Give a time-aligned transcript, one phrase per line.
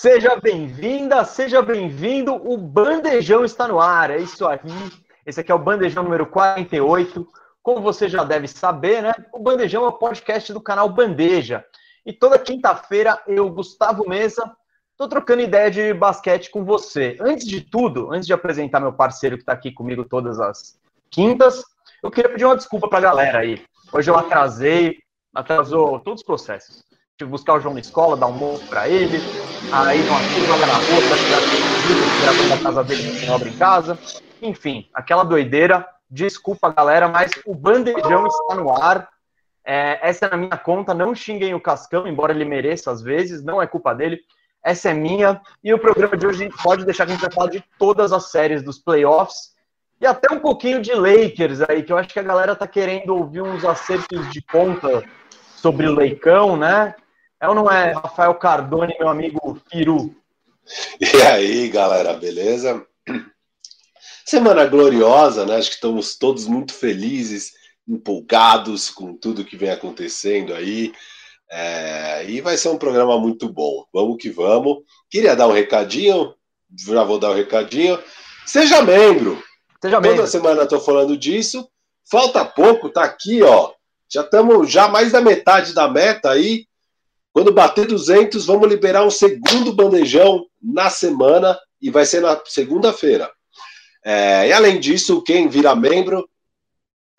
[0.00, 2.32] Seja bem-vinda, seja bem-vindo.
[2.34, 4.10] O Bandejão está no ar.
[4.10, 4.58] É isso aí.
[5.26, 7.28] Esse aqui é o Bandejão número 48.
[7.62, 9.12] Como você já deve saber, né?
[9.30, 11.62] O Bandejão é o podcast do canal Bandeja.
[12.06, 14.50] E toda quinta-feira eu, Gustavo Mesa,
[14.92, 17.18] estou trocando ideia de basquete com você.
[17.20, 21.62] Antes de tudo, antes de apresentar meu parceiro que está aqui comigo todas as quintas,
[22.02, 23.62] eu queria pedir uma desculpa para a galera aí.
[23.92, 24.96] Hoje eu atrasei,
[25.34, 26.89] atrasou todos os processos.
[27.24, 29.18] Buscar o João na escola, dar um almoço para ele,
[29.72, 31.00] aí não achei joga na rua,
[32.22, 33.98] gravando na casa dele, tem obra em casa.
[34.42, 35.86] Enfim, aquela doideira.
[36.10, 39.08] Desculpa, galera, mas o bandejão está no ar.
[39.64, 43.44] É, essa é na minha conta, não xinguem o Cascão, embora ele mereça às vezes,
[43.44, 44.18] não é culpa dele.
[44.64, 45.40] Essa é minha.
[45.62, 48.30] E o programa de hoje pode deixar que a gente vai falar de todas as
[48.30, 49.54] séries dos playoffs
[50.00, 53.14] e até um pouquinho de Lakers aí, que eu acho que a galera tá querendo
[53.14, 55.04] ouvir uns acertos de conta
[55.56, 56.94] sobre o Leicão, né?
[57.40, 60.14] É ou não é, Rafael Cardone, meu amigo Piru?
[61.00, 62.86] E aí, galera, beleza?
[64.26, 65.56] Semana gloriosa, né?
[65.56, 67.52] Acho que estamos todos muito felizes,
[67.88, 70.92] empolgados com tudo que vem acontecendo aí.
[71.50, 73.86] É, e vai ser um programa muito bom.
[73.92, 74.84] Vamos que vamos.
[75.10, 76.34] Queria dar um recadinho,
[76.78, 77.98] já vou dar um recadinho.
[78.44, 79.42] Seja membro.
[79.80, 80.18] Seja membro.
[80.18, 81.66] Toda semana estou falando disso.
[82.08, 83.72] Falta pouco, tá aqui, ó.
[84.12, 86.68] Já estamos já mais da metade da meta aí.
[87.32, 93.30] Quando bater 200, vamos liberar um segundo bandejão na semana e vai ser na segunda-feira.
[94.04, 96.28] É, e além disso, quem vira membro,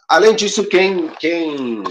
[0.07, 1.83] além disso, quem, quem,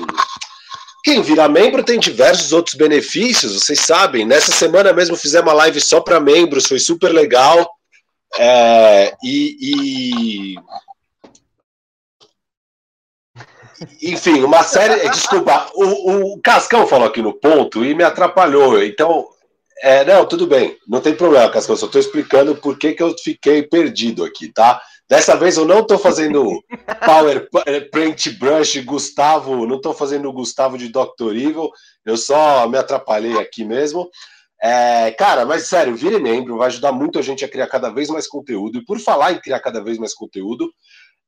[1.03, 4.27] quem vira membro tem diversos outros benefícios, vocês sabem.
[4.27, 7.69] Nessa semana mesmo fizemos uma live só para membros, foi super legal.
[8.39, 10.55] É, e, e,
[14.03, 15.09] Enfim, uma série.
[15.09, 18.83] Desculpa, o, o Cascão falou aqui no ponto e me atrapalhou.
[18.83, 19.27] Então,
[19.83, 21.77] é, não, tudo bem, não tem problema, Cascão.
[21.77, 24.81] Só estou explicando por que, que eu fiquei perdido aqui, tá?
[25.09, 26.63] Dessa vez eu não estou fazendo
[27.05, 27.49] Power
[27.91, 31.35] Paint Brush Gustavo, não estou fazendo o Gustavo de Dr.
[31.35, 31.69] Evil,
[32.07, 34.09] eu só me atrapalhei aqui mesmo.
[34.63, 38.09] É, cara, mas sério, vire membro, vai ajudar muito a gente a criar cada vez
[38.09, 38.79] mais conteúdo.
[38.79, 40.71] E por falar em criar cada vez mais conteúdo,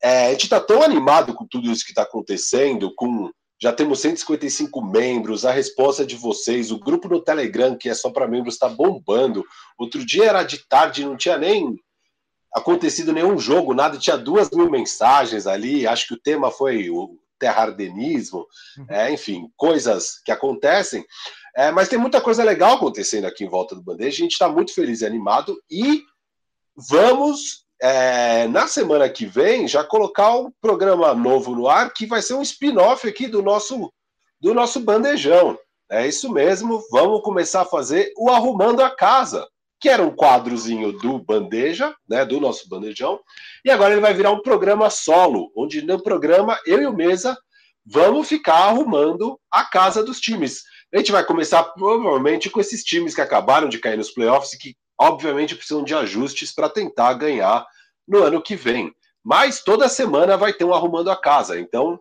[0.03, 3.31] é, a gente está tão animado com tudo isso que está acontecendo, com
[3.63, 8.11] já temos 155 membros, a resposta de vocês, o grupo no Telegram, que é só
[8.11, 9.45] para membros, está bombando.
[9.79, 11.79] Outro dia era de tarde, não tinha nem
[12.53, 15.87] acontecido nenhum jogo, nada, tinha duas mil mensagens ali.
[15.87, 18.45] Acho que o tema foi o terrardenismo,
[18.79, 18.87] uhum.
[18.89, 21.05] é, enfim, coisas que acontecem.
[21.57, 24.17] É, mas tem muita coisa legal acontecendo aqui em volta do Bandeja.
[24.17, 26.03] A gente está muito feliz e animado e
[26.77, 32.23] vamos é, na semana que vem já colocar um programa novo no ar que vai
[32.23, 33.93] ser um spin-off aqui do nosso
[34.41, 35.59] do nosso bandejão.
[35.91, 39.47] É isso mesmo, vamos começar a fazer o Arrumando a Casa,
[39.81, 43.21] que era um quadrozinho do Bandeja, né, do nosso bandejão,
[43.65, 47.37] e agora ele vai virar um programa solo, onde no programa eu e o Mesa
[47.85, 50.63] vamos ficar arrumando a casa dos times.
[50.95, 54.59] A gente vai começar provavelmente com esses times que acabaram de cair nos playoffs e
[54.59, 57.67] que obviamente precisam de ajustes para tentar ganhar
[58.07, 58.93] no ano que vem.
[59.25, 61.59] Mas toda semana vai ter um arrumando a casa.
[61.59, 61.99] Então,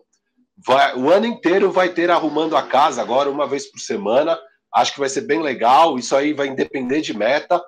[0.66, 4.38] vai, o ano inteiro vai ter arrumando a casa agora, uma vez por semana.
[4.74, 5.98] Acho que vai ser bem legal.
[5.98, 7.62] Isso aí vai depender de meta.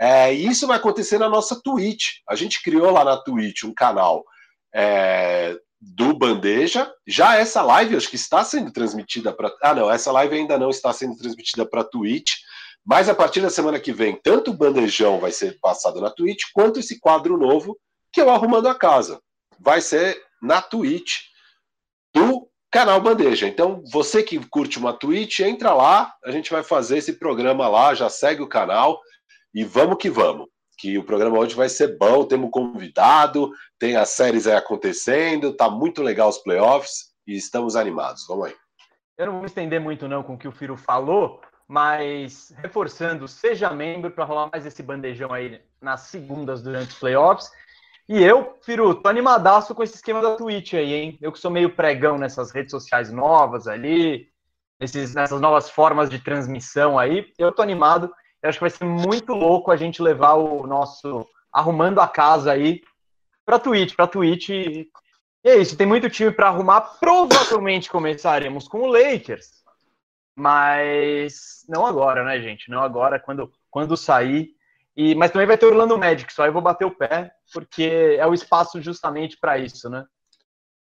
[0.00, 2.20] É, e isso vai acontecer na nossa Twitch.
[2.28, 4.24] A gente criou lá na Twitch um canal
[4.74, 6.90] é, do Bandeja.
[7.06, 9.52] Já essa live, acho que está sendo transmitida para.
[9.62, 12.32] Ah, não, essa live ainda não está sendo transmitida para Twitch.
[12.84, 16.44] Mas a partir da semana que vem, tanto o bandejão vai ser passado na Twitch,
[16.54, 17.78] quanto esse quadro novo,
[18.12, 19.20] que é o Arrumando a Casa.
[19.58, 21.18] Vai ser na Twitch
[22.14, 23.46] do canal Bandeja.
[23.46, 27.94] Então, você que curte uma Twitch, entra lá, a gente vai fazer esse programa lá,
[27.94, 29.00] já segue o canal
[29.54, 30.46] e vamos que vamos.
[30.78, 35.68] Que o programa hoje vai ser bom, temos convidado, tem as séries aí acontecendo, tá
[35.68, 38.24] muito legal os playoffs e estamos animados.
[38.26, 38.54] Vamos aí.
[39.18, 43.70] Eu não vou estender muito não com o que o Firo falou, mas reforçando, seja
[43.70, 47.50] membro para rolar mais esse bandejão aí nas segundas durante os playoffs.
[48.10, 51.18] E eu, Firu, tô animadaço com esse esquema da Twitch aí, hein?
[51.22, 54.28] Eu que sou meio pregão nessas redes sociais novas ali,
[54.80, 58.12] esses, nessas novas formas de transmissão aí, eu tô animado.
[58.42, 62.50] Eu acho que vai ser muito louco a gente levar o nosso arrumando a casa
[62.50, 62.82] aí
[63.46, 64.48] para Twitch, para Twitch.
[64.48, 64.90] E
[65.44, 66.80] é isso, tem muito time para arrumar.
[66.98, 69.60] Provavelmente começaremos com o Lakers
[70.40, 72.70] mas não agora, né, gente?
[72.70, 74.54] Não agora, quando, quando sair.
[74.96, 78.26] E, mas também vai ter Orlando Magic, só eu vou bater o pé, porque é
[78.26, 80.04] o espaço justamente para isso, né?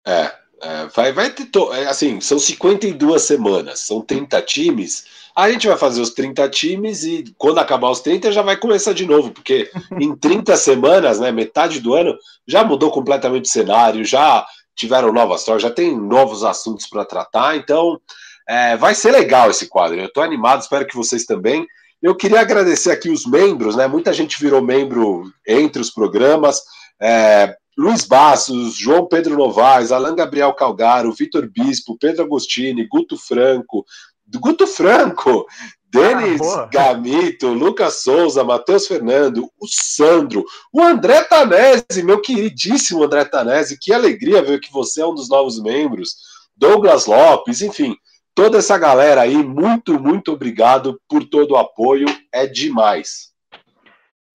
[0.05, 1.45] É, é, vai, vai ter.
[1.45, 1.73] To...
[1.73, 5.05] É, assim, são 52 semanas, são 30 times.
[5.35, 8.93] A gente vai fazer os 30 times e quando acabar os 30 já vai começar
[8.93, 9.69] de novo, porque
[9.99, 12.17] em 30 semanas, né, metade do ano,
[12.47, 14.45] já mudou completamente o cenário, já
[14.75, 17.99] tiveram novas histórias, já tem novos assuntos para tratar, então
[18.47, 19.99] é, vai ser legal esse quadro.
[19.99, 21.65] Eu estou animado, espero que vocês também.
[22.01, 23.87] Eu queria agradecer aqui os membros, né?
[23.87, 26.61] Muita gente virou membro entre os programas.
[27.01, 33.85] É, Luiz Bassos, João Pedro Novaes, Alan Gabriel Calgaro, Vitor Bispo, Pedro Agostini, Guto Franco,
[34.27, 35.45] Guto Franco,
[35.91, 43.25] Denis ah, Gamito, Lucas Souza, Matheus Fernando, o Sandro, o André Tanese, meu queridíssimo André
[43.25, 46.15] Tanese, que alegria ver que você é um dos novos membros,
[46.55, 47.95] Douglas Lopes, enfim,
[48.33, 53.29] toda essa galera aí, muito, muito obrigado por todo o apoio, é demais.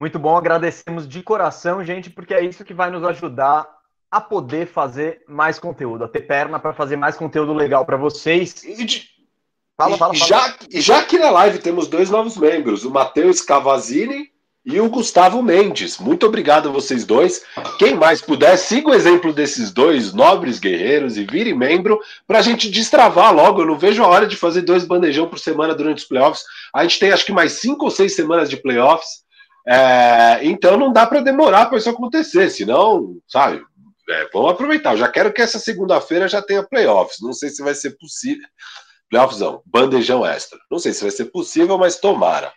[0.01, 3.67] Muito bom, agradecemos de coração, gente, porque é isso que vai nos ajudar
[4.11, 8.63] a poder fazer mais conteúdo, a ter perna para fazer mais conteúdo legal para vocês.
[8.63, 9.09] E, de...
[9.77, 10.29] fala, fala, fala.
[10.29, 14.34] Já, já aqui na live temos dois novos membros, o Matheus Cavazini
[14.65, 15.99] e o Gustavo Mendes.
[15.99, 17.43] Muito obrigado a vocês dois.
[17.79, 22.43] Quem mais puder, siga o exemplo desses dois nobres guerreiros e vire membro para a
[22.43, 23.61] gente destravar logo.
[23.61, 26.45] Eu não vejo a hora de fazer dois bandejão por semana durante os playoffs.
[26.75, 29.25] A gente tem acho que mais cinco ou seis semanas de playoffs.
[29.67, 33.63] É, então não dá para demorar para isso acontecer, senão, sabe,
[34.09, 34.93] é, vamos aproveitar.
[34.93, 37.19] Eu já quero que essa segunda-feira já tenha playoffs.
[37.21, 38.47] Não sei se vai ser possível.
[39.11, 40.59] Playoffs não, bandejão extra.
[40.71, 42.53] Não sei se vai ser possível, mas tomara.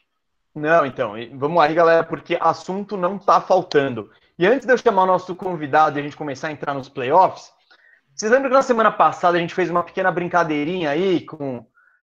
[0.57, 4.09] Não, então, vamos aí, galera, porque assunto não tá faltando.
[4.39, 6.89] E antes de eu chamar o nosso convidado e a gente começar a entrar nos
[6.89, 7.51] playoffs,
[8.15, 11.63] vocês lembram que na semana passada a gente fez uma pequena brincadeirinha aí com,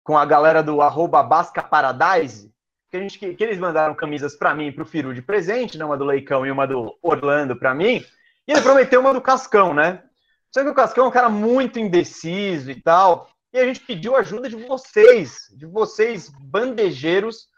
[0.03, 2.51] com a galera do arroba Basca Paradise?
[2.91, 5.23] que, a gente, que, que eles mandaram camisas para mim e para o Firu de
[5.23, 5.85] presente, né?
[5.85, 8.05] uma do Leicão e uma do Orlando para mim,
[8.49, 10.03] e ele prometeu uma do Cascão, né?
[10.51, 14.17] Só que o Cascão é um cara muito indeciso e tal, e a gente pediu
[14.17, 17.50] ajuda de vocês, de vocês, bandejeiros,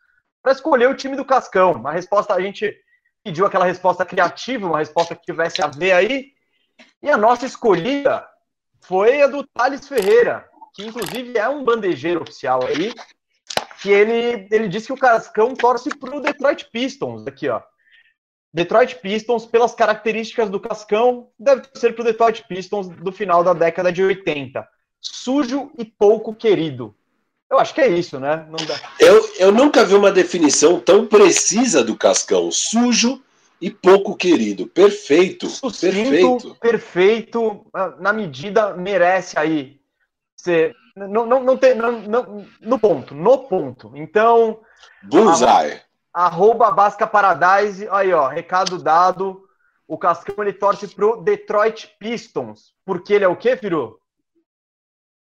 [0.42, 1.72] para escolher o time do Cascão.
[1.72, 2.76] Uma resposta, a gente
[3.22, 6.32] pediu aquela resposta criativa, uma resposta que tivesse a ver aí,
[7.02, 8.26] e a nossa escolhida
[8.80, 12.92] foi a do Thales Ferreira, que inclusive é um bandejeiro oficial aí,
[13.80, 17.62] que ele, ele disse que o Cascão torce para o Detroit Pistons, aqui, ó.
[18.54, 23.54] Detroit Pistons, pelas características do Cascão, deve ser para o Detroit Pistons do final da
[23.54, 24.68] década de 80.
[25.00, 26.94] Sujo e pouco querido.
[27.52, 28.46] Eu acho que é isso, né?
[28.98, 32.50] Eu, eu nunca vi uma definição tão precisa do Cascão.
[32.50, 33.22] Sujo
[33.60, 34.66] e pouco querido.
[34.66, 35.48] Perfeito.
[35.48, 36.56] Sucinto, perfeito.
[36.58, 37.66] Perfeito.
[38.00, 39.78] Na medida, merece aí
[40.34, 41.74] ser não, não, não tem.
[41.74, 43.92] Não, não, no ponto, no ponto.
[43.94, 44.60] Então.
[45.02, 45.80] Bullseye.
[46.12, 47.88] Arroba Basca Paradise.
[47.90, 49.42] Aí, ó, recado dado.
[49.86, 52.74] O Cascão ele torce pro Detroit Pistons.
[52.84, 53.98] Porque ele é o quê, Firu?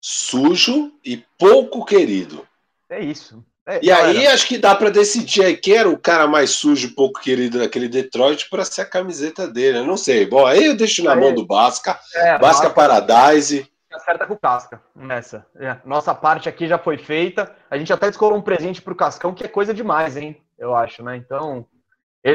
[0.07, 2.47] Sujo e pouco querido.
[2.91, 3.43] É isso.
[3.67, 6.89] É, e aí acho que dá para decidir aí quem era o cara mais sujo,
[6.89, 9.79] e pouco querido daquele Detroit para ser a camiseta dele.
[9.79, 10.27] Eu não sei.
[10.27, 11.99] Bom, aí eu deixo na mão do Basca.
[12.15, 15.47] É, Basca Paradise acerta com o Casca nessa.
[15.57, 15.79] É.
[15.87, 17.57] Nossa parte aqui já foi feita.
[17.71, 20.37] A gente até escolheu um presente pro Cascão, que é coisa demais, hein?
[20.59, 21.17] Eu acho, né?
[21.17, 21.67] Então,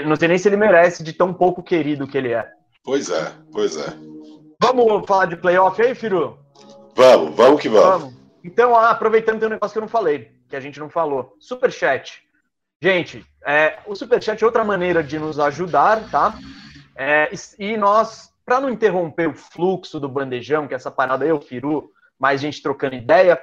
[0.07, 2.49] não sei nem se ele merece de tão pouco querido que ele é.
[2.83, 3.93] Pois é, pois é.
[4.59, 6.39] Vamos falar de playoff aí, Firu?
[6.99, 8.01] Vamos, vamos que vamos.
[8.01, 8.19] vamos.
[8.43, 11.33] Então, aproveitando, tem um negócio que eu não falei, que a gente não falou.
[11.39, 12.21] Superchat.
[12.81, 16.37] Gente, é, o Superchat é outra maneira de nos ajudar, tá?
[16.97, 21.89] É, e nós para não interromper o fluxo do bandejão, que essa parada eu, Firu,
[22.19, 23.39] mais gente trocando ideia,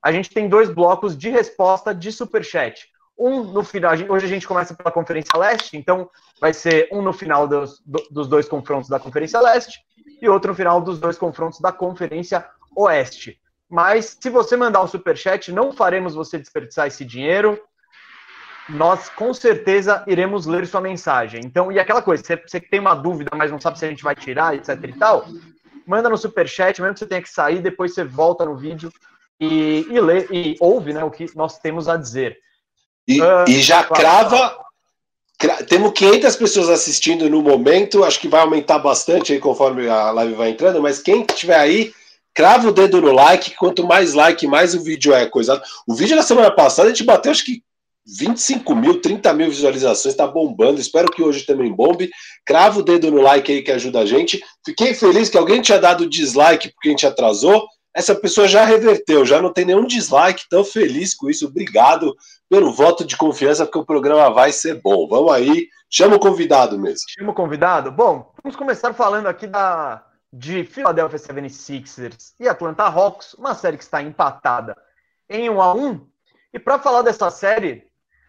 [0.00, 2.88] a gente tem dois blocos de resposta de superchat.
[3.18, 6.08] Um no final, hoje a gente começa pela Conferência Leste, então
[6.40, 9.80] vai ser um no final dos, dos dois confrontos da Conferência Leste
[10.22, 13.38] e outro no final dos dois confrontos da Conferência Oeste.
[13.68, 17.60] Mas se você mandar um superchat, não faremos você desperdiçar esse dinheiro
[18.70, 21.40] nós com certeza iremos ler sua mensagem.
[21.44, 24.02] Então, e aquela coisa, você, você tem uma dúvida, mas não sabe se a gente
[24.02, 25.26] vai tirar, etc e tal,
[25.86, 28.92] manda no superchat, mesmo que você tenha que sair, depois você volta no vídeo
[29.40, 32.38] e, e lê, e ouve né, o que nós temos a dizer.
[33.08, 34.56] E, uh, e já crava,
[35.68, 40.34] temos 500 pessoas assistindo no momento, acho que vai aumentar bastante aí conforme a live
[40.34, 41.92] vai entrando, mas quem estiver aí,
[42.40, 45.60] crava o dedo no like, quanto mais like, mais o vídeo é coisado.
[45.86, 47.62] O vídeo da semana passada a gente bateu acho que
[48.18, 50.80] 25 mil, 30 mil visualizações, está bombando.
[50.80, 52.08] Espero que hoje também bombe.
[52.46, 54.42] Crava o dedo no like aí que ajuda a gente.
[54.64, 57.68] Fiquei feliz que alguém tinha dado dislike porque a gente atrasou.
[57.94, 60.48] Essa pessoa já reverteu, já não tem nenhum dislike.
[60.48, 61.46] Tão feliz com isso.
[61.46, 62.16] Obrigado
[62.48, 65.06] pelo voto de confiança, porque o programa vai ser bom.
[65.06, 67.04] Vamos aí, chama o convidado mesmo.
[67.06, 67.92] Chama o convidado?
[67.92, 73.82] Bom, vamos começar falando aqui da de Philadelphia 76ers e Atlanta Hawks, uma série que
[73.82, 74.76] está empatada
[75.28, 76.06] em 1 a 1
[76.52, 77.84] E para falar dessa série,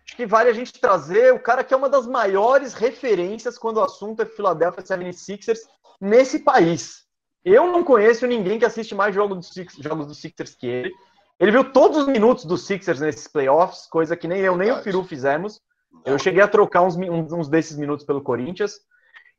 [0.05, 3.77] acho que vale a gente trazer o cara que é uma das maiores referências quando
[3.77, 5.59] o assunto é Philadelphia 76ers
[5.99, 7.05] nesse país.
[7.43, 10.91] Eu não conheço ninguém que assiste mais jogos do, Six, jogos do Sixers que ele.
[11.39, 14.81] Ele viu todos os minutos dos Sixers nesses playoffs, coisa que nem eu nem o
[14.83, 15.59] Firu fizemos.
[16.05, 18.79] Eu cheguei a trocar uns, uns desses minutos pelo Corinthians.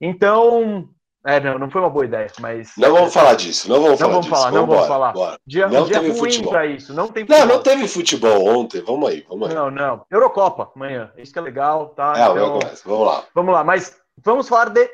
[0.00, 0.88] Então,
[1.24, 2.72] é, não, não foi uma boa ideia, mas.
[2.76, 4.36] Não vamos falar disso, não vamos não falar vamos disso.
[4.36, 5.38] Falar, não vamos falar, Bora.
[5.46, 6.50] Dia, não dia teve ruim futebol.
[6.50, 7.46] pra isso, não tem futebol.
[7.46, 9.54] Não, não teve futebol ontem, vamos aí, vamos aí.
[9.54, 10.04] Não, não.
[10.10, 12.14] Eurocopa amanhã, isso que é legal, tá?
[12.16, 13.24] É, então, vamos lá.
[13.34, 14.90] Vamos lá, mas vamos falar de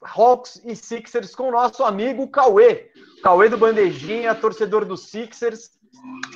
[0.00, 2.90] Hawks e Sixers com o nosso amigo Cauê.
[3.22, 5.70] Cauê do Bandejinha, torcedor do Sixers.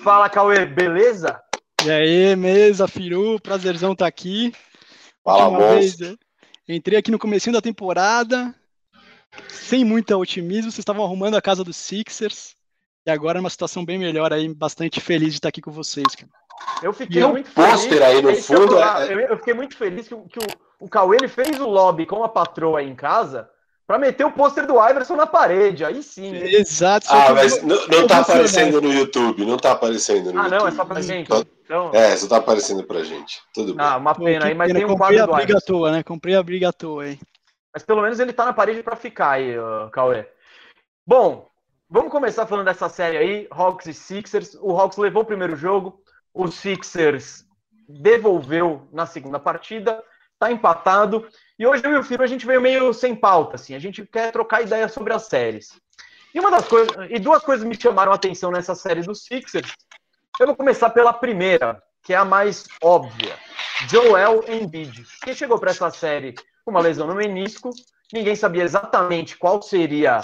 [0.02, 1.40] Fala, Cauê, beleza?
[1.85, 4.52] E aí, mesa, Firu, prazerzão estar tá aqui.
[5.23, 6.18] Fala, monstro.
[6.68, 8.54] Entrei aqui no comecinho da temporada,
[9.49, 12.56] sem muito otimismo, vocês estavam arrumando a casa dos Sixers,
[13.06, 16.14] e agora é uma situação bem melhor aí, bastante feliz de estar aqui com vocês.
[16.14, 16.30] Cara.
[16.82, 17.70] Eu fiquei muito feliz.
[17.70, 18.78] pôster aí no fundo.
[18.78, 20.47] É- eu, eu, fiquei muito feliz que, que o,
[20.80, 23.49] o Cauê ele fez o lobby com a patroa aí em casa
[23.87, 25.85] para meter o pôster do Iverson na parede.
[25.85, 26.32] Aí sim.
[26.32, 26.50] Né?
[26.52, 27.06] Exato.
[27.08, 29.47] Ah, mas não, não tá aparecendo no YouTube.
[29.47, 30.54] Não tá aparecendo no ah, YouTube.
[30.54, 31.30] Ah, não, é só pra gente.
[31.64, 31.90] Então...
[31.94, 33.40] É, só tá aparecendo pra gente.
[33.54, 33.85] Tudo bem.
[33.85, 34.78] Ah, uma pena aí, mas pena.
[34.80, 36.02] tem um Comprei quadro a briga à toa, né?
[36.02, 37.18] Comprei a briga à toa aí.
[37.73, 39.55] Mas pelo menos ele tá na parede para ficar aí,
[39.93, 40.27] Cauê.
[41.07, 41.49] Bom,
[41.89, 44.55] vamos começar falando dessa série aí, Hawks e Sixers.
[44.61, 47.47] O Hawks levou o primeiro jogo, o Sixers
[47.89, 50.03] devolveu na segunda partida,
[50.39, 51.27] tá empatado.
[51.59, 53.75] E hoje eu e o Firo a gente veio meio sem pauta, assim.
[53.75, 55.81] A gente quer trocar ideia sobre as séries.
[56.35, 59.73] E uma das coisas, e duas coisas me chamaram a atenção nessa série dos Sixers.
[60.39, 63.37] Eu vou começar pela primeira, que é a mais óbvia.
[63.89, 65.05] Joel Embiid.
[65.23, 66.35] Quem chegou para essa série
[66.69, 67.71] com uma lesão no menisco,
[68.13, 70.21] ninguém sabia exatamente qual seria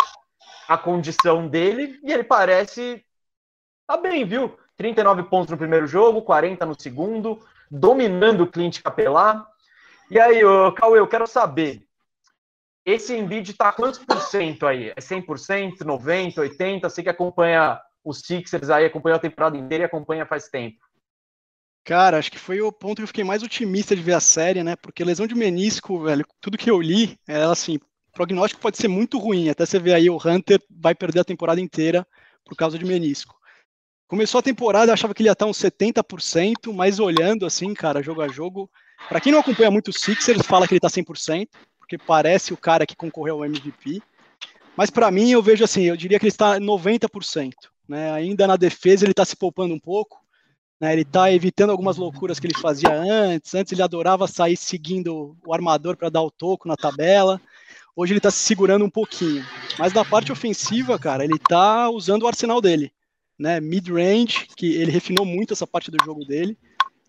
[0.68, 3.02] a condição dele, e ele parece
[3.86, 4.54] tá bem, viu?
[4.76, 9.46] 39 pontos no primeiro jogo, 40 no segundo, dominando o Clint Capelá,
[10.10, 11.82] e aí, ô, Cauê, eu quero saber,
[12.84, 14.90] esse Embiid está quantos por cento aí?
[14.90, 16.82] É 100%, 90%, 80%?
[16.82, 20.76] Você que acompanha os Sixers aí, acompanha a temporada inteira e acompanha faz tempo.
[21.84, 24.62] Cara, acho que foi o ponto que eu fiquei mais otimista de ver a série,
[24.62, 24.74] né?
[24.74, 27.78] Porque lesão de menisco, velho, tudo que eu li, é assim,
[28.14, 29.50] prognóstico pode ser muito ruim.
[29.50, 32.06] Até você ver aí, o Hunter vai perder a temporada inteira
[32.42, 33.34] por causa de menisco.
[34.08, 38.02] Começou a temporada, eu achava que ele ia estar uns 70%, mas olhando assim, cara,
[38.02, 38.70] jogo a jogo,
[39.08, 41.48] para quem não acompanha muito o Sixers, fala que ele tá 100%,
[41.78, 44.00] porque parece o cara que concorreu ao MVP.
[44.76, 47.52] Mas para mim, eu vejo assim, eu diria que ele está 90%.
[47.86, 48.10] Né?
[48.12, 50.23] Ainda na defesa, ele está se poupando um pouco.
[50.80, 50.92] Né?
[50.92, 53.54] Ele está evitando algumas loucuras que ele fazia antes.
[53.54, 57.40] Antes, ele adorava sair seguindo o armador para dar o toco na tabela.
[57.96, 59.44] Hoje, ele está se segurando um pouquinho.
[59.78, 62.92] Mas na parte ofensiva, cara, ele está usando o arsenal dele.
[63.38, 63.60] Né?
[63.60, 66.56] Mid-range, que ele refinou muito essa parte do jogo dele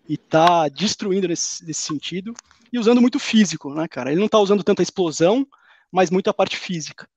[0.08, 2.32] e tá destruindo nesse, nesse sentido
[2.72, 4.10] e usando muito físico, né, cara?
[4.10, 5.46] Ele não tá usando tanta explosão,
[5.90, 7.08] mas muito a parte física.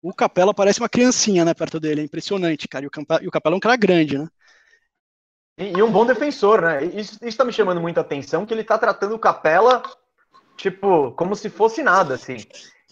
[0.00, 2.84] O Capela parece uma criancinha, né, perto dele, é impressionante, cara.
[2.84, 4.28] E o, Capela, e o Capela é um cara grande, né?
[5.58, 6.84] E, e um bom defensor, né?
[6.84, 9.82] Isso, isso tá me chamando muita atenção, que ele tá tratando o Capela,
[10.56, 12.36] tipo, como se fosse nada, assim.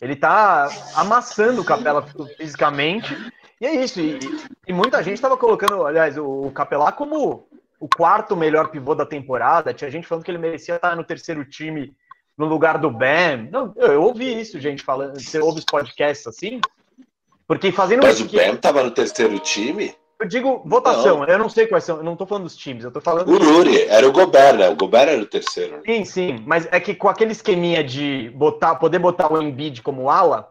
[0.03, 2.05] Ele tá amassando o Capela
[2.37, 3.17] fisicamente,
[3.61, 4.01] e é isso.
[4.01, 4.19] E,
[4.67, 9.07] e muita gente tava colocando, aliás, o, o Capela como o quarto melhor pivô da
[9.07, 9.73] temporada.
[9.73, 11.95] Tinha gente falando que ele merecia estar no terceiro time
[12.37, 13.49] no lugar do Bam.
[13.51, 15.21] Não, eu, eu ouvi isso, gente, falando.
[15.21, 16.61] Você ouve os podcasts assim?
[17.47, 19.95] Porque fazendo Mas o Bam estava no terceiro time?
[20.19, 21.27] Eu digo votação, não.
[21.27, 23.29] eu não sei quais são, eu não tô falando dos times, eu tô falando.
[23.29, 24.69] O Ruri, era o Gobert, né?
[24.69, 25.83] O Gobert era o terceiro.
[25.85, 30.09] Sim, sim, mas é que com aquele esqueminha de botar, poder botar o Embiid como
[30.09, 30.49] ala,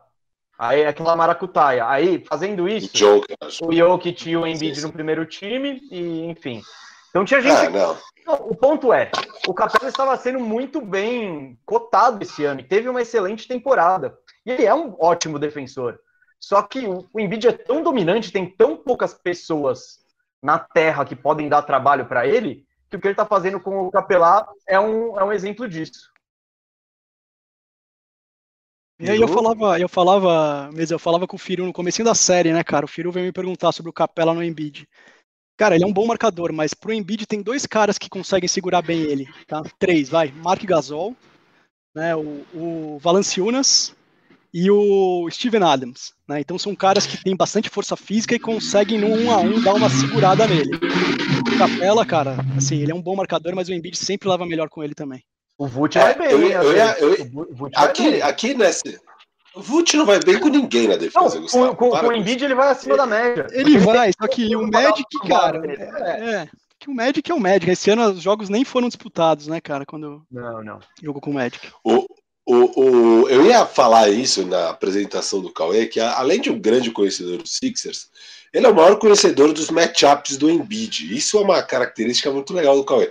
[0.58, 1.88] aí é aquela maracutaia.
[1.88, 4.88] Aí, fazendo isso, o, Joker, o Jokic e o Embiid sim, sim.
[4.88, 6.62] no primeiro time, e enfim.
[7.10, 7.56] Então tinha gente.
[7.56, 7.98] Ah, não.
[8.26, 9.12] Não, o ponto é,
[9.48, 14.18] o Capela estava sendo muito bem cotado esse ano, teve uma excelente temporada.
[14.46, 16.00] E ele é um ótimo defensor.
[16.40, 20.06] Só que o, o Embiid é tão dominante, tem tão poucas pessoas
[20.42, 23.88] na Terra que podem dar trabalho para ele, que o que ele está fazendo com
[23.88, 26.14] o Capelá é um, é um exemplo disso.
[29.00, 32.54] E aí eu falava, eu falava, eu falava com o Firu no começo da série,
[32.54, 32.86] né, cara?
[32.86, 34.88] O Firu veio me perguntar sobre o Capela no Embiid.
[35.58, 38.82] Cara, ele é um bom marcador, mas pro Embiid tem dois caras que conseguem segurar
[38.82, 39.64] bem ele, tá?
[39.78, 40.32] Três, vai.
[40.32, 41.16] Mark Gasol,
[41.94, 43.96] né, o, o Valanciunas
[44.58, 46.40] e o Steven Adams, né?
[46.40, 49.74] Então são caras que têm bastante força física e conseguem no um a um dar
[49.74, 50.72] uma segurada nele.
[50.76, 54.70] O Capela, cara, assim, ele é um bom marcador, mas o Embiid sempre leva melhor
[54.70, 55.22] com ele também.
[55.58, 58.98] O Vult vai é, bem, eu, eu, eu, eu, aqui, aqui nesse,
[59.54, 62.46] o Vult não vai bem com ninguém na defesa, não, Com, com, com o Embiid
[62.46, 63.48] ele vai acima da média.
[63.52, 67.70] Ele vai, só que o Magic, cara, é, é, que o Magic é o Magic.
[67.70, 69.86] Esse ano os jogos nem foram disputados, né, cara?
[69.86, 70.80] Quando não, não.
[71.04, 71.70] jogou com o Magic.
[71.84, 72.06] O,
[72.46, 72.82] o,
[73.24, 77.42] o, eu ia falar isso na apresentação do Cauê, que além de um grande conhecedor
[77.42, 78.08] dos Sixers,
[78.54, 81.14] ele é o maior conhecedor dos matchups do Embiid.
[81.14, 83.10] Isso é uma característica muito legal do Cauê.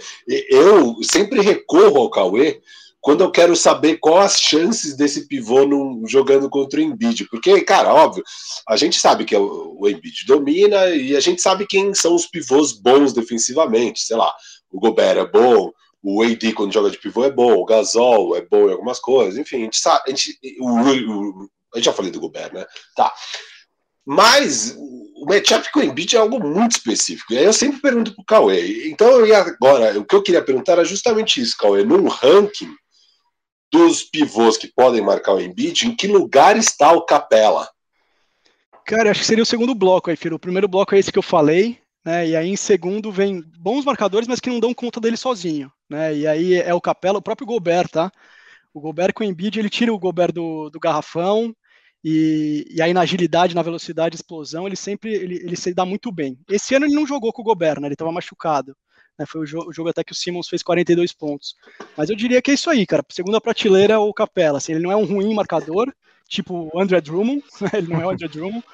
[0.48, 2.62] Eu sempre recorro ao Cauê
[3.00, 7.28] quando eu quero saber quais as chances desse pivô no, jogando contra o Embiid.
[7.28, 8.24] Porque, cara, óbvio,
[8.66, 12.24] a gente sabe que o, o Embiid domina e a gente sabe quem são os
[12.24, 14.00] pivôs bons defensivamente.
[14.00, 14.32] Sei lá,
[14.70, 15.70] o Gobert é bom,
[16.04, 19.38] o AD quando joga de pivô é bom, o Gasol é bom em algumas coisas,
[19.38, 22.66] enfim, a gente sabe, a gente, o, o, já falei do Gobert, né?
[22.94, 23.10] Tá.
[24.06, 27.32] Mas o matchup com o Embiid é algo muito específico.
[27.32, 28.90] E aí eu sempre pergunto pro Cauê.
[28.90, 31.82] Então eu ia agora, o que eu queria perguntar era justamente isso, Cauê.
[31.82, 32.70] Num ranking
[33.72, 37.66] dos pivôs que podem marcar o Embiid, em que lugar está o Capela?
[38.84, 40.36] Cara, acho que seria o segundo bloco aí, Firo.
[40.36, 42.28] O primeiro bloco é esse que eu falei, né?
[42.28, 46.14] E aí em segundo vem bons marcadores, mas que não dão conta dele sozinho, né?
[46.14, 48.12] E aí é o Capela, o próprio Gobert, tá?
[48.72, 51.54] O Gobert com o Embiid, ele tira o Gobert do, do garrafão,
[52.04, 56.12] e, e, aí na agilidade, na velocidade, explosão, ele sempre ele, ele se dá muito
[56.12, 56.38] bem.
[56.50, 57.86] Esse ano ele não jogou com o Gobert, né?
[57.86, 58.76] Ele estava machucado.
[59.18, 59.24] Né?
[59.26, 61.54] Foi o jogo, o jogo, até que o Simmons fez 42 pontos.
[61.96, 63.02] Mas eu diria que é isso aí, cara.
[63.08, 64.58] Segunda prateleira, o Capela.
[64.58, 65.90] Assim, ele não é um ruim marcador,
[66.28, 67.42] tipo o André Drummond.
[67.72, 68.64] ele não é o André Drummond.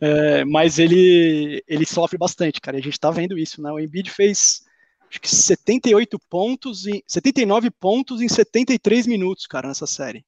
[0.00, 2.76] É, mas ele, ele sofre bastante, cara.
[2.76, 3.70] E a gente tá vendo isso, né?
[3.70, 4.63] O Embiid fez
[5.14, 10.24] acho que 78 pontos, em, 79 pontos em 73 minutos, cara, nessa série.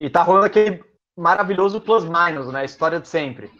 [0.00, 0.82] E tá rolando aquele
[1.16, 2.64] maravilhoso plus-minus, né?
[2.64, 3.50] História de sempre.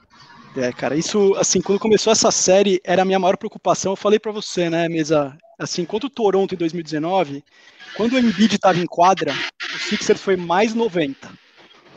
[0.57, 3.93] É, cara, isso, assim, quando começou essa série, era a minha maior preocupação.
[3.93, 7.45] Eu falei para você, né, mesa, assim, contra o Toronto em 2019,
[7.95, 9.33] quando o Embiid estava em quadra,
[9.75, 11.31] o Sixers foi mais 90.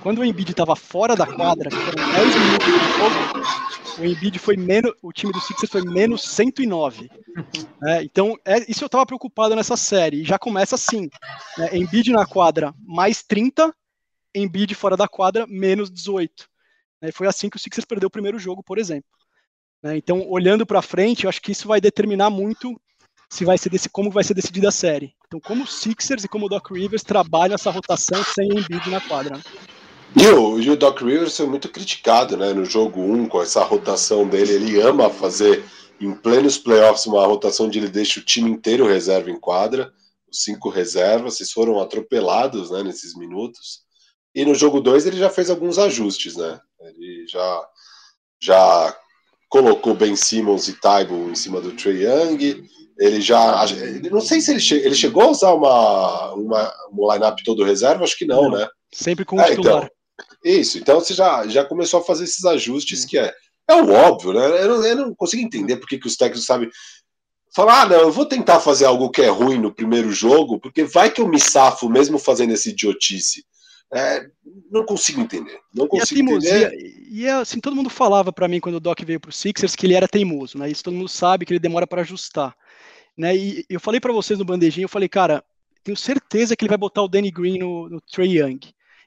[0.02, 3.69] Quando o Embiid estava fora da quadra, que foram 10 minutos de jogo,
[4.00, 7.10] o Embiid foi menos, o time do Sixers foi menos 109.
[7.82, 10.22] É, então, é, isso eu estava preocupado nessa série.
[10.22, 11.10] E já começa assim:
[11.58, 13.74] né, Embiid na quadra mais 30,
[14.36, 16.50] Embiid fora da quadra, menos 18.
[17.02, 17.12] Né?
[17.14, 19.10] Foi assim que o Sixers perdeu o primeiro jogo, por exemplo.
[19.82, 19.96] Né?
[19.96, 22.80] Então, olhando para frente, eu acho que isso vai determinar muito
[23.30, 25.14] se vai ser desse, como vai ser decidida a série.
[25.28, 29.00] Então, como o Sixers e como o Doc Rivers trabalham essa rotação sem Embiid na
[29.00, 29.40] quadra.
[30.16, 34.28] E o, o Doc Rivers foi muito criticado né, no jogo 1 com essa rotação
[34.28, 34.54] dele.
[34.54, 35.64] Ele ama fazer
[36.02, 39.92] em plenos playoffs uma rotação onde ele deixa o time inteiro reserva em quadra,
[40.32, 43.82] os cinco reservas, vocês foram atropelados né, nesses minutos.
[44.34, 46.60] E no jogo 2 ele já fez alguns ajustes, né?
[46.82, 47.68] Ele já,
[48.42, 48.98] já
[49.50, 52.64] colocou Ben Simmons e Taibo em cima do Trey Young.
[53.00, 53.66] Ele já.
[54.12, 58.04] Não sei se ele, che, ele chegou a usar uma, uma, um lineup todo reserva,
[58.04, 58.68] acho que não, não né?
[58.94, 59.78] Sempre com o é, titular.
[59.78, 59.99] Então,
[60.44, 63.34] isso, então você já, já começou a fazer esses ajustes que é.
[63.68, 64.64] É o óbvio, né?
[64.64, 66.70] Eu não, eu não consigo entender por que os técnicos sabem
[67.54, 70.84] falar, ah, não, eu vou tentar fazer algo que é ruim no primeiro jogo, porque
[70.84, 73.44] vai que eu me safo mesmo fazendo esse idiotice.
[73.92, 74.24] É,
[74.72, 75.60] não consigo entender.
[75.74, 77.08] Não consigo e teimosia, entender.
[77.10, 79.86] E assim, todo mundo falava para mim quando o Doc veio para o Sixers que
[79.86, 80.70] ele era teimoso, né?
[80.70, 82.56] Isso todo mundo sabe que ele demora para ajustar.
[83.18, 83.36] Né?
[83.36, 85.44] E eu falei para vocês no bandejinho, eu falei, cara,
[85.84, 88.60] tenho certeza que ele vai botar o Danny Green no, no Trey Young.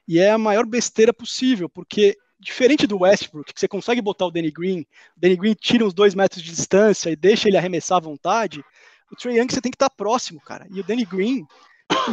[0.07, 4.31] E é a maior besteira possível, porque diferente do Westbrook, que você consegue botar o
[4.31, 7.97] Danny Green, o Danny Green tira uns dois metros de distância e deixa ele arremessar
[7.97, 8.63] à vontade,
[9.11, 10.67] o Trey Young você tem que estar próximo, cara.
[10.69, 11.45] E o Danny Green,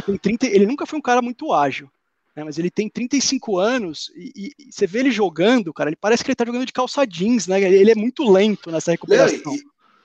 [0.07, 1.90] ele, tem 30, ele nunca foi um cara muito ágil
[2.35, 6.24] né, mas ele tem 35 anos e, e, você vê ele jogando, cara, ele parece
[6.24, 7.61] que ele tá jogando de calça jeans, né?
[7.61, 9.55] Ele é muito lento nessa recuperação.
[9.55, 9.62] e,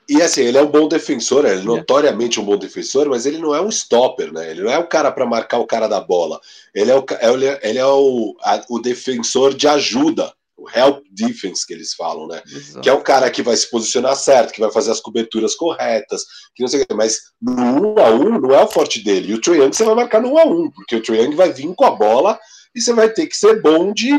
[0.08, 3.56] e, assim, ele é um bom defensor, é notoriamente um bom defensor, mas ele não
[3.56, 4.52] é um stopper, né?
[4.52, 6.40] Ele não é o cara para marcar o cara da bola.
[6.74, 11.66] Ele é o, é ele é o, a, o defensor de ajuda o help defense
[11.66, 12.42] que eles falam, né?
[12.46, 12.82] Exato.
[12.82, 16.24] Que é o cara que vai se posicionar certo, que vai fazer as coberturas corretas,
[16.54, 19.32] que não sei o que, mas no 1 a 1 não é o forte dele.
[19.32, 21.36] E o Trae Young você vai marcar no 1 a 1, porque o Trae Young
[21.36, 22.40] vai vir com a bola
[22.74, 24.18] e você vai ter que ser bom de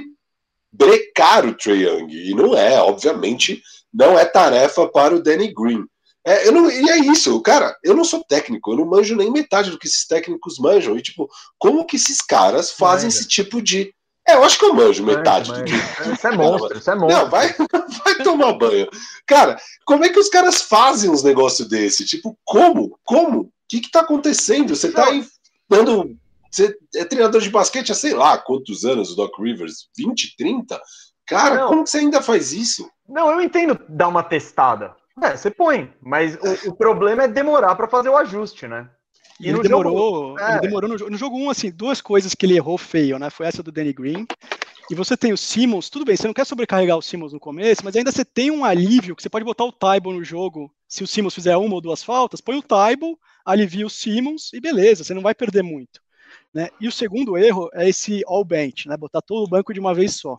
[0.70, 2.12] brecar o Trae Young.
[2.12, 5.84] E não é, obviamente, não é tarefa para o Danny Green.
[6.26, 9.30] É, eu não, e é isso, cara, eu não sou técnico, eu não manjo nem
[9.30, 10.96] metade do que esses técnicos manjam.
[10.96, 13.94] E, tipo, como que esses caras fazem esse tipo de
[14.28, 15.72] é, eu acho que eu manjo metade do que.
[15.72, 17.22] Isso é monstro, isso é monstro.
[17.22, 17.54] Não, vai,
[18.04, 18.88] vai tomar banho.
[19.24, 22.04] Cara, como é que os caras fazem uns negócios desse?
[22.04, 22.98] Tipo, como?
[23.04, 23.42] Como?
[23.42, 24.74] O que, que tá acontecendo?
[24.74, 25.24] Você tá aí
[25.68, 26.16] dando.
[26.50, 29.88] Você é treinador de basquete há sei lá quantos anos, o Doc Rivers?
[29.96, 30.80] 20, 30?
[31.26, 31.68] Cara, não.
[31.68, 32.90] como que você ainda faz isso?
[33.08, 34.94] Não, eu entendo dar uma testada.
[35.22, 38.88] É, você põe, mas o, o problema é demorar para fazer o ajuste, né?
[39.40, 40.52] E ele demorou, jogo, é.
[40.52, 43.28] ele demorou no, no jogo 1, um, assim, duas coisas que ele errou feio, né?
[43.28, 44.26] Foi essa do Danny Green
[44.90, 47.84] e você tem o Simmons, tudo bem, você não quer sobrecarregar o Simmons no começo,
[47.84, 50.72] mas ainda você tem um alívio que você pode botar o Taibo no jogo.
[50.88, 54.60] Se o Simmons fizer uma ou duas faltas, põe o Taibo, alivia o Simmons e
[54.60, 56.00] beleza, você não vai perder muito.
[56.54, 56.68] Né?
[56.80, 58.96] E o segundo erro é esse all bench, né?
[58.96, 60.38] botar todo o banco de uma vez só.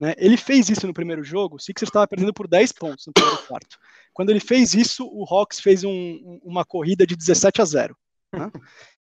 [0.00, 0.14] Né?
[0.18, 3.42] Ele fez isso no primeiro jogo, o Sixers estava perdendo por 10 pontos no primeiro
[3.46, 3.78] quarto.
[4.12, 7.96] Quando ele fez isso, o Hawks fez um, uma corrida de 17 a 0.
[8.32, 8.50] Né?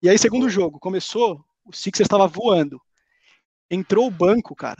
[0.02, 2.80] E aí, segundo jogo, começou, o Sixers estava voando
[3.70, 4.76] entrou o banco, cara.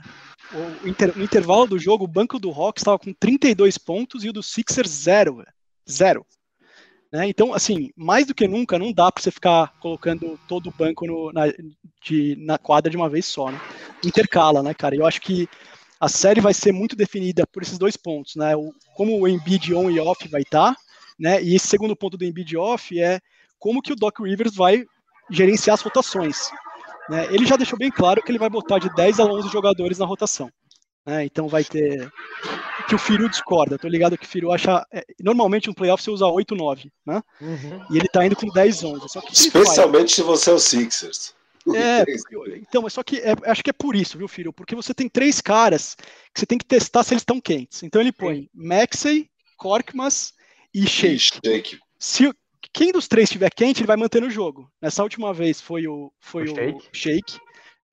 [0.82, 4.30] O inter, no intervalo do jogo, o banco do Hawks estava com 32 pontos e
[4.30, 5.44] o do Sixers zero.
[5.88, 6.26] Zero.
[7.12, 7.28] Né?
[7.28, 11.06] Então, assim, mais do que nunca, não dá para você ficar colocando todo o banco
[11.06, 11.44] no, na,
[12.02, 13.50] de, na quadra de uma vez só.
[13.50, 13.60] Né?
[14.04, 14.94] Intercala, né, cara?
[14.94, 15.48] Eu acho que
[16.00, 18.54] a série vai ser muito definida por esses dois pontos, né?
[18.56, 20.80] O, como o Embiid on e off vai estar, tá,
[21.18, 21.42] né?
[21.42, 23.20] E esse segundo ponto do Embiid off é
[23.58, 24.84] como que o Doc Rivers vai
[25.30, 26.50] gerenciar as rotações.
[27.08, 27.26] Né?
[27.30, 30.06] Ele já deixou bem claro que ele vai botar de 10 a 11 jogadores na
[30.06, 30.50] rotação.
[31.06, 31.24] Né?
[31.24, 32.10] Então vai ter.
[32.86, 33.78] Que o Firu discorda.
[33.78, 34.84] Tô ligado que o Firu acha.
[34.92, 36.90] É, normalmente no playoff você usa 8, 9.
[37.06, 37.22] Né?
[37.40, 37.86] Uhum.
[37.90, 39.08] E ele tá indo com 10, 11.
[39.08, 41.34] Só que Especialmente se você é o Sixers.
[41.78, 42.04] É,
[42.56, 44.52] então, mas só que é, acho que é por isso, viu, Firu?
[44.52, 45.96] Porque você tem três caras
[46.32, 47.82] que você tem que testar se eles estão quentes.
[47.82, 50.32] Então ele põe Maxey, Korkmaz
[50.74, 51.40] e Shake.
[51.44, 51.78] Shake.
[51.98, 52.32] Se,
[52.72, 54.70] quem dos três estiver quente, ele vai manter no jogo.
[54.80, 57.38] Nessa última vez foi o, foi o, o Shake.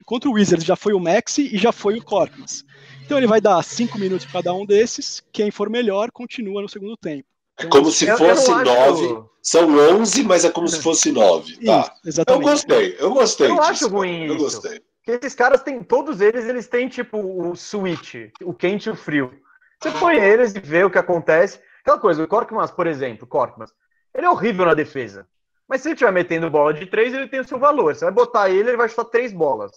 [0.05, 2.63] Contra o Wizards já foi o Maxi e já foi o Corpus.
[3.03, 5.23] Então ele vai dar cinco minutos para cada um desses.
[5.31, 7.27] Quem for melhor, continua no segundo tempo.
[7.57, 9.05] Então, é como se fosse nove.
[9.05, 9.29] Acho...
[9.41, 11.57] São onze, mas é como se fosse nove.
[11.63, 11.93] Tá.
[12.27, 13.47] Eu gostei, eu gostei.
[13.49, 14.43] Eu disso, acho ruim eu isso.
[14.43, 14.81] Gostei.
[15.03, 18.95] Porque esses caras têm, todos eles, eles têm tipo o switch, o quente e o
[18.95, 19.31] frio.
[19.79, 21.59] Você põe eles e vê o que acontece.
[21.81, 23.71] Aquela coisa, o Korkmaz, por exemplo, Korkmaz,
[24.15, 25.27] ele é horrível na defesa.
[25.67, 27.93] Mas se ele estiver metendo bola de três, ele tem o seu valor.
[27.93, 29.73] Você vai botar ele, ele vai chutar três bolas.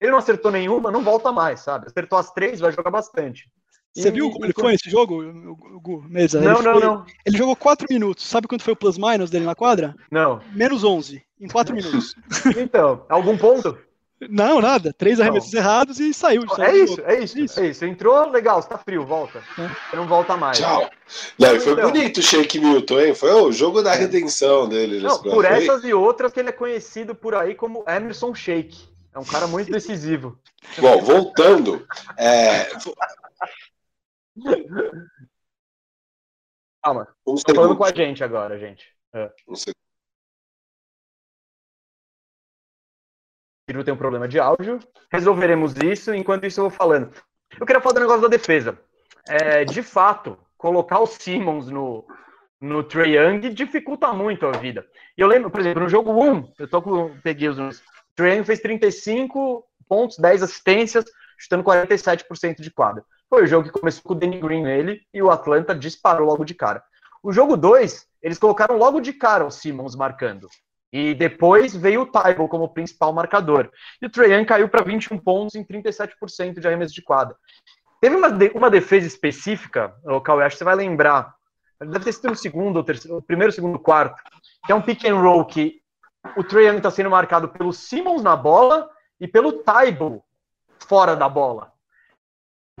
[0.00, 1.86] Ele não acertou nenhuma, não volta mais, sabe?
[1.86, 3.48] Acertou as três, vai jogar bastante.
[3.96, 5.22] Você e, viu como ele foi nesse jogo,
[5.80, 6.38] Gu, Mesa?
[6.38, 7.06] Não, ele não, foi, não.
[7.24, 8.26] Ele jogou quatro minutos.
[8.26, 9.94] Sabe quanto foi o plus-minus dele na quadra?
[10.10, 10.40] Não.
[10.52, 12.14] Menos 11, em quatro minutos.
[12.56, 13.78] Então, algum ponto?
[14.28, 14.94] Não, nada.
[14.96, 15.60] Três arremessos não.
[15.60, 16.42] errados e saiu.
[16.58, 17.84] é, isso, é isso, isso, é isso.
[17.84, 19.42] Entrou, legal, está frio, volta.
[19.92, 19.96] É.
[19.96, 20.58] Não volta mais.
[20.58, 20.90] Tchau.
[21.38, 23.14] Não, foi então, bonito o Shake Milton, hein?
[23.14, 23.98] Foi o jogo da é.
[23.98, 25.00] redenção dele.
[25.00, 28.88] Não, por essas e outras que ele é conhecido por aí como Emerson Shake.
[29.14, 30.38] É um cara muito decisivo.
[30.78, 31.86] Bom, voltando.
[32.18, 32.68] É...
[36.82, 37.08] Calma.
[37.26, 38.94] Um falando com a gente agora, gente.
[39.12, 39.32] É.
[39.48, 39.76] Um segundo.
[43.68, 44.78] Ciro tem um problema de áudio.
[45.10, 47.12] Resolveremos isso, enquanto isso eu vou falando.
[47.58, 48.78] Eu queria falar do negócio da defesa.
[49.28, 52.06] É, de fato, colocar o Simmons no,
[52.60, 54.86] no Trae Young dificulta muito a vida.
[55.18, 57.82] E eu lembro, por exemplo, no jogo 1, eu tô com, peguei os números.
[58.14, 61.04] Trae Young fez 35 pontos, 10 assistências,
[61.36, 63.04] chutando 47% de quadra.
[63.28, 66.44] Foi o jogo que começou com o Danny Green nele e o Atlanta disparou logo
[66.44, 66.82] de cara.
[67.22, 70.48] O jogo 2, eles colocaram logo de cara o Simmons marcando.
[70.92, 73.68] E depois veio o Tybalt como principal marcador.
[74.00, 77.36] E o Trae caiu para 21 pontos em 37% de arremesso de quadra.
[78.00, 81.34] Teve uma, de, uma defesa específica, o Cauê, acho que você vai lembrar.
[81.80, 84.22] Deve ter sido no segundo, ou terceiro, primeiro, segundo, quarto.
[84.64, 85.82] Que é um pick and roll que
[86.36, 88.88] o Trae está sendo marcado pelo Simmons na bola
[89.20, 90.22] e pelo Tybalt
[90.78, 91.75] fora da bola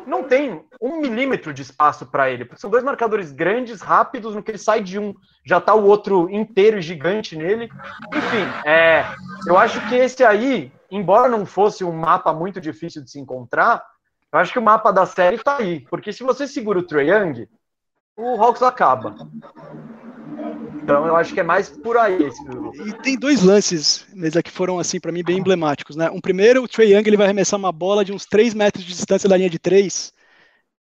[0.06, 4.42] não tem um milímetro de espaço para ele, porque são dois marcadores grandes, rápidos, no
[4.42, 5.14] que ele sai de um,
[5.44, 7.68] já tá o outro inteiro e gigante nele.
[8.14, 9.04] Enfim, é,
[9.46, 13.84] eu acho que esse aí, embora não fosse um mapa muito difícil de se encontrar,
[14.32, 17.10] eu acho que o mapa da série tá aí, porque se você segura o Trae
[17.10, 17.48] Young,
[18.16, 19.14] o Hawks acaba.
[20.82, 22.40] Então eu acho que é mais por aí esse
[22.86, 26.10] E tem dois lances, Mesa, que foram assim para mim bem emblemáticos, né?
[26.10, 28.92] Um primeiro, o Trey Young ele vai arremessar uma bola de uns 3 metros de
[28.92, 30.12] distância da linha de 3.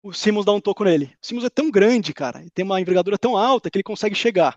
[0.01, 1.13] O Simmons dá um toco nele.
[1.21, 4.15] O Simmons é tão grande, cara, e tem uma envergadura tão alta que ele consegue
[4.15, 4.55] chegar.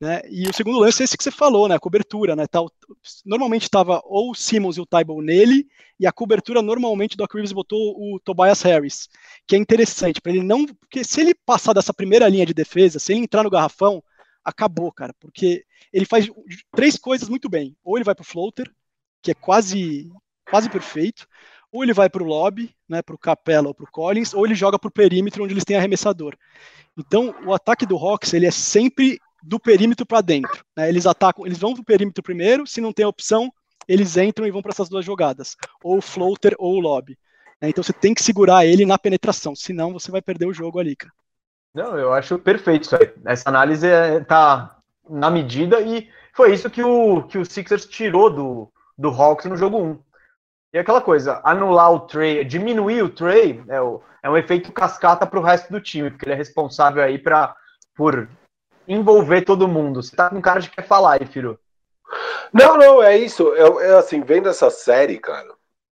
[0.00, 0.20] Né?
[0.28, 1.76] E o segundo lance é esse que você falou, né?
[1.76, 2.46] A cobertura, né?
[2.48, 2.58] Tá,
[3.24, 5.68] normalmente estava ou o Simmons e o Tybalt nele,
[6.00, 9.08] e a cobertura normalmente o Doc Rivers botou o Tobias Harris,
[9.46, 12.98] que é interessante para ele não, porque se ele passar dessa primeira linha de defesa,
[12.98, 14.02] se ele entrar no garrafão,
[14.44, 16.28] acabou, cara, porque ele faz
[16.74, 17.76] três coisas muito bem.
[17.84, 18.72] Ou ele vai para o floater,
[19.22, 20.10] que é quase
[20.50, 21.26] quase perfeito,
[21.70, 24.44] ou ele vai para o lobby, né, para o Capella ou para o Collins, ou
[24.44, 26.36] ele joga para o perímetro onde eles têm arremessador.
[26.96, 30.62] Então, o ataque do Hawks ele é sempre do perímetro para dentro.
[30.76, 30.88] Né?
[30.88, 33.50] Eles atacam, eles vão para o perímetro primeiro, se não tem opção,
[33.88, 37.18] eles entram e vão para essas duas jogadas, ou o floater ou o lobby.
[37.60, 37.70] Né?
[37.70, 40.94] Então você tem que segurar ele na penetração, senão você vai perder o jogo ali,
[40.94, 41.12] cara.
[41.74, 43.12] Não, eu acho perfeito isso aí.
[43.24, 44.76] Essa análise está
[45.08, 49.46] é, na medida e foi isso que o, que o Sixers tirou do, do Hawks
[49.46, 49.98] no jogo 1.
[50.74, 55.26] E aquela coisa, anular o Trey, diminuir o Trey, é, o, é um efeito cascata
[55.26, 57.54] para o resto do time, porque ele é responsável aí pra,
[57.94, 58.28] por
[58.86, 60.02] envolver todo mundo.
[60.02, 61.58] Você tá com cara de quer falar aí, Firu.
[62.52, 63.54] Não, não, é isso.
[63.54, 65.48] É, é assim, vendo essa série, cara.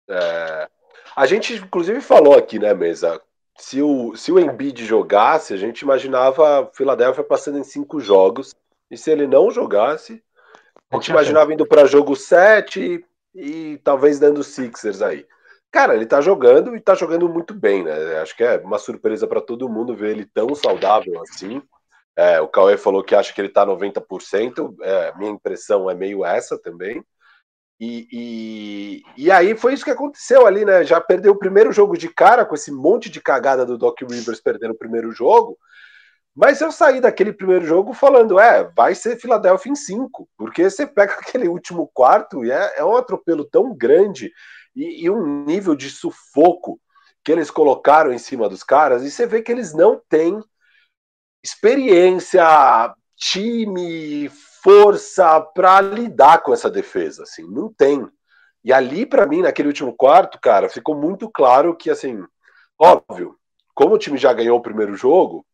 [0.08, 0.68] É...
[1.16, 3.20] A gente, inclusive, falou aqui, né, mesa?
[3.60, 8.54] Se o, se o Embiid jogasse, a gente imaginava a Filadélfia passando em cinco jogos.
[8.90, 10.22] E se ele não jogasse,
[10.90, 15.26] a gente imaginava indo para jogo 7 e, e talvez dando Sixers aí.
[15.70, 18.18] Cara, ele tá jogando e tá jogando muito bem, né?
[18.20, 21.62] Acho que é uma surpresa para todo mundo ver ele tão saudável assim.
[22.16, 26.24] É, o Cauê falou que acha que ele tá 90%, é, minha impressão é meio
[26.24, 27.04] essa também.
[27.80, 30.84] E, e, e, aí foi isso que aconteceu ali, né?
[30.84, 34.40] Já perdeu o primeiro jogo de cara com esse monte de cagada do Doc Rivers
[34.40, 35.56] perdendo o primeiro jogo.
[36.34, 40.86] Mas eu saí daquele primeiro jogo falando, é, vai ser Filadélfia em cinco, porque você
[40.86, 44.30] pega aquele último quarto e é, é um atropelo tão grande
[44.76, 46.78] e, e, um nível de sufoco
[47.24, 50.40] que eles colocaram em cima dos caras, e você vê que eles não têm
[51.44, 54.30] experiência, time,
[54.62, 58.06] força para lidar com essa defesa, assim, não tem.
[58.62, 62.22] E ali, para mim, naquele último quarto, cara, ficou muito claro que, assim,
[62.78, 63.36] óbvio,
[63.74, 65.46] como o time já ganhou o primeiro jogo,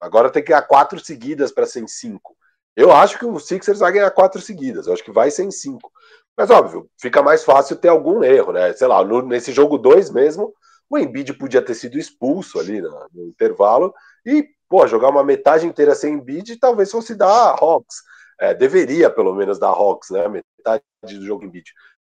[0.00, 2.36] agora tem que ganhar quatro seguidas para ser em cinco.
[2.76, 5.50] Eu acho que o Sixers vai ganhar quatro seguidas, eu acho que vai ser em
[5.50, 5.92] cinco.
[6.36, 8.72] Mas, óbvio, fica mais fácil ter algum erro, né?
[8.72, 10.52] Sei lá, no, nesse jogo 2 mesmo,
[10.90, 13.94] o Embiid podia ter sido expulso ali no, no, intervalo
[14.26, 17.96] e, pô, jogar uma metade inteira sem Embiid talvez fosse dar Hawks.
[18.40, 20.26] É, deveria, pelo menos, dar Hawks, né?
[20.28, 21.72] Metade do jogo Embiid.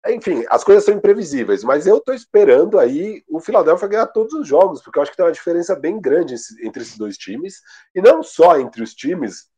[0.08, 4.48] Enfim, as coisas são imprevisíveis, mas eu tô esperando aí o Philadelphia ganhar todos os
[4.48, 7.60] jogos, porque eu acho que tem uma diferença bem grande entre esses dois times,
[7.94, 9.50] e não só entre os times,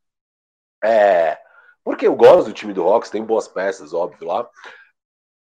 [0.82, 1.38] é,
[1.84, 4.50] porque eu gosto do time do Hawks, tem boas peças, óbvio, lá.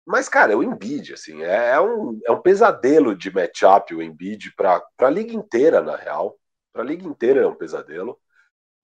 [0.05, 4.55] Mas, cara, o Embiid, assim, é, é um, é um pesadelo de matchup o Embiid
[4.57, 6.37] para a liga inteira, na real.
[6.72, 8.18] Para a liga inteira é um pesadelo.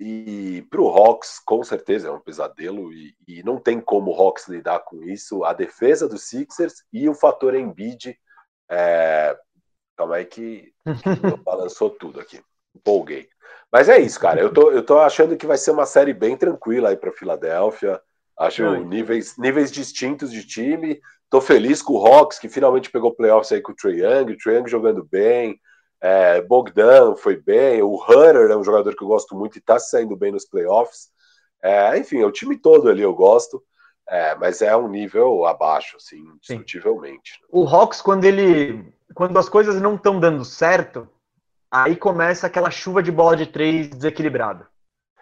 [0.00, 2.92] E para o Hawks, com certeza, é um pesadelo.
[2.92, 5.44] E, e, não tem como o Hawks lidar com isso.
[5.44, 8.16] A defesa dos Sixers e o fator Embiid.
[8.70, 9.36] É...
[9.96, 10.72] Calma aí que,
[11.44, 12.40] balançou tudo aqui.
[12.74, 13.28] Empolguei.
[13.72, 14.40] Mas é isso, cara.
[14.40, 18.00] Eu tô, eu tô achando que vai ser uma série bem tranquila aí para Filadélfia.
[18.38, 21.00] Acho níveis, níveis distintos de time.
[21.28, 24.32] Tô feliz com o Hawks, que finalmente pegou playoffs aí com o Trae Young.
[24.32, 25.60] O Trae Young jogando bem.
[26.00, 27.82] É, Bogdan foi bem.
[27.82, 31.08] O Hunter é um jogador que eu gosto muito e tá saindo bem nos playoffs.
[31.62, 33.62] É, enfim, é o time todo ali eu gosto.
[34.08, 37.40] É, mas é um nível abaixo, assim, indiscutivelmente.
[37.50, 38.90] O Hawks, quando ele.
[39.14, 41.06] Quando as coisas não estão dando certo,
[41.70, 44.66] Aí começa aquela chuva de bola de três desequilibrada.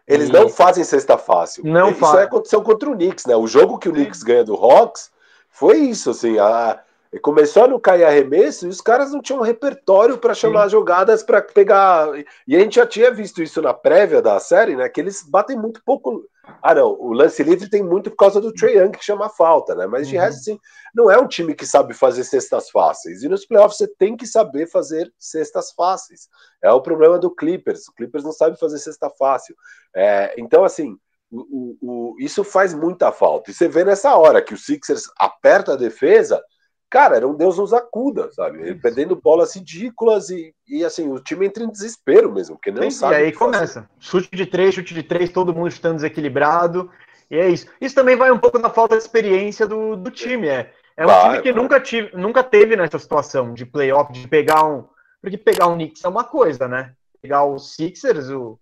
[0.07, 0.33] Eles e...
[0.33, 1.65] não fazem cesta fácil.
[1.65, 2.19] Não isso faz.
[2.21, 3.35] aconteceu contra o Knicks, né?
[3.35, 5.11] O jogo que o Knicks ganha do Hawks
[5.51, 6.39] foi isso, assim.
[6.39, 6.81] A...
[7.21, 10.71] Começou a não cair arremesso e os caras não tinham repertório para chamar Sim.
[10.71, 12.09] jogadas para pegar.
[12.47, 14.89] E a gente já tinha visto isso na prévia da série, né?
[14.89, 16.25] Que eles batem muito pouco
[16.63, 19.75] ah, não, o lance livre tem muito por causa do Trey Young que chama falta,
[19.75, 19.87] né?
[19.87, 20.23] Mas de uhum.
[20.23, 20.61] resto, sim,
[20.95, 23.23] não é um time que sabe fazer cestas fáceis.
[23.23, 26.29] E nos playoffs você tem que saber fazer cestas fáceis.
[26.63, 27.89] É o problema do Clippers.
[27.89, 29.57] O Clippers não sabe fazer cesta fácil.
[29.95, 30.97] É, então, assim,
[31.31, 33.51] o, o, o, isso faz muita falta.
[33.51, 36.43] E você vê nessa hora que o Sixers aperta a defesa,
[36.91, 38.61] cara, era um Deus nos acuda, sabe?
[38.61, 42.83] Ele perdendo bolas ridículas e, e assim, o time entra em desespero mesmo, porque não
[42.83, 43.15] Sim, sabe.
[43.15, 43.89] E aí começa.
[43.99, 46.91] Chute de três, chute de três, todo mundo estando desequilibrado.
[47.31, 47.67] E é isso.
[47.81, 50.49] Isso também vai um pouco na falta de experiência do, do time.
[50.49, 54.27] É, é um vai, time que nunca, tive, nunca teve nessa situação de playoff, de
[54.29, 54.85] pegar um.
[55.21, 56.95] Porque pegar um Knicks é uma coisa, né?
[57.21, 58.59] Pegar o Sixers, o,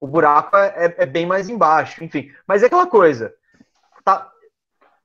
[0.00, 2.02] o buraco é, é bem mais embaixo.
[2.02, 2.30] Enfim.
[2.46, 3.32] Mas é aquela coisa.
[4.04, 4.31] Tá,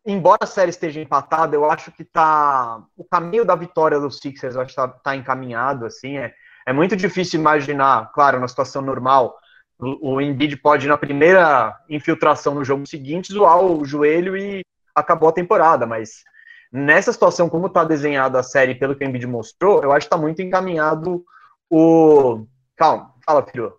[0.08, 4.56] embora a série esteja empatada, eu acho que tá o caminho da vitória dos Sixers,
[4.56, 6.34] eu acho que tá, tá encaminhado, assim, é,
[6.65, 9.38] é muito difícil imaginar, claro, na situação normal,
[9.78, 14.62] o, o Embiid pode, na primeira infiltração no jogo seguinte, zoar o joelho e
[14.96, 16.24] acabou a temporada, mas
[16.72, 20.10] nessa situação, como tá desenhada a série, pelo que o Embiid mostrou, eu acho que
[20.10, 21.24] tá muito encaminhado
[21.70, 22.46] o...
[22.78, 23.77] Calma, fala, filho.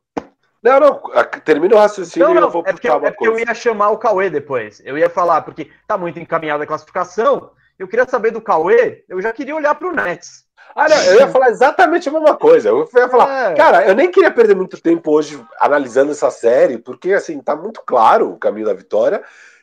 [0.62, 1.00] Não, não,
[1.44, 3.54] termina o raciocínio não, não, e eu vou é porque, uma é porque eu ia
[3.54, 4.82] chamar o Cauê depois.
[4.84, 7.50] Eu ia falar, porque tá muito encaminhada a classificação.
[7.78, 10.44] Eu queria saber do Cauê, eu já queria olhar para o Nets.
[10.74, 12.68] Ah, não, eu ia falar exatamente a mesma coisa.
[12.68, 13.54] Eu ia falar, é.
[13.54, 17.80] cara, eu nem queria perder muito tempo hoje analisando essa série, porque assim, tá muito
[17.86, 19.22] claro o caminho da vitória.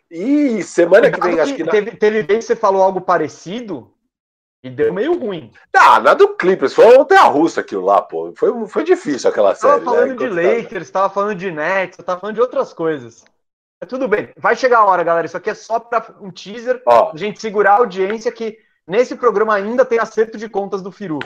[0.10, 1.64] E semana que vem, acho que.
[1.64, 1.72] Na...
[1.72, 3.92] Teve, teve vez que você falou algo parecido,
[4.66, 5.52] e deu meio ruim.
[5.72, 8.34] Ah, na do Clippers, foi ontem a russa aquilo lá, pô.
[8.36, 9.74] Foi, foi difícil aquela série.
[9.74, 10.16] Tava falando né?
[10.16, 13.24] de Lakers, tava falando de Nets, tava falando de outras coisas.
[13.80, 14.30] É tudo bem.
[14.36, 15.28] Vai chegar a hora, galera.
[15.28, 19.16] Isso aqui é só para um teaser, Ó, a gente segurar a audiência que Nesse
[19.16, 21.18] programa ainda tem acerto de contas do Firu.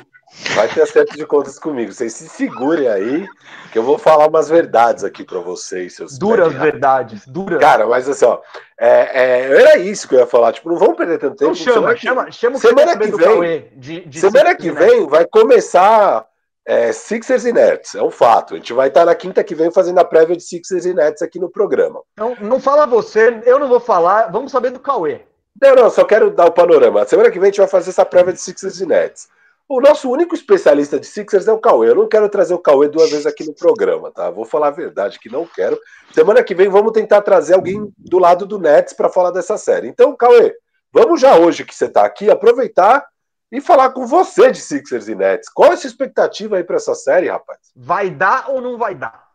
[0.55, 1.91] Vai ter acerto de contas comigo.
[1.91, 3.27] Vocês se segurem aí,
[3.73, 7.59] que eu vou falar umas verdades aqui para vocês, seus Duras verdades, duras.
[7.59, 8.39] Cara, mas assim, ó,
[8.79, 10.53] é, é, era isso que eu ia falar.
[10.53, 11.51] Tipo, não vamos perder tanto tempo.
[11.51, 16.25] Então chama, chama, chama o semana que vem, de, de semana que vem vai começar
[16.65, 18.53] é, Sixers e Nets, é um fato.
[18.53, 21.21] A gente vai estar na quinta que vem fazendo a prévia de Sixers e Nets
[21.21, 22.01] aqui no programa.
[22.13, 25.23] Então, não fala você, eu não vou falar, vamos saber do Cauê.
[25.61, 27.05] Não, não, só quero dar o panorama.
[27.05, 29.27] Semana que vem a gente vai fazer essa prévia de Sixers e Nets.
[29.67, 31.89] O nosso único especialista de Sixers é o Cauê.
[31.89, 34.31] Eu não quero trazer o Cauê duas vezes aqui no programa, tá?
[34.31, 35.79] Vou falar a verdade que não quero.
[36.11, 39.87] Semana que vem vamos tentar trazer alguém do lado do Nets para falar dessa série.
[39.87, 40.55] Então, Cauê,
[40.91, 43.05] vamos já hoje que você está aqui aproveitar
[43.51, 45.49] e falar com você de Sixers e Nets.
[45.49, 47.59] Qual é a sua expectativa aí para essa série, rapaz?
[47.75, 49.27] Vai dar ou não vai dar?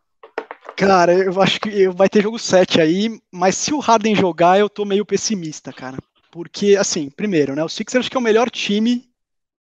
[0.77, 4.69] Cara, eu acho que vai ter jogo 7 aí, mas se o Harden jogar, eu
[4.69, 5.97] tô meio pessimista, cara.
[6.35, 9.09] Porque, assim, primeiro, né, o Sixers acho que é o melhor time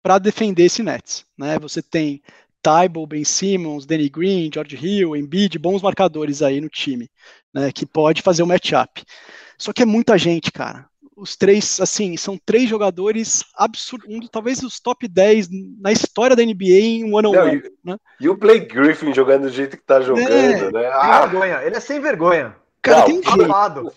[0.03, 1.59] para defender esse Nets, né?
[1.59, 2.23] Você tem
[2.63, 7.11] Tybalt, Ben Simmons, Danny Green, George Hill, Embiid, bons marcadores aí no time,
[7.53, 9.05] né, que pode fazer o matchup.
[9.59, 10.87] Só que é muita gente, cara.
[11.15, 16.43] Os três, assim, são três jogadores absurdos, um, talvez os top 10 na história da
[16.43, 17.63] NBA em one-on-one.
[17.85, 17.99] Né?
[18.19, 20.87] E o Blake Griffin jogando do jeito que tá jogando, é, né?
[20.91, 22.57] Ah, vergonha, ele é sem vergonha.
[22.81, 23.93] Cara, Não, tem um jeito.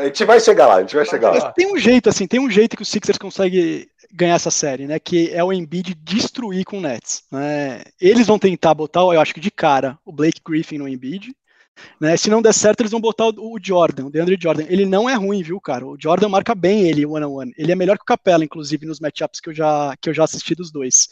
[0.00, 1.52] A gente vai chegar lá, a gente vai chegar lá.
[1.52, 4.98] Tem um jeito, assim, tem um jeito que o Sixers consegue ganhar essa série, né?
[4.98, 7.22] Que é o Embiid destruir com o Nets.
[7.30, 7.82] Né?
[8.00, 11.34] Eles vão tentar botar, eu acho que de cara, o Blake Griffin no Embiid.
[12.00, 12.16] Né?
[12.16, 14.64] Se não der certo, eles vão botar o Jordan, o DeAndre Jordan.
[14.68, 15.86] Ele não é ruim, viu, cara?
[15.86, 17.54] O Jordan marca bem ele one on one.
[17.56, 20.24] Ele é melhor que o Capela, inclusive, nos matchups que eu já que eu já
[20.24, 21.08] assisti dos dois.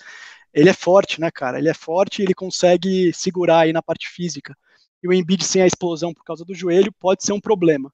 [0.54, 1.58] Ele é forte, né, cara?
[1.58, 4.56] Ele é forte e ele consegue segurar aí na parte física.
[5.02, 7.92] E o Embiid sem a explosão por causa do joelho pode ser um problema.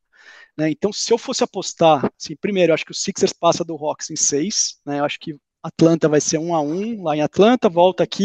[0.56, 0.70] Né?
[0.70, 4.10] Então, se eu fosse apostar, assim, primeiro, eu acho que o Sixers passa do Hawks
[4.10, 5.00] em seis, né?
[5.00, 8.24] Eu acho que Atlanta vai ser um a um lá em Atlanta, volta aqui,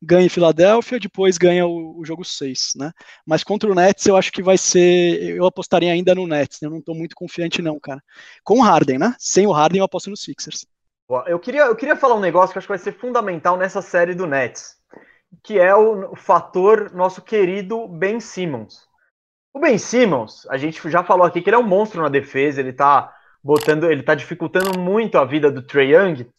[0.00, 2.90] ganha em Filadélfia, depois ganha o, o jogo 6, né?
[3.26, 6.66] Mas contra o Nets eu acho que vai ser, eu apostaria ainda no Nets, né?
[6.66, 8.02] eu não estou muito confiante não, cara.
[8.42, 9.14] Com o Harden, né?
[9.18, 10.66] Sem o Harden eu aposto no Sixers.
[11.26, 14.14] Eu queria, eu queria falar um negócio que acho que vai ser fundamental nessa série
[14.14, 14.76] do Nets,
[15.42, 18.88] que é o, o fator nosso querido Ben Simmons.
[19.52, 22.60] O Ben Simmons, a gente já falou aqui que ele é um monstro na defesa,
[22.60, 26.30] ele tá botando, ele tá dificultando muito a vida do Trey Young,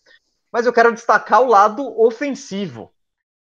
[0.51, 2.91] mas eu quero destacar o lado ofensivo.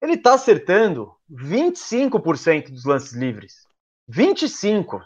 [0.01, 3.67] Ele tá acertando 25% dos lances livres.
[4.09, 5.03] 25.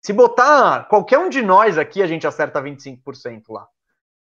[0.00, 3.66] Se botar qualquer um de nós aqui, a gente acerta 25% lá.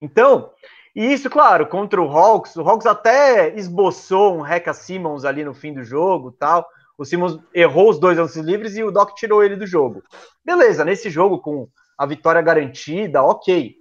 [0.01, 0.53] Então,
[0.95, 5.55] e isso, claro, contra o Hawks, o Hawks até esboçou um Reca Simmons ali no
[5.55, 9.43] fim do jogo, tal, o Simmons errou os dois lances livres e o Doc tirou
[9.43, 10.03] ele do jogo.
[10.45, 13.77] Beleza, nesse jogo com a vitória garantida, ok.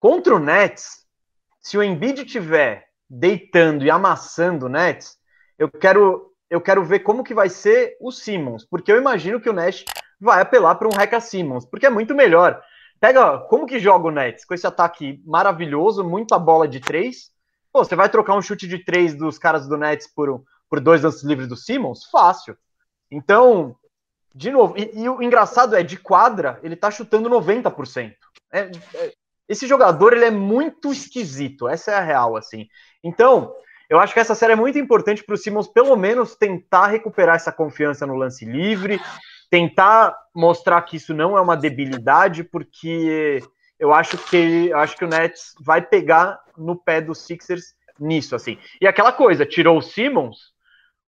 [0.00, 1.06] Contra o Nets,
[1.60, 5.18] se o Embiid tiver deitando e amassando o Nets,
[5.58, 9.50] eu quero eu quero ver como que vai ser o Simmons, porque eu imagino que
[9.50, 9.84] o Nash
[10.18, 12.62] vai apelar para um Reca Simmons, porque é muito melhor.
[12.98, 17.30] Pega como que joga o Nets com esse ataque maravilhoso, muita bola de três.
[17.72, 20.80] Pô, você vai trocar um chute de três dos caras do Nets por um, por
[20.80, 22.04] dois lances livres do Simmons?
[22.10, 22.56] Fácil.
[23.10, 23.76] Então,
[24.34, 28.14] de novo, e, e, o engraçado é, de quadra, ele tá chutando 90%.
[28.52, 29.12] É, é,
[29.48, 32.68] esse jogador, ele é muito esquisito, essa é a real, assim.
[33.02, 33.54] Então,
[33.88, 37.36] eu acho que essa série é muito importante para o Simmons, pelo menos, tentar recuperar
[37.36, 39.00] essa confiança no lance livre,
[39.50, 43.42] tentar mostrar que isso não é uma debilidade, porque
[43.78, 48.36] eu acho que eu acho que o Nets vai pegar no pé dos Sixers nisso,
[48.36, 48.58] assim.
[48.80, 50.52] E aquela coisa, tirou o Simmons,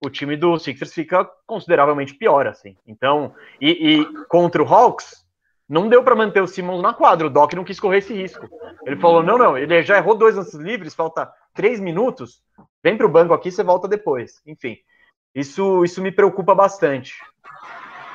[0.04, 2.76] o time do Sixers fica consideravelmente pior, assim.
[2.86, 5.24] Então, e, e contra o Hawks,
[5.68, 7.26] não deu para manter o Simmons na quadra.
[7.26, 8.48] O Doc não quis correr esse risco.
[8.84, 12.40] Ele falou: não, não, ele já errou dois lances livres, falta três minutos.
[12.82, 14.40] Vem para o banco aqui, você volta depois.
[14.46, 14.76] Enfim,
[15.34, 17.14] isso, isso me preocupa bastante.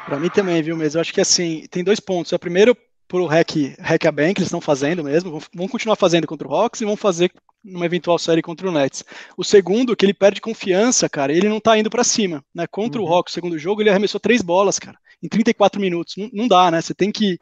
[0.06, 0.98] Para mim também, viu, mesmo.
[0.98, 2.32] Eu acho que assim, tem dois pontos.
[2.32, 2.76] O primeiro,
[3.12, 6.56] por o hack, hack a bank, eles estão fazendo mesmo, vão continuar fazendo contra o
[6.56, 7.30] Hawks e vão fazer
[7.62, 9.04] numa eventual série contra o Nets.
[9.36, 12.66] O segundo, que ele perde confiança, cara, ele não tá indo para cima, né?
[12.68, 13.10] Contra uhum.
[13.10, 16.16] o Hawks, segundo jogo, ele arremessou três bolas, cara, em 34 minutos.
[16.16, 16.82] Não, não dá, né?
[16.82, 17.38] Você tem que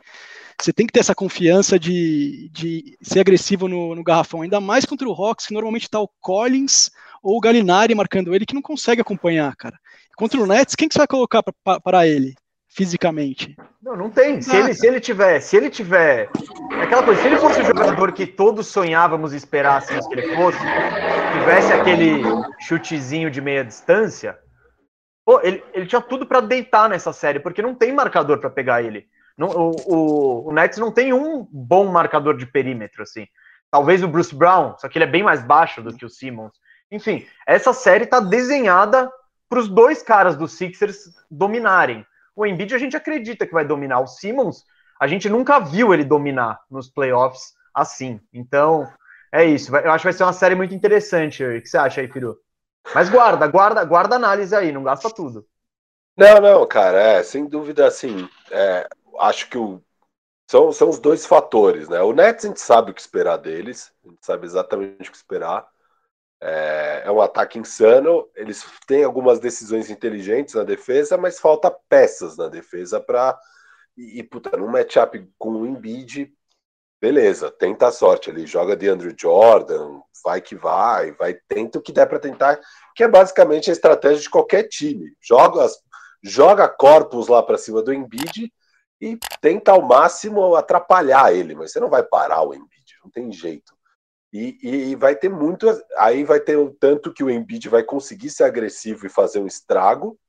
[0.59, 4.85] você tem que ter essa confiança de, de ser agressivo no, no garrafão, ainda mais
[4.85, 6.89] contra o Hawks, que normalmente tá o Collins
[7.21, 9.77] ou o Galinari marcando ele, que não consegue acompanhar, cara.
[10.17, 11.43] Contra o Nets, quem que você vai colocar
[11.83, 12.33] para ele?
[12.79, 13.57] Fisicamente.
[13.83, 14.41] Não, não tem.
[14.41, 16.29] Se ele, se ele tiver, se ele tiver.
[16.71, 20.33] É aquela coisa, se ele fosse o jogador que todos sonhávamos e esperássemos que ele
[20.33, 20.59] fosse,
[21.33, 22.23] tivesse aquele
[22.61, 24.39] chutezinho de meia distância,
[25.25, 28.81] pô, ele, ele tinha tudo para deitar nessa série, porque não tem marcador para pegar
[28.81, 29.07] ele.
[29.37, 33.27] Não, o, o, o Nets não tem um bom marcador de perímetro, assim.
[33.69, 36.53] talvez o Bruce Brown, só que ele é bem mais baixo do que o Simmons.
[36.89, 39.11] Enfim, essa série tá desenhada
[39.49, 42.05] para os dois caras do Sixers dominarem.
[42.39, 43.99] O Embiid a gente acredita que vai dominar.
[43.99, 44.63] O Simmons,
[44.97, 48.21] a gente nunca viu ele dominar nos playoffs assim.
[48.33, 48.89] Então,
[49.29, 49.75] é isso.
[49.75, 51.43] Eu acho que vai ser uma série muito interessante.
[51.43, 52.39] O que você acha aí, Firu?
[52.95, 55.45] Mas guarda, guarda, guarda análise aí, não gasta tudo.
[56.15, 58.87] Não, não, cara, é, sem dúvida, assim, é,
[59.19, 59.81] acho que o,
[60.49, 61.99] são, são os dois fatores, né?
[61.99, 65.17] O Nets a gente sabe o que esperar deles, a gente sabe exatamente o que
[65.17, 65.67] esperar.
[66.41, 68.27] É, é um ataque insano.
[68.35, 73.37] Eles têm algumas decisões inteligentes na defesa, mas falta peças na defesa para.
[73.97, 76.31] E, e, puta, num matchup com o Embiid,
[77.01, 81.81] beleza, tenta a sorte ali, joga de Andrew Jordan, vai que vai, vai, tenta o
[81.81, 82.59] que der para tentar,
[82.95, 85.11] que é basicamente a estratégia de qualquer time.
[85.21, 85.67] Joga,
[86.21, 88.51] joga corpos lá para cima do Embiid
[89.01, 93.31] e tenta ao máximo atrapalhar ele, mas você não vai parar o Embiid, não tem
[93.31, 93.78] jeito.
[94.31, 95.67] E, e, vai ter muito.
[95.97, 99.47] Aí vai ter o tanto que o Embiid vai conseguir ser agressivo e fazer um
[99.47, 100.19] estrago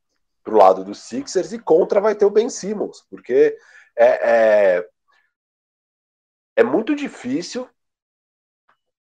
[0.43, 3.57] pro lado dos Sixers, e contra vai ter o Ben Simmons, porque
[3.97, 4.89] é, é,
[6.57, 7.69] é muito difícil.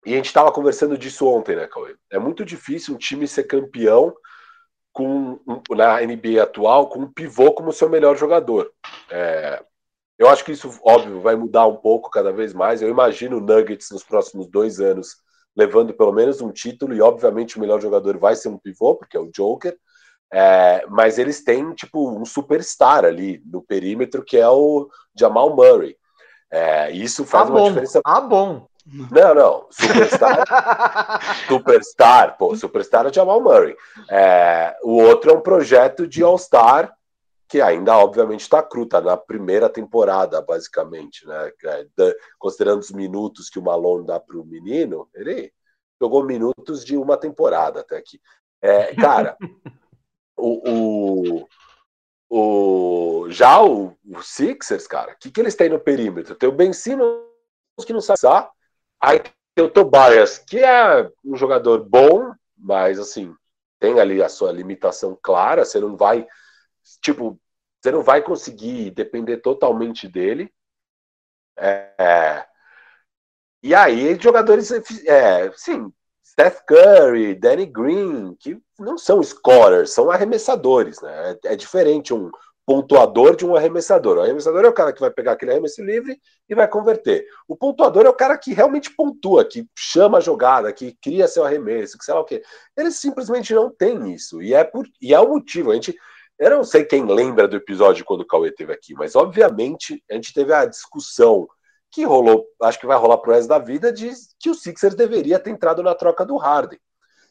[0.05, 1.95] E a gente estava conversando disso ontem, né, Cauê?
[2.09, 4.15] É muito difícil um time ser campeão
[4.93, 5.39] com
[5.69, 8.73] na NBA atual com um pivô como seu melhor jogador.
[9.11, 9.63] É,
[10.17, 12.81] eu acho que isso, óbvio, vai mudar um pouco cada vez mais.
[12.81, 15.17] Eu imagino o Nuggets nos próximos dois anos
[15.57, 19.17] levando pelo menos um título, e obviamente o melhor jogador vai ser um pivô, porque
[19.17, 19.75] é o Joker.
[20.31, 24.87] É, mas eles têm, tipo, um superstar ali no perímetro, que é o
[25.17, 25.97] Jamal Murray.
[26.51, 28.01] É, isso faz ah, uma diferença.
[28.05, 28.67] Ah, bom.
[28.85, 29.67] Não, não.
[29.71, 30.43] Superstar.
[31.47, 33.75] superstar, pô, superstar é Jamal Murray.
[34.09, 36.93] É, o outro é um projeto de All-Star
[37.47, 41.51] que ainda obviamente está cru, está na primeira temporada, basicamente, né?
[41.65, 45.53] É, considerando os minutos que o Malone dá para o menino, ele
[45.99, 48.19] jogou minutos de uma temporada até aqui.
[48.61, 49.37] É, cara,
[50.35, 51.47] o, o,
[52.29, 56.35] o, já o, o Sixers, cara, o que, que eles têm no perímetro?
[56.35, 57.23] Tem o Ben Simmons
[57.85, 58.51] que não sabe usar,
[58.99, 59.21] aí
[59.55, 63.33] tem o Tobias, que é um jogador bom, mas assim,
[63.79, 66.27] tem ali a sua limitação clara, você não vai
[67.01, 67.39] tipo,
[67.81, 70.53] você não vai conseguir depender totalmente dele.
[71.57, 72.47] É, é
[73.63, 75.91] e aí, jogadores, é, sim,
[76.25, 81.37] Steph Curry, Danny Green, que não são scorers, são arremessadores, né?
[81.43, 82.29] É, é diferente um
[82.67, 84.17] pontuador de um arremessador.
[84.17, 86.19] O arremessador é o cara que vai pegar aquele arremesso livre
[86.49, 87.25] e vai converter.
[87.47, 91.45] O pontuador é o cara que realmente pontua, que chama a jogada, que cria seu
[91.45, 92.43] arremesso, que sei lá o quê.
[92.75, 94.41] Eles simplesmente não têm isso.
[94.41, 95.71] E é, por, e é o motivo.
[95.71, 95.97] A gente,
[96.39, 100.13] eu não sei quem lembra do episódio quando o Cauê esteve aqui, mas obviamente a
[100.13, 101.47] gente teve a discussão
[101.89, 105.39] que rolou, acho que vai rolar pro resto da vida, de que o Sixers deveria
[105.39, 106.79] ter entrado na troca do Harden.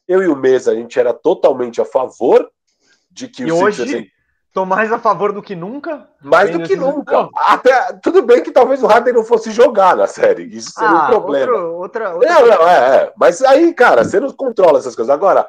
[0.08, 2.50] Eu e o Mesa, a gente era totalmente a favor
[3.10, 4.06] de que e o hoje, Sixers.
[4.52, 6.08] Tô mais a favor do que nunca.
[6.18, 7.28] Mais do que nunca.
[7.36, 10.44] Até, tudo bem que talvez o Harden não fosse jogar na série.
[10.44, 11.52] Isso seria ah, um problema.
[11.52, 12.34] Outro, outra, outra...
[12.34, 13.12] Não, não, é, é.
[13.18, 15.14] Mas aí, cara, você não controla essas coisas.
[15.14, 15.46] Agora,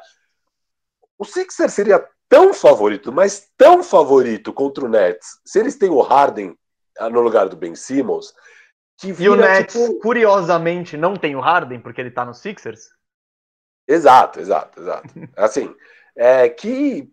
[1.18, 6.00] o Sixers seria tão favorito, mas tão favorito contra o Nets, se eles têm o
[6.00, 6.56] Harden
[6.98, 8.34] ah, no lugar do Ben Simmons,
[8.98, 9.98] que vira, E o Nets, tipo...
[10.00, 12.88] curiosamente, não tem o Harden porque ele tá no Sixers?
[13.86, 15.08] Exato, exato, exato.
[15.36, 15.74] Assim,
[16.16, 17.10] é que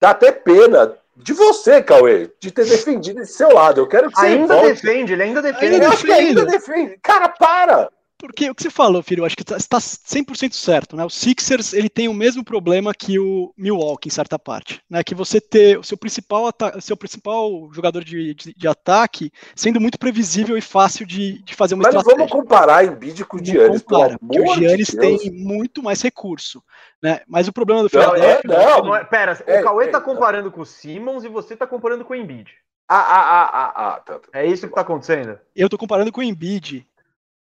[0.00, 3.80] dá até pena de você, Cauê, de ter defendido esse seu lado.
[3.80, 4.82] Eu quero que você Ainda volte.
[4.82, 5.82] defende, ele ainda defende.
[5.82, 6.98] Eu acho que ainda defende.
[7.02, 7.90] Cara, para!
[8.18, 11.04] Porque o que você falou, filho, eu acho que está 100% tá certo, né?
[11.04, 15.04] O Sixers, ele tem o mesmo problema que o Milwaukee, em certa parte, né?
[15.04, 16.50] Que você ter o seu principal,
[16.80, 21.74] seu principal jogador de, de, de, ataque sendo muito previsível e fácil de, de fazer
[21.74, 22.16] uma Mas estratégia.
[22.16, 26.62] vamos comparar Embiid com o Giannis, compara, porque o Giannis de tem muito mais recurso,
[27.02, 27.20] né?
[27.28, 28.40] Mas o problema do Philadelphia...
[28.44, 28.84] Não, é, não.
[28.84, 32.04] não é, pera, é, o Cauê está comparando com o Simmons e você está comparando
[32.04, 32.50] com o Embiid.
[32.88, 34.00] Ah, ah, ah, ah, ah.
[34.00, 34.28] Tá, tá.
[34.32, 35.38] É isso que está acontecendo?
[35.54, 36.86] Eu estou comparando com o Embiid,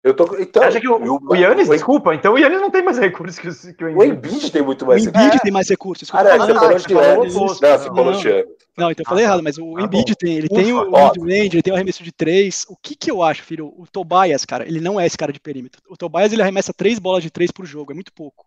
[0.05, 2.71] eu tô, então, acha que o, eu, o Yannis, o, desculpa, então o Yannis não
[2.71, 4.11] tem mais recursos que o, que o Embiid.
[4.11, 5.23] O Embiid tem muito mais recursos.
[5.23, 5.41] O Embiid é.
[5.41, 6.11] tem mais recursos.
[6.13, 7.35] Ah, não, você falou de Yannis.
[7.35, 8.47] Não, você falou de
[8.77, 10.17] Não, então eu falei ah, errado, mas o ah, Embiid bom.
[10.19, 12.67] tem, ele Ufa, tem o mid-range, ele tem o arremesso de três.
[12.69, 13.73] O que que eu acho, filho?
[13.79, 15.81] O Tobias, cara, ele não é esse cara de perímetro.
[15.89, 18.45] O Tobias, ele arremessa três bolas de três por jogo, é muito pouco.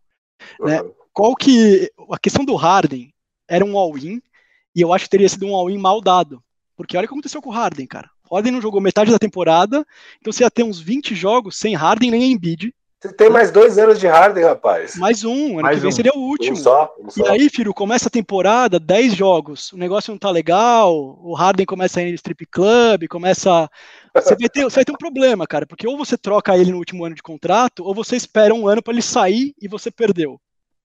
[0.59, 0.67] Uhum.
[0.67, 0.83] Né?
[1.11, 1.91] Qual que...
[2.11, 3.11] A questão do Harden
[3.49, 4.21] era um all-in,
[4.75, 6.39] e eu acho que teria sido um all-in mal dado.
[6.75, 8.07] Porque olha o que aconteceu com o Harden, cara.
[8.31, 9.85] Harden não jogou metade da temporada,
[10.19, 13.77] então você ia ter uns 20 jogos sem Harden nem Embiid, Você tem mais dois
[13.77, 14.95] anos de Harden, rapaz.
[14.95, 15.91] Mais um, ano Mais que vem um.
[15.91, 16.53] seria o último.
[16.53, 17.27] Um só, um E só.
[17.27, 21.99] aí, filho, começa a temporada, 10 jogos, o negócio não tá legal, o Harden começa
[21.99, 23.69] a ir no strip club, começa.
[24.15, 26.77] Você vai, ter, você vai ter um problema, cara, porque ou você troca ele no
[26.79, 30.41] último ano de contrato, ou você espera um ano para ele sair e você perdeu.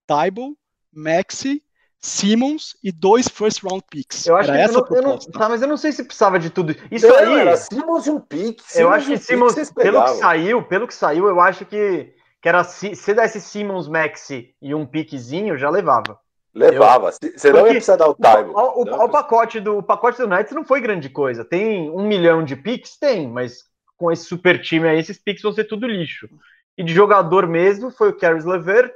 [0.07, 0.53] Tybal,
[0.93, 1.63] Maxi,
[2.05, 4.27] Simmons e dois first round picks.
[4.27, 6.03] Eu acho Era que essa eu não, eu não- tá, mas eu não sei se
[6.05, 6.75] precisava de tudo.
[6.91, 8.63] Isso Não, aí, era Simmons e um pique.
[8.75, 12.65] eu acho que Simmons, pelo que saiu, pelo que saiu, eu acho que, que era
[12.65, 16.19] se, se desse Simmons, Maxi e um piquezinho, já levava.
[16.55, 17.11] Levava.
[17.13, 18.51] Você não ia precisar dar o O, time.
[18.53, 21.45] o- o- o pacote do o pacote do Nets não foi grande coisa.
[21.45, 22.99] Tem um milhão de picks?
[22.99, 23.63] Tem, mas
[23.97, 26.29] com esse super time aí, esses picks vão ser tudo lixo.
[26.77, 28.93] E de jogador mesmo foi o Caris Levert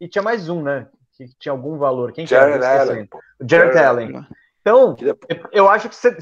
[0.00, 0.86] e tinha mais um, né?
[1.18, 2.12] Que tinha algum valor.
[2.12, 2.58] Quem que era?
[2.60, 2.90] Jared esquecendo.
[2.92, 3.08] Allen.
[3.42, 4.26] Jared Jared Allen.
[4.60, 6.16] Então, Que depois- eu- acho que você-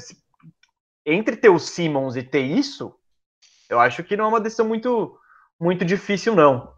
[1.05, 2.93] entre ter o Simmons e ter isso,
[3.69, 5.17] eu acho que não é uma decisão muito,
[5.59, 6.73] muito difícil, não.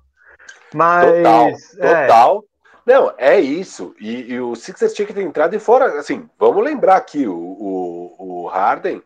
[0.74, 1.06] Mas.
[1.10, 1.48] Total,
[1.80, 2.46] é, total.
[2.86, 3.96] Não, é isso.
[4.00, 6.00] E, e o Sixers tinha que ter entrado e fora.
[6.00, 9.02] Assim, vamos lembrar aqui: o, o, o Harden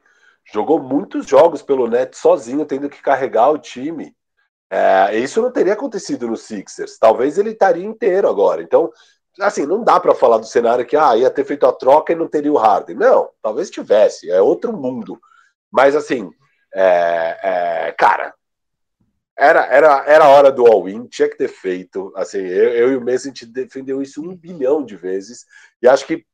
[0.51, 4.15] jogou muitos jogos pelo Net sozinho, tendo que carregar o time.
[4.75, 6.97] É, isso não teria acontecido no Sixers.
[6.97, 8.63] Talvez ele estaria inteiro agora.
[8.63, 8.91] Então,
[9.39, 12.15] assim, não dá para falar do cenário que ah, ia ter feito a troca e
[12.15, 12.95] não teria o Harden.
[12.95, 14.31] Não, talvez tivesse.
[14.31, 15.21] É outro mundo.
[15.71, 16.31] Mas, assim,
[16.73, 18.33] é, é, cara,
[19.37, 22.11] era, era, era a hora do all-in, tinha que ter feito.
[22.15, 25.45] Assim, eu, eu e o Messi, a gente defendeu isso um bilhão de vezes.
[25.83, 26.25] E acho que.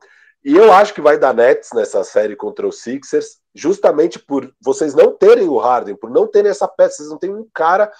[0.45, 4.95] E eu acho que vai dar Nets nessa série contra os Sixers, justamente por vocês
[4.95, 7.91] não terem o Harden, por não terem essa peça, vocês não têm um cara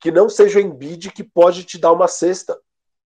[0.00, 2.56] que não seja o Embiid que pode te dar uma cesta.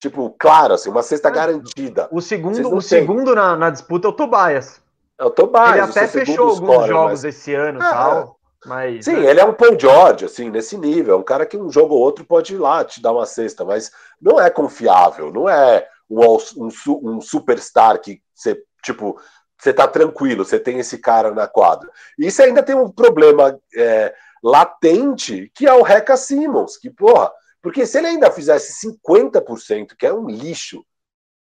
[0.01, 2.09] Tipo, claro, assim, uma cesta Ah, garantida.
[2.13, 4.83] O segundo, o segundo na, na disputa é o Tobias.
[5.19, 5.71] É o Tobias.
[5.73, 8.37] Ele até fechou alguns jogos mas- esse ano e Ah, tal.
[8.67, 9.05] Mas.
[9.05, 11.15] Sim, né, ele é um Paul George, assim, nesse nível.
[11.15, 13.65] É um cara que um jogo ou outro pode ir lá te dar uma cesta,
[13.65, 16.21] mas não é confiável, não é um,
[16.57, 16.69] um,
[17.03, 19.19] um superstar que você, tipo,
[19.59, 21.89] você tá tranquilo, você tem esse cara na quadra.
[22.19, 24.15] E isso ainda tem um problema é,
[24.45, 27.33] latente, que é o Reca Simmons, que, porra,
[27.63, 30.85] porque se ele ainda fizesse 50%, que é um lixo,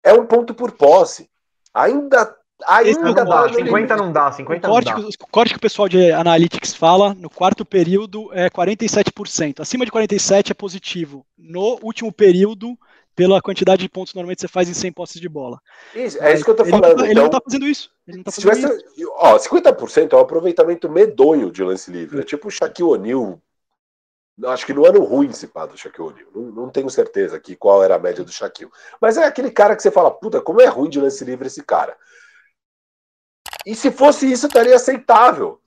[0.05, 1.31] é um ponto por posse.
[1.73, 2.37] Ainda,
[2.85, 3.97] Esse não ainda dá, tá no 50 limite.
[3.97, 4.95] não dá, O 50 não corte, dá.
[4.95, 9.61] que- o corte que o pessoal de Analytics fala no quarto período é 47%.
[9.63, 11.25] Acima de 47% é positivo.
[11.39, 12.77] No último período,
[13.15, 15.61] pela quantidade de pontos normalmente você faz em 100 posses de bola.
[15.95, 16.97] Isso, é isso que eu tô ele, não falando.
[16.99, 17.91] tá- ele então, não tá fazendo isso.
[18.07, 19.13] Ele não tá Se fazendo tivesse, isso.
[19.17, 22.21] ó, 50% é um aproveitamento medonho de lance livre.
[22.21, 23.41] É tipo o Shaquille O'Neal.
[24.47, 26.29] Acho que no ano ruim se pá do Shaquille O'Neal.
[26.35, 28.71] Não, não tenho certeza aqui qual era a média do Shaquille.
[29.01, 31.63] Mas é aquele cara que você fala, puta, como é ruim de lance livre esse
[31.63, 31.97] cara.
[33.65, 35.61] E se fosse isso, estaria aceitável.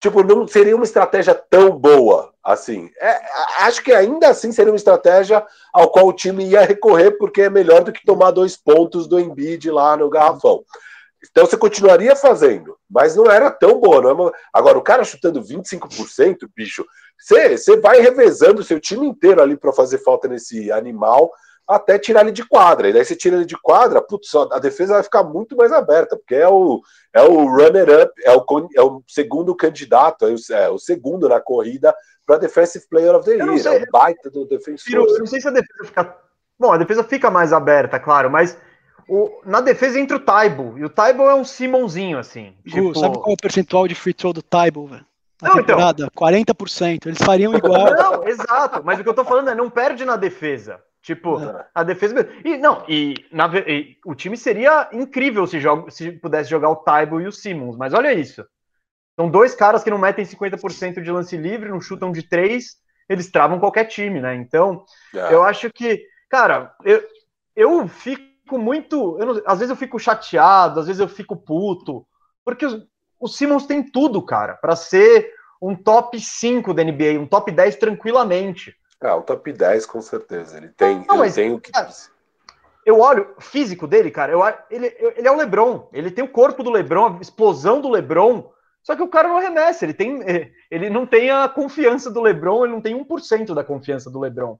[0.00, 2.90] Tipo, não seria uma estratégia tão boa assim.
[3.00, 3.20] É,
[3.64, 7.50] acho que ainda assim seria uma estratégia ao qual o time ia recorrer, porque é
[7.50, 10.64] melhor do que tomar dois pontos do Embiid lá no garrafão.
[11.30, 14.00] Então você continuaria fazendo, mas não era tão boa.
[14.00, 16.86] Não é uma- Agora, o cara chutando 25%, bicho,
[17.18, 21.32] você, você vai revezando o seu time inteiro ali para fazer falta nesse animal
[21.68, 22.88] até tirar ele de quadra.
[22.88, 25.70] E daí você tira ele de quadra, putz, só- a defesa vai ficar muito mais
[25.72, 26.80] aberta, porque é o,
[27.12, 28.44] é o runner-up, é o,
[28.74, 31.94] é o segundo candidato, é o, é o segundo na corrida
[32.26, 33.58] para Defensive Player of the Eu Year.
[33.58, 33.76] sei.
[33.78, 34.94] É o baita do Ciro, defensor.
[35.14, 36.16] eu não sei se a defesa fica.
[36.58, 38.58] Bom, a defesa fica mais aberta, claro, mas
[39.08, 40.78] o- na defesa entra o Taibo.
[40.78, 42.54] E o Taibo é um Simonzinho, assim.
[42.66, 45.06] Tipo, sabe qual é o percentual de free throw do Tybal, velho?
[45.40, 45.66] Na Não, então.
[45.76, 46.10] temporada?
[46.16, 47.06] 40%.
[47.06, 47.94] Eles fariam igual.
[47.94, 48.82] Não, exato.
[48.84, 50.80] Mas o que eu tô falando é não perde na defesa.
[51.02, 51.66] Tipo, É.
[51.74, 52.28] a defesa.
[52.44, 56.76] E não, e, na e o time seria incrível se, joga, se pudesse jogar o
[56.76, 58.44] Taibo e o Simmons, mas olha isso.
[59.18, 62.76] São dois caras que não metem 50% de lance livre, não chutam de três,
[63.08, 64.34] eles travam qualquer time, né?
[64.34, 64.84] Então,
[65.14, 65.32] É.
[65.32, 67.02] eu acho que, cara, eu,
[67.56, 69.18] eu fico muito.
[69.20, 72.06] eu não- às vezes eu fico chateado, às vezes eu fico puto,
[72.44, 72.86] porque os-
[73.20, 77.76] o Simmons tem tudo, cara, para ser um top 5 da NBA, um top 10
[77.76, 78.74] tranquilamente.
[79.00, 80.56] Ah, um top 10, com certeza.
[80.56, 81.70] Ele tem, Não, ele tem o que.
[81.70, 81.88] cara,
[82.84, 84.40] Eu olho o físico dele, cara, eu,
[84.70, 84.86] ele,
[85.16, 88.50] ele é o LeBron, ele tem o corpo do LeBron, a explosão do LeBron,
[88.82, 92.20] só que o cara não arremessa, ele, tem, eh, ele não tem a confiança do
[92.22, 94.58] LeBron, ele não tem 1% da confiança do LeBron.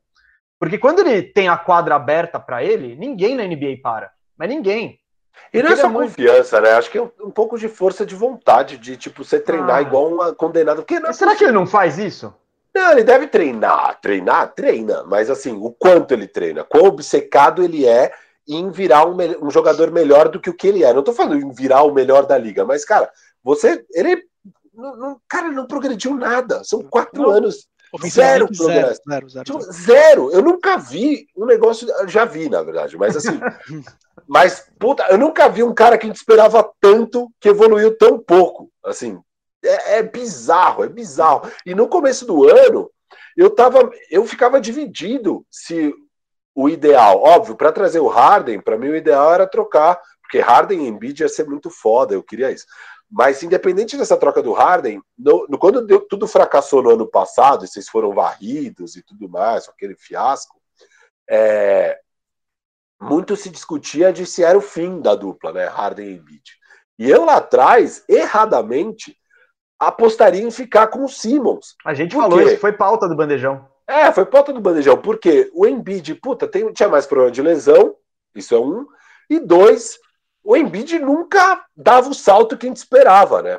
[0.60, 5.00] Porque quando ele tem a quadra aberta para ele, ninguém na NBA para, mas ninguém.
[5.52, 6.72] E não é é só muito- confiança, né?
[6.72, 9.82] Acho que é um, um pouco de força de vontade, de tipo, você treinar Ah.
[9.82, 10.82] igual uma condenada.
[10.82, 12.34] Porque não, é será que ele não faz isso?
[12.78, 17.84] Não, ele deve treinar, treinar, treina, mas assim, o quanto ele treina, quão obcecado ele
[17.84, 18.12] é
[18.46, 20.94] em virar um, um jogador melhor do que o que ele é.
[20.94, 23.10] Não tô falando em virar o melhor da liga, mas, cara,
[23.42, 23.84] você.
[23.90, 24.22] Ele.
[24.72, 26.62] Não, não- cara, não progrediu nada.
[26.62, 27.30] São quatro Não.
[27.30, 27.66] anos.
[28.06, 29.00] Zero progresso.
[29.08, 31.88] Zero, zero, tipo, zero, Eu nunca vi um negócio.
[32.06, 33.40] Já vi, na verdade, mas assim.
[34.28, 38.18] mas, puta, eu nunca vi um cara que a gente esperava tanto que evoluiu tão
[38.20, 38.70] pouco.
[38.84, 39.18] Assim,
[39.64, 41.50] é, é bizarro, é bizarro.
[41.64, 42.90] E no começo do ano,
[43.36, 43.90] eu tava.
[44.10, 45.94] Eu ficava dividido se
[46.54, 50.84] o ideal, óbvio, para trazer o Harden, para mim o ideal era trocar, porque Harden
[50.84, 52.66] e Embiid ia ser muito foda, eu queria isso.
[53.08, 57.64] Mas independente dessa troca do Harden, no, no, quando deu, tudo fracassou no ano passado,
[57.64, 60.60] e vocês foram varridos e tudo mais, aquele fiasco,
[61.30, 61.98] é,
[63.00, 65.66] muito se discutia de se era o fim da dupla, né?
[65.66, 66.58] Harden e Embiid.
[66.98, 69.16] E eu lá atrás, erradamente,
[69.78, 71.76] apostaria em ficar com o Simmons.
[71.84, 72.44] A gente Por falou quê?
[72.46, 73.66] isso, foi pauta do bandejão.
[73.86, 77.94] É, foi pauta do bandejão, porque o Embiid, puta, tem, tinha mais problema de lesão,
[78.34, 78.86] isso é um,
[79.30, 79.98] e dois,
[80.44, 83.58] o Embiid nunca dava o salto que a gente esperava, né?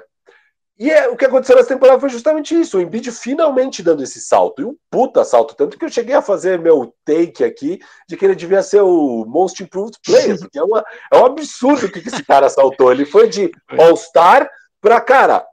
[0.78, 4.22] E é, o que aconteceu nessa temporada foi justamente isso, o Embiid finalmente dando esse
[4.22, 8.16] salto, e um puta salto, tanto que eu cheguei a fazer meu take aqui de
[8.16, 11.92] que ele devia ser o Most Improved Player, porque é, uma, é um absurdo o
[11.92, 14.50] que esse cara saltou, ele foi de All-Star
[14.80, 15.46] para, cara,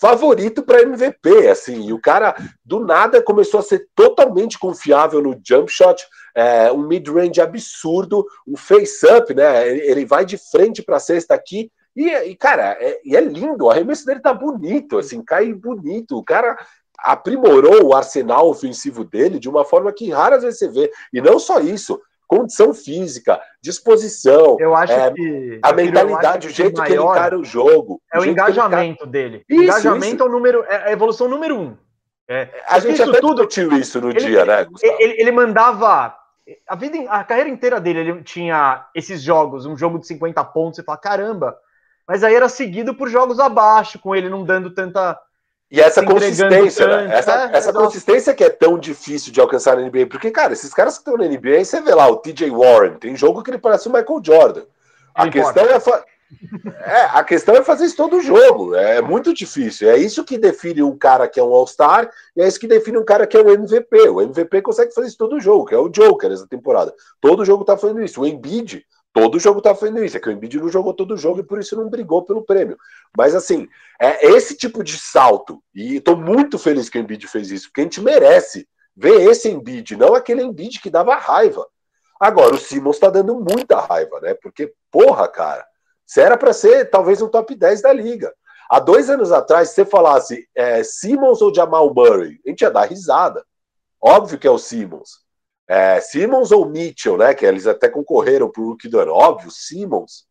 [0.00, 2.34] favorito para MVP, assim, e o cara
[2.64, 8.56] do nada começou a ser totalmente confiável no jump shot, é, um mid-range absurdo, um
[8.56, 9.68] face-up, né?
[9.68, 11.70] Ele vai de frente para a cesta aqui.
[11.94, 16.16] E, e cara, é, e é lindo, o arremesso dele tá bonito, assim, cai bonito.
[16.16, 16.56] O cara
[16.98, 20.90] aprimorou o arsenal ofensivo dele de uma forma que raras vezes você vê.
[21.12, 26.82] E não só isso, condição física, disposição, eu acho é, que, a mentalidade, o jeito
[26.82, 28.00] que ele encara o jogo.
[28.12, 29.44] É o, o engajamento dele.
[29.48, 30.22] Isso, engajamento isso.
[30.22, 31.76] é o número, é a evolução número um.
[32.28, 34.66] É, a gente até tudo discutiu isso no ele, dia, né?
[34.82, 36.16] Ele, ele, mandava
[36.66, 40.76] a vida, a carreira inteira dele, ele tinha esses jogos, um jogo de 50 pontos,
[40.76, 41.56] você fala, caramba.
[42.06, 45.18] Mas aí era seguido por jogos abaixo, com ele não dando tanta.
[45.72, 47.16] E essa consistência, né?
[47.16, 50.06] Essa, é, essa consistência que é tão difícil de alcançar na NBA.
[50.06, 53.16] Porque, cara, esses caras que estão na NBA, você vê lá o TJ Warren, tem
[53.16, 54.64] jogo que ele parece o Michael Jordan.
[55.14, 55.78] A questão é,
[56.84, 58.74] é, a questão é fazer isso todo jogo.
[58.74, 59.88] É muito difícil.
[59.88, 62.98] É isso que define um cara que é um All-Star e é isso que define
[62.98, 64.10] um cara que é um MVP.
[64.10, 66.92] O MVP consegue fazer isso todo jogo, que é o Joker nessa temporada.
[67.18, 68.20] Todo jogo tá fazendo isso.
[68.20, 70.16] O Embiid, todo jogo tá fazendo isso.
[70.16, 72.76] É que o Embiid não jogou todo jogo e por isso não brigou pelo prêmio.
[73.16, 73.68] Mas assim,
[74.00, 75.62] é esse tipo de salto.
[75.74, 79.48] E tô muito feliz que o Embiid fez isso, porque a gente merece ver esse
[79.48, 81.66] Embiid, não aquele Embiid que dava raiva.
[82.20, 84.34] Agora, o Simmons tá dando muita raiva, né?
[84.34, 85.66] Porque, porra, cara
[86.12, 88.34] você era para ser talvez um top 10 da liga.
[88.68, 92.70] Há dois anos atrás, se você falasse é, Simmons ou Jamal Murray, a gente ia
[92.70, 93.42] dar risada.
[93.98, 95.21] Óbvio que é o Simmons.
[95.72, 97.32] É, Simmons ou Mitchell, né?
[97.32, 99.12] Que eles até concorreram para o rookie do ano.
[99.12, 100.26] Óbvio, Simmons.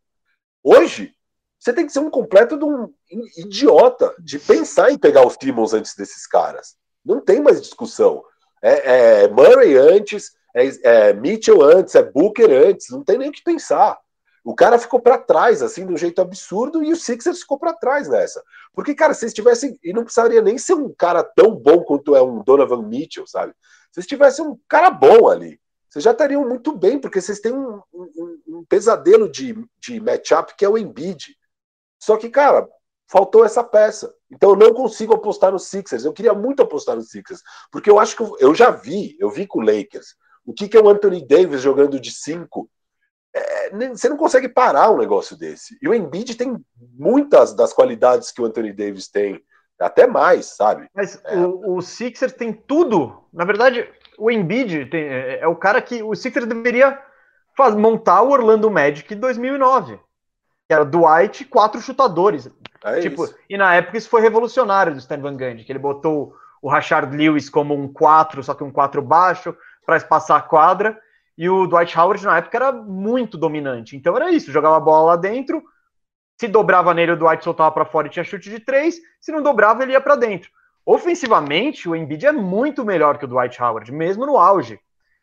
[0.63, 1.15] Hoje,
[1.57, 2.93] você tem que ser um completo de um
[3.35, 6.75] idiota de pensar em pegar os Simmons antes desses caras.
[7.03, 8.23] Não tem mais discussão.
[8.61, 12.91] É, é Murray antes, é, é Mitchell antes, é Booker antes.
[12.91, 13.97] Não tem nem o que pensar.
[14.43, 17.73] O cara ficou para trás, assim, de um jeito absurdo, e o Sixers ficou para
[17.73, 18.43] trás nessa.
[18.75, 19.75] Porque, cara, se eles tivessem.
[19.83, 23.53] E não precisaria nem ser um cara tão bom quanto é um Donovan Mitchell, sabe?
[23.95, 25.59] Eles tivessem um cara bom ali,
[25.91, 30.55] vocês já estariam muito bem, porque vocês têm um, um, um pesadelo de, de matchup
[30.55, 31.35] que é o Embiid.
[31.99, 32.65] Só que, cara,
[33.09, 34.13] faltou essa peça.
[34.31, 36.05] Então eu não consigo apostar no Sixers.
[36.05, 39.45] Eu queria muito apostar no Sixers, porque eu acho que eu já vi, eu vi
[39.45, 40.15] com o Lakers.
[40.45, 42.69] O que, que é o Anthony Davis jogando de 5
[43.33, 45.77] é, você não consegue parar um negócio desse.
[45.81, 46.55] E o Embiid tem
[46.97, 49.43] muitas das qualidades que o Anthony Davis tem,
[49.81, 50.89] até mais, sabe?
[50.93, 51.35] Mas é.
[51.37, 53.23] o, o Sixers tem tudo.
[53.33, 56.99] Na verdade, o Embiid tem, é, é, o cara que o Sixers deveria
[57.57, 59.99] faz, montar o Orlando Magic 2009,
[60.67, 62.49] que era Dwight quatro chutadores.
[62.83, 63.35] É tipo, isso.
[63.49, 67.15] e na época isso foi revolucionário do Stan Van Gundy, que ele botou o Rashard
[67.15, 69.55] Lewis como um 4, só que um 4 baixo,
[69.85, 70.97] para espaçar a quadra
[71.37, 73.95] e o Dwight Howard, na época, era muito dominante.
[73.95, 75.63] Então era isso: jogava a bola lá dentro,
[76.41, 78.99] se dobrava nele, o Dwight soltava para fora e tinha chute de três.
[79.19, 80.49] Se não dobrava, ele ia para dentro.
[80.83, 84.79] Ofensivamente, o Embiid é muito melhor que o Dwight Howard, mesmo no auge.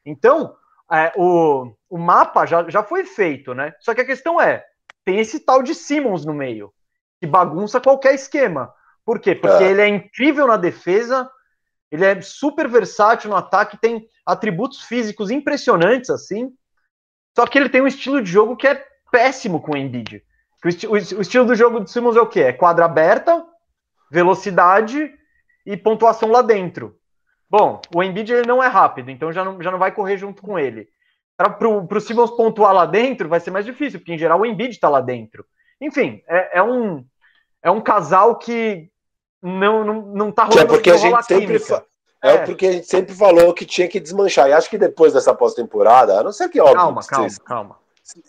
[0.06, 0.54] Então,
[0.88, 3.74] é, o, o mapa já, já foi feito, né?
[3.80, 4.64] Só que a questão é:
[5.04, 6.72] tem esse tal de Simmons no meio,
[7.20, 8.72] que bagunça qualquer esquema.
[9.04, 9.34] Por quê?
[9.34, 9.70] Porque é.
[9.72, 11.28] ele é incrível na defesa,
[11.90, 16.52] ele é super versátil no ataque, tem atributos físicos impressionantes, assim.
[17.36, 20.22] Só que ele tem um estilo de jogo que é péssimo com o Embiid.
[20.64, 22.40] O, esti o, estilo do jogo do Simmons é o quê?
[22.40, 23.44] É quadra aberta,
[24.10, 25.12] velocidade
[25.64, 26.96] e pontuação lá dentro.
[27.50, 30.42] Bom, o Embiid ele não é rápido, então já não, já não vai correr junto
[30.42, 30.88] com ele.
[31.36, 34.72] Para o Simmons pontuar lá dentro vai ser mais difícil, porque em geral o Embiid
[34.72, 35.44] está lá dentro.
[35.80, 37.04] Enfim, é, é, um,
[37.62, 38.90] é um casal que
[39.40, 40.60] não, não, não tá rolando.
[40.62, 41.56] É porque a gente sempre,
[42.22, 44.48] é, é, porque a gente sempre falou que tinha que desmanchar.
[44.48, 46.76] E acho que depois dessa pós-temporada, a não ser que óbvio.
[46.76, 47.76] Calma, se, calma, calma.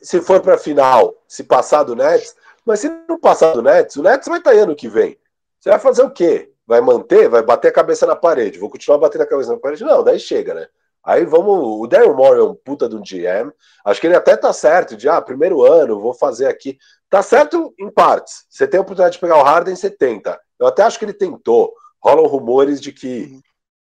[0.02, 4.04] Se, for para final, se passar do Nets, mas se não passar do Nets, o
[4.04, 5.18] Nets vai estar aí ano que vem.
[5.60, 6.52] Você vai fazer o quê?
[6.68, 7.30] Vai manter?
[7.30, 8.60] Vai bater a cabeça na parede?
[8.60, 9.84] Vou continuar batendo a cabeça na parede?
[9.84, 10.68] Não, daí chega, né?
[11.04, 11.82] Aí vamos.
[11.82, 13.52] O Daryl Moore é um puta de um GM.
[13.86, 16.78] Acho que ele até tá certo de, ah, primeiro ano, vou fazer aqui.
[17.10, 18.46] Tá certo em partes.
[18.50, 20.40] Você tem a oportunidade de pegar o Harden, você tenta.
[20.60, 21.74] Eu até acho que ele tentou.
[22.02, 23.40] Rolam rumores de que.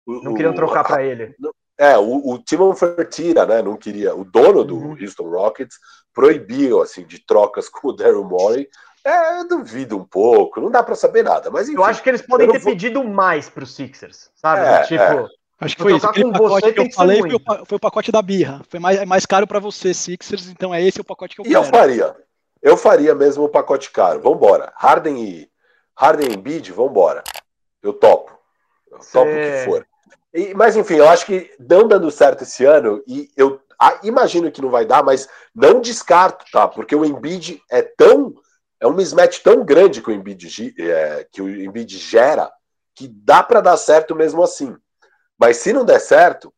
[0.06, 1.34] Não o, queriam trocar para ele.
[1.78, 3.62] É, o, o Timon Fertitta, né?
[3.62, 4.14] Não queria.
[4.14, 4.96] O dono do uhum.
[5.00, 5.76] Houston Rockets
[6.12, 8.68] proibiu, assim, de trocas com o Daryl Morey.
[9.04, 11.50] É, eu duvido um pouco, não dá para saber nada.
[11.50, 12.72] Mas enfim, eu acho que eles podem ter vou...
[12.72, 14.62] pedido mais para os Sixers, sabe?
[14.62, 15.28] É, tipo, é.
[15.60, 16.06] acho que foi isso.
[16.06, 18.62] Aquele pacote que eu falei foi o, foi o, pacote da birra.
[18.66, 21.44] Foi mais, é mais caro para você, Sixers, então é esse o pacote que eu
[21.44, 21.54] quero.
[21.54, 22.16] E eu faria.
[22.62, 24.22] Eu faria mesmo o pacote caro.
[24.22, 24.72] Vambora.
[24.74, 25.50] Harden e
[25.94, 27.22] Harden e Bid, vambora.
[27.82, 28.32] Eu topo.
[28.90, 29.86] Eu topo o que for.
[30.34, 33.60] E, mas enfim, eu acho que não dando certo esse ano, e eu
[34.02, 36.66] imagino que não vai dar, mas não descarto, tá?
[36.66, 38.34] Porque o Embiid é tão.
[38.80, 42.52] É um mismatch tão grande que o Embiid, é, que o Embiid gera
[42.94, 44.76] que dá para dar certo mesmo assim.
[45.38, 46.52] Mas se não der certo,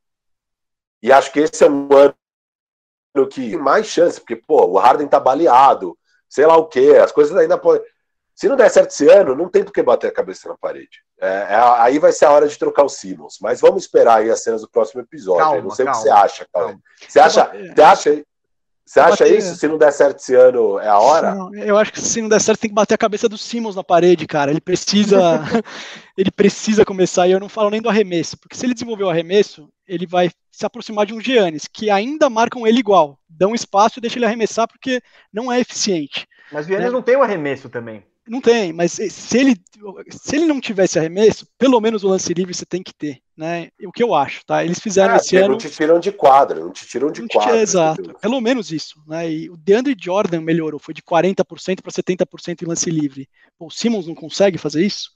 [1.02, 2.14] e acho que esse é um ano
[3.30, 5.96] que tem mais chance, porque, pô, o Harden tá baleado,
[6.28, 7.86] sei lá o quê, as coisas ainda podem.
[8.36, 11.00] Se não der certo esse ano, não tem por que bater a cabeça na parede.
[11.18, 13.38] É, é, aí vai ser a hora de trocar o Simmons.
[13.40, 15.42] Mas vamos esperar aí as cenas do próximo episódio.
[15.42, 16.78] Calma, não sei calma, o que você acha, cara.
[17.08, 18.24] Você acha, você acha,
[18.84, 19.56] você acha isso?
[19.56, 21.34] Se não der certo esse ano, é a hora?
[21.34, 23.74] Não, eu acho que se não der certo, tem que bater a cabeça do Simmons
[23.74, 24.50] na parede, cara.
[24.50, 25.18] Ele precisa.
[26.14, 27.26] ele precisa começar.
[27.26, 30.30] E eu não falo nem do arremesso, porque se ele desenvolver o arremesso, ele vai
[30.50, 33.18] se aproximar de um Giannis, que ainda marcam ele igual.
[33.28, 36.26] Dão espaço e deixam ele arremessar, porque não é eficiente.
[36.50, 36.92] Mas o Giannis né?
[36.92, 38.02] não tem o arremesso também.
[38.28, 39.56] Não tem, mas se ele,
[40.10, 43.68] se ele não tivesse arremesso, pelo menos o lance livre você tem que ter, né?
[43.84, 44.64] O que eu acho, tá?
[44.64, 45.50] Eles fizeram é, esse ano.
[45.50, 47.60] Não te tiram de quadra, não te tiram de quadra.
[47.62, 49.30] exato, pelo menos isso, né?
[49.30, 51.44] E o DeAndre Jordan melhorou, foi de 40%
[51.80, 53.28] para 70% em lance livre.
[53.56, 55.10] Pô, o Simmons não consegue fazer isso,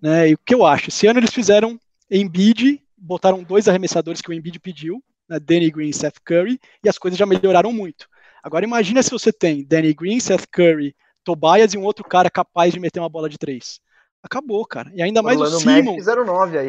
[0.00, 0.30] né?
[0.30, 0.88] E o que eu acho?
[0.88, 1.78] Esse ano eles fizeram
[2.10, 5.38] Embiid, botaram dois arremessadores que o Embiid pediu, né?
[5.38, 8.08] Danny Green e Seth Curry, e as coisas já melhoraram muito.
[8.42, 10.94] Agora imagina se você tem Danny Green, Seth Curry,
[11.24, 13.80] Tobias e um outro cara capaz de meter uma bola de três.
[14.22, 14.90] Acabou, cara.
[14.94, 16.04] E ainda mais Orlando o Simmons.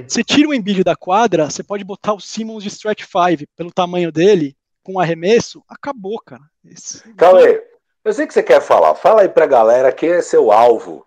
[0.07, 3.71] Você tira o Embiid da quadra, você pode botar o Simmons de stretch 5 pelo
[3.71, 6.43] tamanho dele, com arremesso, acabou, cara.
[6.63, 7.13] Esse...
[7.15, 7.63] Cauê,
[8.03, 8.95] eu sei que você quer falar.
[8.95, 11.05] Fala aí pra galera quem é seu alvo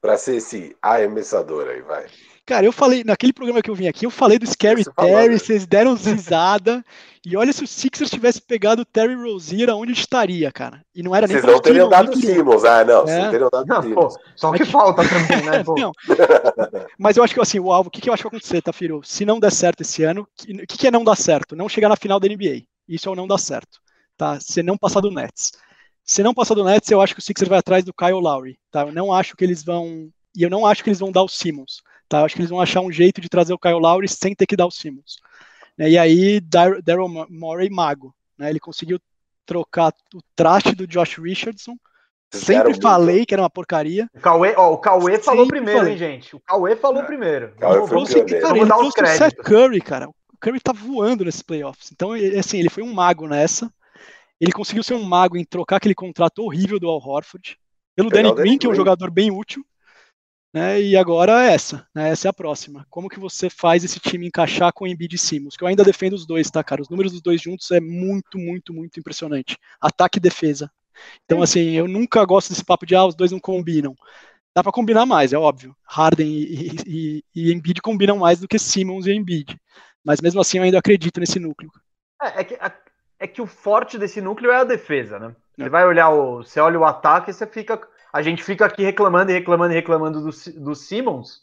[0.00, 2.06] para ser esse arremessador aí, vai.
[2.48, 5.12] Cara, eu falei, naquele programa que eu vim aqui, eu falei do Scary Você Terry,
[5.12, 5.38] falou, né?
[5.38, 6.82] vocês deram risada.
[7.22, 10.82] e olha se o Sixers tivesse pegado o Terry Rozier, aonde estaria, cara.
[10.94, 13.02] E não era nem Vocês não teriam dado o Simmons, ah, não.
[13.02, 13.04] É.
[13.04, 14.16] Vocês teriam dado não, Simmons.
[14.16, 15.62] Pô, só que falta também, né?
[15.76, 15.92] não.
[16.98, 18.62] Mas eu acho que assim, o alvo, o que, que eu acho que vai acontecer,
[18.62, 19.02] Tafiro?
[19.04, 21.54] Se não der certo esse ano, o que, que é não dar certo?
[21.54, 22.62] Não chegar na final da NBA.
[22.88, 23.78] Isso é o não dar certo.
[24.16, 24.40] Tá?
[24.40, 25.52] Se não passar do Nets.
[26.02, 28.58] Se não passar do Nets, eu acho que o Sixers vai atrás do Kyle Lowry.
[28.70, 28.86] Tá?
[28.86, 30.08] Eu não acho que eles vão.
[30.34, 31.82] E eu não acho que eles vão dar o Simmons.
[32.08, 32.24] Tá?
[32.24, 34.56] Acho que eles vão achar um jeito de trazer o Kyle Lowry sem ter que
[34.56, 35.16] dar o Simmons.
[35.76, 35.90] Né?
[35.90, 38.14] E aí, Daryl Morey mago.
[38.36, 38.50] Né?
[38.50, 38.98] Ele conseguiu
[39.44, 41.76] trocar o traste do Josh Richardson.
[42.30, 44.08] Sempre falei que era uma porcaria.
[44.14, 45.92] O Cauê, ó, o Cauê falou primeiro, falei.
[45.94, 46.36] hein, gente?
[46.36, 47.06] O Cauê falou é.
[47.06, 47.54] primeiro.
[47.58, 50.08] Cauê foi trouxe, cara, ele trouxe o Seth Curry, cara.
[50.08, 51.90] O Curry tá voando nesses playoffs.
[51.90, 53.72] Então, assim, ele foi um mago nessa.
[54.38, 57.58] Ele conseguiu ser um mago em trocar aquele contrato horrível do Al Horford
[57.96, 59.64] pelo Danny Green, que é um jogador bem útil.
[60.52, 62.86] Né, e agora é essa, né, essa é a próxima.
[62.88, 65.56] Como que você faz esse time encaixar com o Embiid e Simmons?
[65.56, 66.80] Que eu ainda defendo os dois, tá, cara?
[66.80, 69.58] Os números dos dois juntos é muito, muito, muito impressionante.
[69.78, 70.70] Ataque e defesa.
[71.24, 73.94] Então, assim, eu nunca gosto desse papo de, ah, os dois não combinam.
[74.54, 75.76] Dá para combinar mais, é óbvio.
[75.84, 79.56] Harden e, e, e, Embiid combinam mais do que Simmons e Embiid.
[80.04, 81.70] Mas mesmo assim, eu ainda acredito nesse núcleo.
[82.20, 82.58] É, é que,
[83.20, 85.36] é que o forte desse núcleo é a defesa, né?
[85.56, 85.68] Você é.
[85.68, 86.42] vai olhar o.
[86.42, 87.80] Você olha o ataque e você fica
[88.12, 90.30] a gente fica aqui reclamando e reclamando e reclamando do,
[90.60, 91.42] do Simmons,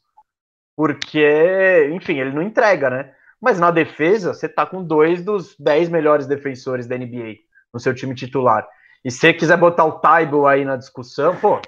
[0.76, 3.14] porque, enfim, ele não entrega, né?
[3.40, 7.36] Mas na defesa, você tá com dois dos dez melhores defensores da NBA
[7.74, 8.68] no seu time titular.
[9.04, 11.62] E se você quiser botar o Taibo aí na discussão, pô,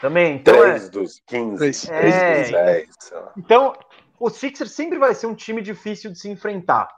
[0.00, 0.36] também.
[0.36, 2.88] Então é, dos 15, é, dos 10.
[3.36, 3.72] Então,
[4.18, 6.88] o Sixers sempre vai ser um time difícil de se enfrentar.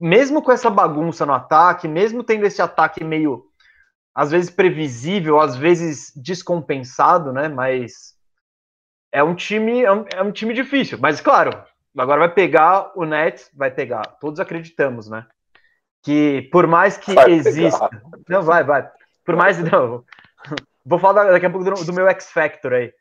[0.00, 3.49] Mesmo com essa bagunça no ataque, mesmo tendo esse ataque meio
[4.14, 7.48] às vezes previsível, às vezes descompensado, né?
[7.48, 8.14] Mas
[9.12, 10.98] é um time, é um, é um, time difícil.
[10.98, 11.50] Mas claro,
[11.96, 14.02] agora vai pegar o Nets, vai pegar.
[14.20, 15.26] Todos acreditamos, né?
[16.02, 18.02] Que por mais que vai exista, pegar.
[18.28, 18.88] não vai, vai.
[19.24, 20.04] Por mais não,
[20.84, 22.92] vou falar daqui a pouco do, do meu X Factor aí.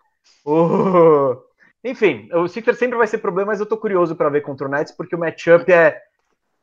[0.45, 1.35] O,
[1.83, 4.69] Enfim, o Sixers sempre vai ser problema, mas eu tô curioso para ver contra o
[4.69, 6.01] Nets, porque o matchup é,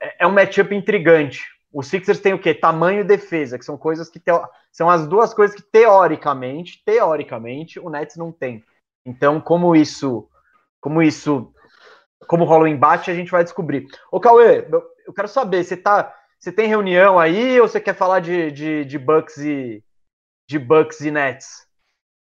[0.01, 1.47] é, é um matchup intrigante.
[1.73, 2.55] O Sixers tem o quê?
[2.55, 4.21] Tamanho e defesa, que são coisas que
[4.73, 8.65] são as duas coisas que teoricamente, teoricamente, o Nets não tem.
[9.05, 10.29] Então, como isso,
[10.81, 11.53] como isso,
[12.27, 13.87] como rola o embate, a gente vai descobrir.
[14.11, 14.67] Ô Cauê,
[15.07, 18.85] eu quero saber, você tá, você tem reunião aí ou você quer falar de, de,
[18.85, 19.83] de Bucks e
[20.49, 21.66] de Bucks e Nets?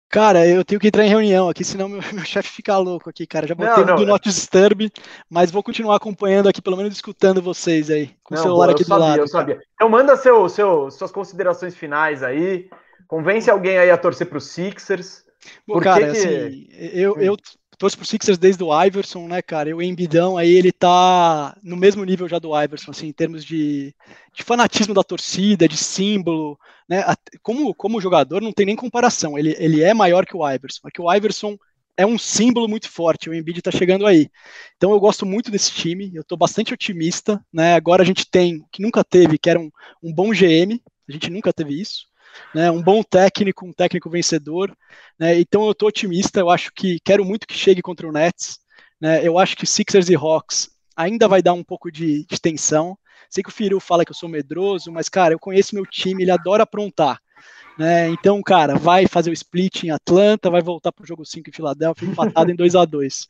[0.10, 3.28] Cara, eu tenho que entrar em reunião aqui, senão meu, meu chefe fica louco aqui,
[3.28, 3.46] cara.
[3.46, 4.92] Já botei não, não, do Not Disturb,
[5.30, 8.84] mas vou continuar acompanhando aqui, pelo menos escutando vocês aí, com não, o celular aqui
[8.84, 9.20] do sabia, lado.
[9.20, 9.60] Eu sabia.
[9.76, 12.70] Então manda seu, seu, suas considerações finais aí.
[13.08, 15.26] Convence alguém aí a torcer para os Sixers.
[15.68, 16.18] Bom, cara, que...
[16.18, 19.70] assim, eu, eu hum torço pro Sixers desde o Iverson, né, cara?
[19.70, 23.46] E o Embidão aí ele tá no mesmo nível já do Iverson, assim, em termos
[23.46, 23.94] de,
[24.34, 26.60] de fanatismo da torcida, de símbolo,
[26.90, 27.04] né?
[27.42, 29.38] Como, como jogador não tem nem comparação.
[29.38, 30.80] Ele, ele é maior que o Iverson.
[30.82, 31.58] Porque o Iverson
[31.96, 33.30] é um símbolo muito forte.
[33.30, 34.30] O Embiid tá chegando aí.
[34.76, 36.12] Então eu gosto muito desse time.
[36.14, 37.76] Eu tô bastante otimista, né?
[37.76, 39.70] Agora a gente tem o que nunca teve, que era um,
[40.02, 40.82] um bom GM.
[41.08, 42.08] A gente nunca teve isso
[42.54, 44.76] né, um bom técnico, um técnico vencedor.
[45.20, 48.60] Né, então eu estou otimista, eu acho que quero muito que chegue contra o Nets.
[49.00, 52.98] Né, eu acho que Sixers e Hawks ainda vai dar um pouco de, de tensão.
[53.30, 56.24] Sei que o Firu fala que eu sou medroso, mas, cara, eu conheço meu time,
[56.24, 57.20] ele adora aprontar.
[57.78, 58.10] Né?
[58.10, 61.54] Então, cara, vai fazer o split em Atlanta, vai voltar para o jogo 5 em
[61.54, 63.28] Filadélfia, empatado em 2 a 2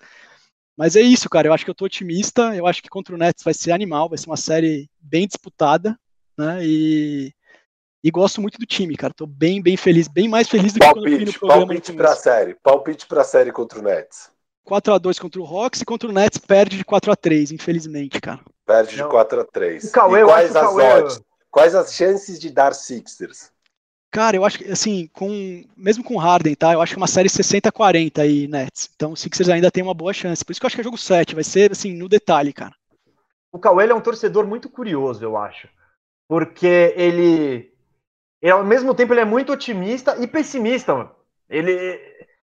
[0.77, 1.47] Mas é isso, cara.
[1.47, 2.55] Eu acho que eu tô otimista.
[2.55, 5.99] Eu acho que contra o Nets vai ser animal, vai ser uma série bem disputada.
[6.37, 6.65] Né?
[6.65, 7.33] E
[8.03, 9.13] e gosto muito do time, cara.
[9.13, 11.65] Tô bem, bem feliz, bem mais feliz do palpite, que quando eu vi no programa.
[11.67, 14.29] Palpite pra série, palpite pra série contra o Nets.
[14.67, 18.41] 4x2 contra o Hawks e contra o Nets perde de 4x3, infelizmente, cara.
[18.65, 19.91] Perde de 4x3.
[19.91, 21.21] Cauê, quais as odds?
[21.49, 23.49] Quais as chances de dar Sixers?
[24.11, 26.73] Cara, eu acho que, assim, com, mesmo com Harden, tá?
[26.73, 28.89] Eu acho que uma série 60-40 aí, Nets.
[28.95, 30.43] Então o Sixers ainda tem uma boa chance.
[30.43, 31.35] Por isso que eu acho que é jogo 7.
[31.35, 32.73] Vai ser, assim, no detalhe, cara.
[33.51, 35.67] O Cauê é um torcedor muito curioso, eu acho.
[36.27, 37.73] Porque ele
[38.47, 41.11] e ao mesmo tempo ele é muito otimista e pessimista, mano.
[41.49, 41.73] Ele,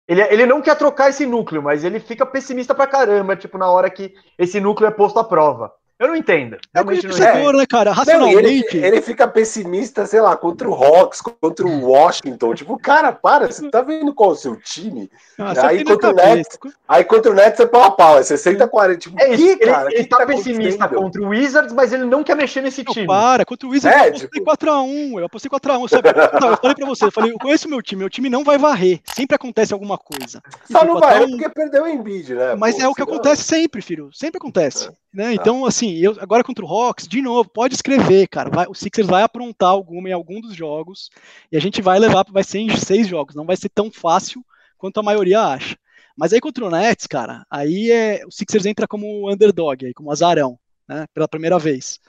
[0.06, 3.68] ele, ele não quer trocar esse núcleo, mas ele fica pessimista pra caramba, tipo, na
[3.68, 5.72] hora que esse núcleo é posto à prova.
[5.98, 6.56] Eu não entendo.
[6.72, 7.58] É conhecedor, é.
[7.58, 7.90] né, cara?
[7.90, 8.36] Racionalmente.
[8.36, 12.54] Não, ele, ele, fica pessimista, sei lá, contra o Hawks, contra o Washington.
[12.54, 15.10] tipo, cara, para, você tá vendo qual é o seu time?
[15.36, 18.68] Ah, aí, contra o Nets, aí contra o Nets é pau a pau, é 60
[18.68, 18.98] 40.
[19.00, 19.90] Tipo, é que, cara?
[19.90, 22.92] Ele, ele tá, tá pessimista contra o Wizards, mas ele não quer mexer nesse não,
[22.92, 23.06] time.
[23.06, 24.50] Para, contra o Wizards é, eu apostei tipo...
[24.52, 25.18] 4x1.
[25.18, 26.08] Eu apostei 4x1, sabe?
[26.40, 28.44] não, eu falei pra você, eu falei, eu conheço o meu time, meu time não
[28.44, 29.00] vai varrer.
[29.04, 30.40] Sempre acontece alguma coisa.
[30.70, 32.54] Só não vai porque perdeu o Embiid, né?
[32.54, 34.10] Mas Pô, é o que acontece sempre, filho.
[34.12, 34.86] Sempre acontece.
[34.86, 35.07] É.
[35.12, 35.24] Né?
[35.24, 35.32] Tá.
[35.32, 38.50] Então, assim, eu agora contra o Hawks, de novo, pode escrever, cara.
[38.50, 41.10] Vai, o Sixers vai aprontar alguma em algum dos jogos
[41.50, 43.34] e a gente vai levar, vai ser em seis jogos.
[43.34, 44.44] Não vai ser tão fácil
[44.76, 45.76] quanto a maioria acha.
[46.16, 50.10] Mas aí contra o Nets, cara, aí é, o Sixers entra como underdog, aí, como
[50.10, 51.06] azarão, né?
[51.14, 52.00] Pela primeira vez.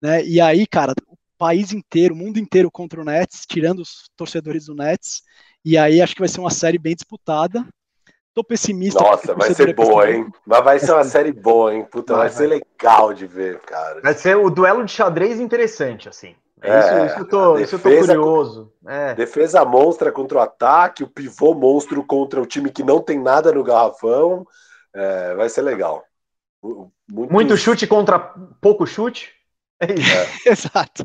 [0.00, 0.24] Né?
[0.26, 4.66] E aí, cara, o país inteiro, o mundo inteiro contra o Nets, tirando os torcedores
[4.66, 5.22] do Nets.
[5.64, 7.64] E aí acho que vai ser uma série bem disputada.
[8.34, 9.02] Tô pessimista.
[9.02, 10.26] Nossa, vai ser boa, hein?
[10.46, 11.86] Mas vai ser uma série boa, hein?
[11.90, 14.00] Puta, vai, vai ser legal de ver, cara.
[14.00, 16.34] Vai ser o duelo de xadrez interessante, assim.
[16.62, 18.72] É, é isso, isso, eu tô, defesa, isso eu tô curioso.
[18.86, 19.14] É.
[19.14, 23.52] Defesa monstra contra o ataque, o pivô monstro contra o time que não tem nada
[23.52, 24.46] no garrafão.
[24.94, 26.04] É, vai ser legal.
[26.62, 27.32] Muito...
[27.32, 27.56] Muito...
[27.56, 28.18] chute contra
[28.60, 29.30] pouco chute.
[29.80, 30.48] É isso.
[30.48, 30.48] É.
[30.52, 31.04] Exato.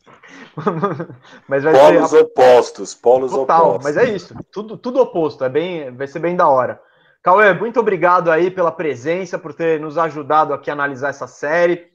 [1.47, 2.19] mas vai polos ser...
[2.19, 3.84] opostos, polos Total, opostos.
[3.84, 5.43] Mas é isso, tudo, tudo oposto.
[5.43, 6.80] É bem, vai ser bem da hora.
[7.28, 11.88] Cauê, muito obrigado aí pela presença, por ter nos ajudado aqui a analisar essa série.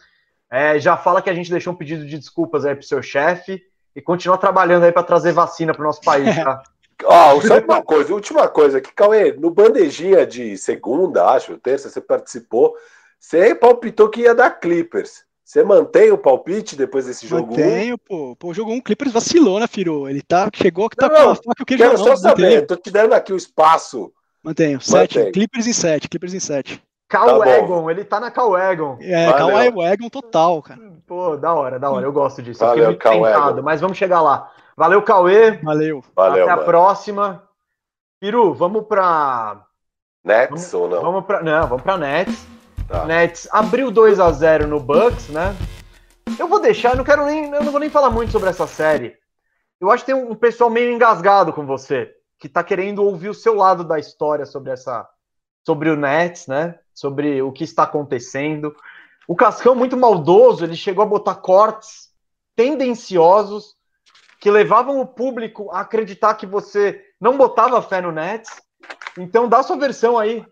[0.51, 3.63] É, já fala que a gente deixou um pedido de desculpas aí pro seu chefe
[3.97, 6.63] e continua trabalhando aí para trazer vacina para o nosso país, tá?
[7.03, 11.89] Ó, oh, só uma coisa, última coisa aqui, Cauê, no bandejinha de segunda, acho, terça,
[11.89, 12.75] você participou,
[13.19, 15.25] você palpitou que ia dar Clippers.
[15.43, 17.53] Você mantém o palpite depois desse jogo?
[17.53, 18.37] Mantenho, pô.
[18.37, 20.11] Pô, o jogo 1, um, Clippers vacilou, né, Firu?
[20.11, 22.91] Ele tá, chegou que tá não, com a faca queijo Quero só saber, tô te
[22.91, 24.13] dando aqui o espaço
[24.43, 24.81] Mantenho.
[24.81, 25.31] Sete.
[25.31, 26.09] Clippers em sete.
[26.09, 26.83] Clippers em sete.
[27.09, 28.97] Calwagon, tá ele tá na Calwagon.
[29.01, 30.81] É, Calwagon total, cara.
[31.07, 32.07] Pô, da hora, da hora.
[32.07, 32.61] Eu gosto disso.
[32.61, 34.51] Valeu, eu fiquei muito tentado, mas vamos chegar lá.
[34.75, 35.53] Valeu, Cauê.
[35.63, 36.03] Valeu.
[36.17, 36.63] Valeu Até mano.
[36.63, 37.43] a próxima.
[38.19, 39.63] Piru, vamos pra.
[40.25, 41.03] Nets vamos, ou não?
[41.03, 42.47] Vamos pra, não, vamos pra Nets.
[42.89, 43.05] Tá.
[43.05, 45.55] Nets abriu 2 a 0 no Bucks, né?
[46.39, 48.67] Eu vou deixar, eu não quero nem, eu não vou nem falar muito sobre essa
[48.67, 49.15] série.
[49.81, 53.35] Eu acho que tem um pessoal meio engasgado com você que está querendo ouvir o
[53.35, 55.09] seu lado da história sobre essa
[55.65, 56.77] sobre o Nets, né?
[56.93, 58.75] Sobre o que está acontecendo.
[59.29, 62.11] O Cascão muito maldoso, ele chegou a botar cortes
[62.57, 63.77] tendenciosos
[64.41, 68.51] que levavam o público a acreditar que você não botava fé no Nets.
[69.17, 70.45] Então dá sua versão aí.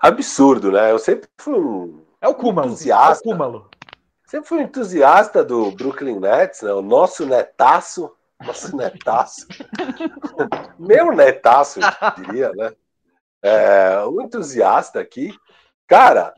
[0.00, 0.90] absurdo, né?
[0.90, 2.70] Eu sempre fui um é o Cúmalo.
[2.70, 3.30] entusiasta.
[3.30, 3.70] É o.
[4.26, 6.72] Sempre fui um entusiasta do Brooklyn Nets, né?
[6.72, 8.10] O nosso netaço.
[8.42, 9.46] Nosso netaço.
[10.78, 12.72] Meu netaço, eu diria, né?
[13.42, 15.34] É, um entusiasta aqui.
[15.86, 16.34] Cara,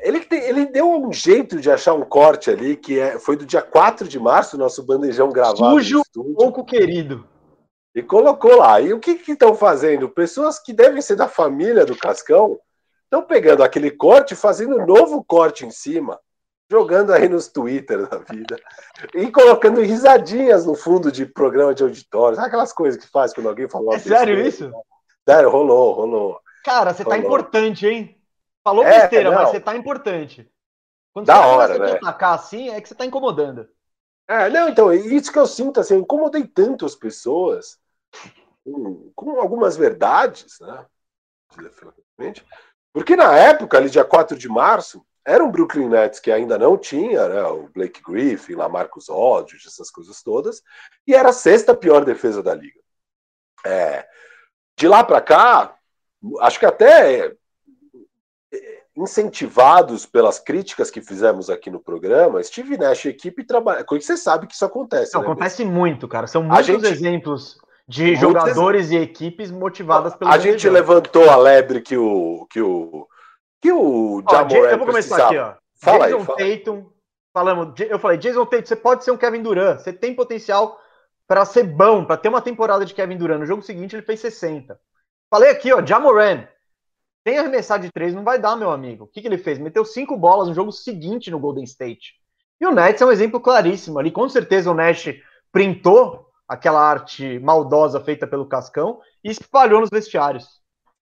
[0.00, 3.46] ele, tem, ele deu um jeito de achar um corte ali, que é, foi do
[3.46, 5.56] dia 4 de março, nosso bandejão gravado.
[5.56, 7.26] Sujo, pouco querido.
[7.94, 8.80] E colocou lá.
[8.80, 10.08] E o que estão fazendo?
[10.08, 12.58] Pessoas que devem ser da família do Cascão
[13.04, 16.18] estão pegando aquele corte e fazendo um novo corte em cima
[16.70, 18.58] jogando aí nos Twitter da vida
[19.14, 23.68] e colocando risadinhas no fundo de programa de auditório, aquelas coisas que faz quando alguém
[23.68, 23.94] falou.
[23.94, 24.70] É sério isso?
[25.26, 26.40] Sério, rolou, rolou.
[26.64, 27.22] Cara, você tá rolou.
[27.22, 28.20] tá importante, hein?
[28.62, 29.38] Falou é, besteira, não.
[29.38, 30.50] mas você tá importante.
[31.12, 31.92] Quando da você hora, né?
[31.92, 33.68] atacar assim, é que você tá incomodando.
[34.28, 37.78] É, não, então, isso que eu sinto, assim, eu incomodei tanto as pessoas
[38.62, 40.84] com, com algumas verdades, né?
[42.92, 46.78] Porque na época, ali, dia 4 de março, era um Brooklyn Nets que ainda não
[46.78, 50.62] tinha né, o Blake Griffin, lá Marcos Aldridge, essas coisas todas,
[51.06, 52.80] e era a sexta pior defesa da liga.
[53.66, 54.06] É,
[54.74, 55.74] de lá para cá,
[56.40, 57.34] acho que até
[58.96, 63.84] incentivados pelas críticas que fizemos aqui no programa, Steve Nash e equipe trabalha.
[63.88, 65.14] Você sabe que isso acontece.
[65.14, 66.26] Não, né, acontece muito, cara.
[66.26, 66.86] São muitos gente...
[66.86, 70.30] exemplos de jogadores e equipes motivadas pelo.
[70.30, 73.06] A gente levantou a lebre que o que o
[73.60, 75.54] que o Jamoran Eu vou começar aqui, ó.
[75.80, 76.38] Fala Jason aí, fala.
[76.38, 76.90] Tatum,
[77.32, 80.80] falamos, eu falei, Jason Tatum, você pode ser um Kevin Durant, você tem potencial
[81.26, 83.38] para ser bom, para ter uma temporada de Kevin Durant.
[83.38, 84.78] No jogo seguinte ele fez 60.
[85.30, 86.48] Falei aqui, ó, Jamoran,
[87.22, 89.04] tem arremessar de três, não vai dar, meu amigo.
[89.04, 89.58] O que, que ele fez?
[89.58, 92.14] Meteu cinco bolas no jogo seguinte no Golden State.
[92.60, 94.10] E o Nets é um exemplo claríssimo ali.
[94.10, 95.14] Com certeza o Nash
[95.52, 100.48] printou aquela arte maldosa feita pelo Cascão e espalhou nos vestiários.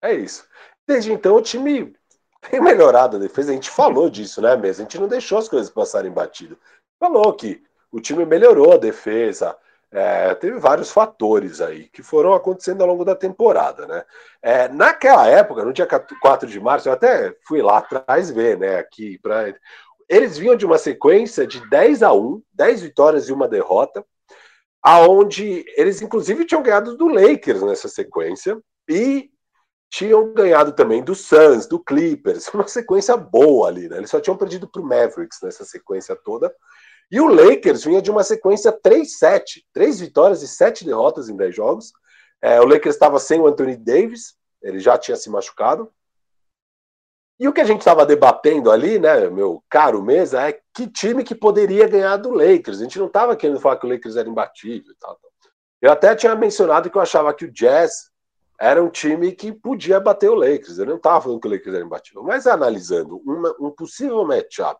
[0.03, 0.45] É isso.
[0.87, 1.95] Desde então o time
[2.41, 3.51] tem melhorado a defesa.
[3.51, 4.83] A gente falou disso, né, mesmo?
[4.83, 6.59] A gente não deixou as coisas passarem batido.
[6.99, 9.57] Falou que o time melhorou a defesa.
[9.93, 14.05] É, teve vários fatores aí que foram acontecendo ao longo da temporada, né?
[14.41, 18.77] É, naquela época, no dia 4 de março, eu até fui lá atrás ver, né?
[18.79, 19.53] Aqui para
[20.09, 24.05] eles vinham de uma sequência de 10 a 1, 10 vitórias e uma derrota,
[24.83, 29.31] aonde eles inclusive tinham ganhado do Lakers nessa sequência e
[29.91, 33.99] tinham ganhado também do Suns, do Clippers, uma sequência boa ali, né?
[33.99, 36.55] Eles só tinham perdido para o Mavericks nessa sequência toda.
[37.11, 41.55] E o Lakers vinha de uma sequência 3-7, três vitórias e sete derrotas em 10
[41.55, 41.93] jogos.
[42.41, 45.93] É, o Lakers estava sem o Anthony Davis, ele já tinha se machucado.
[47.41, 51.25] E o que a gente estava debatendo ali, né, meu caro mesa, é que time
[51.25, 52.79] que poderia ganhar do Lakers.
[52.79, 55.19] A gente não estava querendo falar que o Lakers era imbatível e tal.
[55.83, 58.10] Eu até tinha mencionado que eu achava que o Jazz
[58.61, 60.79] era um time que podia bater o Lakers.
[60.79, 64.79] Eu não estava falando que o Lakers era imbatível, mas analisando uma, um possível matchup,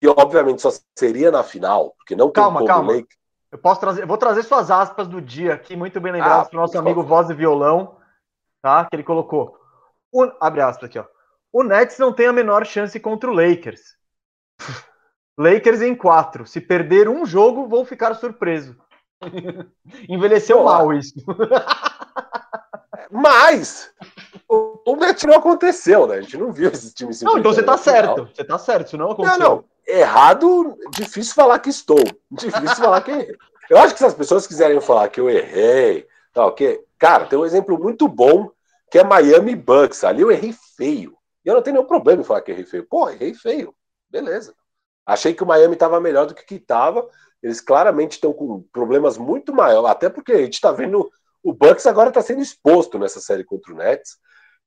[0.00, 2.92] que obviamente só seria na final, porque não calma, tem como calma.
[2.92, 3.22] Lakers.
[3.50, 6.48] Eu posso trazer, eu vou trazer suas aspas do dia aqui, muito bem lembradas ah,
[6.48, 7.98] para o nosso amigo Voz e Violão,
[8.62, 8.86] tá?
[8.86, 9.58] Que ele colocou.
[10.10, 11.04] O, abre aspas aqui, ó.
[11.52, 13.96] O Nets não tem a menor chance contra o Lakers.
[15.36, 16.46] Lakers em quatro.
[16.46, 18.76] Se perder um jogo, vou ficar surpreso.
[20.08, 21.14] Envelheceu Pô, mal isso.
[23.12, 23.90] Mas
[24.48, 26.16] o, o não aconteceu, né?
[26.16, 28.26] A gente não viu esse time se Não, então você tá certo.
[28.34, 29.38] Você tá certo, isso não aconteceu.
[29.38, 29.64] Não, não.
[29.86, 32.02] Errado, difícil falar que estou.
[32.30, 33.36] Difícil falar que errei.
[33.68, 36.80] Eu acho que se as pessoas quiserem falar que eu errei, tá, ok?
[36.98, 38.50] Cara, tem um exemplo muito bom
[38.90, 40.04] que é Miami Bucks.
[40.04, 41.14] Ali eu errei feio.
[41.44, 42.86] E eu não tenho nenhum problema em falar que errei feio.
[42.88, 43.74] Pô, errei feio.
[44.08, 44.54] Beleza.
[45.04, 47.06] Achei que o Miami estava melhor do que que estava.
[47.42, 51.10] Eles claramente estão com problemas muito maiores, até porque a gente está vendo
[51.42, 54.16] o Bucks agora está sendo exposto nessa série contra o Nets.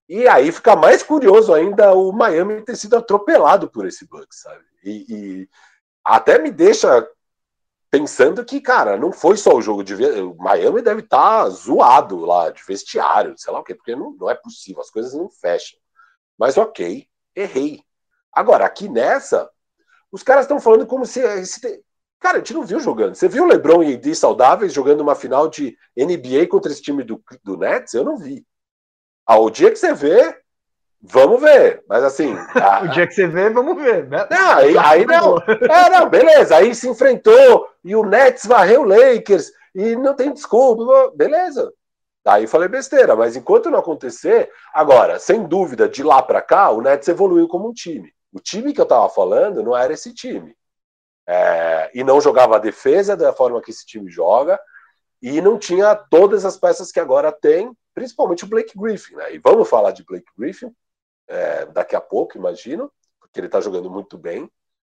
[0.08, 4.64] E aí fica mais curioso ainda o Miami ter sido atropelado por esse Bucks, sabe?
[4.84, 5.50] E, e
[6.04, 7.08] até me deixa
[7.90, 9.96] pensando que, cara, não foi só o jogo de.
[9.96, 14.12] O Miami deve estar tá zoado lá, de vestiário, sei lá o quê, porque não,
[14.12, 15.80] não é possível, as coisas não fecham.
[16.38, 17.82] Mas ok, errei.
[18.32, 19.50] Agora, aqui nessa,
[20.12, 21.85] os caras estão falando como se, se,
[22.26, 23.14] Cara, a gente não viu jogando.
[23.14, 27.04] Você viu o LeBron e AD saudáveis jogando uma final de NBA contra esse time
[27.04, 27.94] do, do Nets?
[27.94, 28.44] Eu não vi.
[29.28, 30.36] Ah, o dia que você vê,
[31.00, 31.84] vamos ver.
[31.88, 32.36] Mas assim.
[32.56, 32.82] A...
[32.82, 34.10] o dia que você vê, vamos ver.
[34.10, 34.28] Né?
[34.32, 35.38] Não, aí, aí não.
[35.38, 36.56] É, não, beleza.
[36.56, 41.12] Aí se enfrentou e o Nets varreu o Lakers e não tem desculpa.
[41.16, 41.72] Beleza.
[42.26, 46.82] Aí falei besteira, mas enquanto não acontecer, agora, sem dúvida, de lá para cá, o
[46.82, 48.12] Nets evoluiu como um time.
[48.34, 50.56] O time que eu tava falando não era esse time.
[51.28, 54.60] É, e não jogava a defesa da forma que esse time joga,
[55.22, 59.16] e não tinha todas as peças que agora tem, principalmente o Blake Griffin.
[59.16, 59.36] Né?
[59.36, 60.72] E vamos falar de Blake Griffin,
[61.28, 64.50] é, daqui a pouco, imagino, porque ele está jogando muito bem.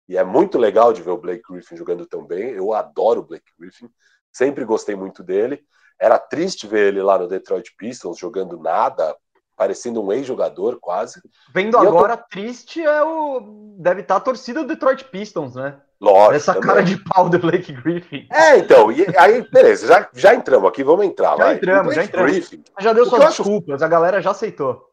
[0.07, 2.51] E é muito legal de ver o Blake Griffin jogando tão bem.
[2.51, 3.89] Eu adoro o Blake Griffin,
[4.31, 5.63] sempre gostei muito dele.
[5.99, 9.15] Era triste ver ele lá no Detroit Pistons jogando nada,
[9.55, 11.21] parecendo um ex-jogador quase.
[11.53, 12.27] Vendo e agora, tô...
[12.29, 13.75] triste é o.
[13.77, 15.79] Deve estar tá a torcida do Detroit Pistons, né?
[16.01, 16.35] Lógico.
[16.35, 16.67] Essa também.
[16.67, 18.27] cara de pau do Blake Griffin.
[18.31, 21.37] É, então, e aí, beleza, já, já entramos aqui, vamos entrar.
[21.37, 21.53] Já vai.
[21.53, 22.31] entramos, já entramos.
[22.31, 23.85] Griffin, já deu suas desculpas, acho...
[23.85, 24.89] a galera já aceitou.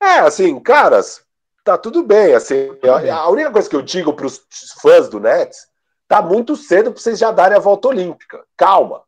[0.00, 1.24] É, assim, caras,
[1.64, 2.34] tá tudo bem.
[2.34, 4.40] Assim, a, a única coisa que eu digo para os
[4.80, 5.66] fãs do Nets,
[6.06, 8.44] tá muito cedo para vocês já darem a volta olímpica.
[8.56, 9.02] Calma.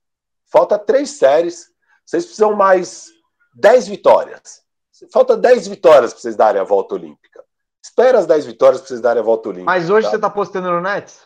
[0.51, 1.69] Falta três séries.
[2.05, 3.07] Vocês precisam mais
[3.55, 4.63] dez vitórias.
[5.13, 7.45] Falta dez vitórias para vocês darem a volta olímpica.
[7.81, 9.71] Espera as dez vitórias para vocês darem a volta olímpica.
[9.71, 10.11] Mas hoje tá?
[10.11, 11.21] você tá postando no Nets?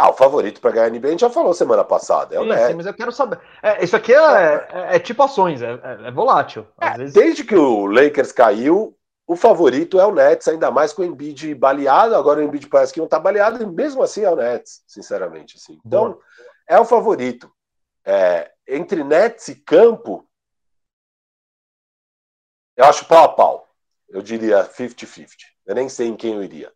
[0.00, 2.32] Ah, o favorito para ganhar a NBA a gente já falou semana passada.
[2.32, 2.66] É o sim, Nets.
[2.68, 3.40] Sim, mas eu quero saber.
[3.60, 6.64] É, isso aqui é, é, é tipo ações, é, é, é volátil.
[6.96, 7.14] Vezes...
[7.14, 8.96] Desde que o Lakers caiu,
[9.26, 12.14] o favorito é o Nets, ainda mais com o Embiid baleado.
[12.14, 15.56] Agora o Embiid parece que não está baleado, e mesmo assim é o Nets, sinceramente.
[15.56, 15.80] Assim.
[15.84, 16.20] Então, Boa.
[16.68, 17.52] é o favorito.
[18.04, 20.24] É, entre Nets e campo,
[22.76, 23.68] eu acho pau a pau.
[24.08, 25.28] Eu diria 50-50.
[25.66, 26.72] Eu nem sei em quem eu iria.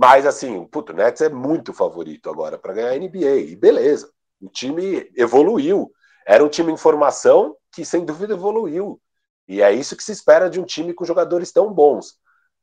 [0.00, 3.36] Mas, assim, puto, o Nets é muito favorito agora para ganhar a NBA.
[3.36, 5.92] E beleza, o time evoluiu.
[6.26, 8.98] Era um time em formação que, sem dúvida, evoluiu.
[9.46, 12.14] E é isso que se espera de um time com jogadores tão bons.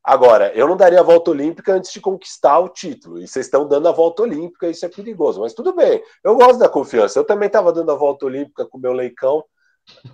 [0.04, 3.20] Agora, eu não daria a volta olímpica antes de conquistar o título.
[3.20, 5.40] E vocês estão dando a volta olímpica, isso é perigoso.
[5.40, 7.20] Mas tudo bem, eu gosto da confiança.
[7.20, 9.46] Eu também estava dando a volta olímpica com o meu leicão.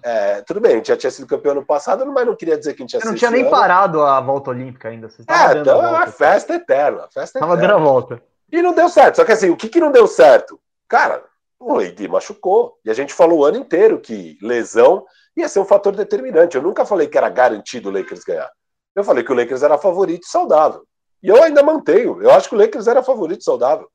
[0.04, 2.74] É, tudo bem, a gente já tinha sido campeão no passado, mas não queria dizer
[2.74, 3.10] que a gente tinha sido.
[3.10, 3.52] não tinha nem ano.
[3.52, 5.10] parado a volta olímpica ainda.
[5.10, 7.08] Você é, então é uma festa eterna.
[7.14, 7.74] Festa tava eterna.
[7.74, 8.22] dando a volta.
[8.52, 9.16] E não deu certo.
[9.16, 10.60] Só que assim, o que, que não deu certo?
[10.88, 11.24] Cara,
[11.60, 12.78] o Lady machucou.
[12.86, 15.06] E a gente falou o ano inteiro que lesão
[15.36, 16.56] ia ser um fator determinante.
[16.56, 18.52] Eu nunca falei que era garantido o Lakers ganhar.
[18.96, 20.84] Eu falei que o Lakers era favorito saudável.
[21.22, 22.22] E eu ainda mantenho.
[22.22, 23.88] Eu acho que o Lakers era favorito saudável.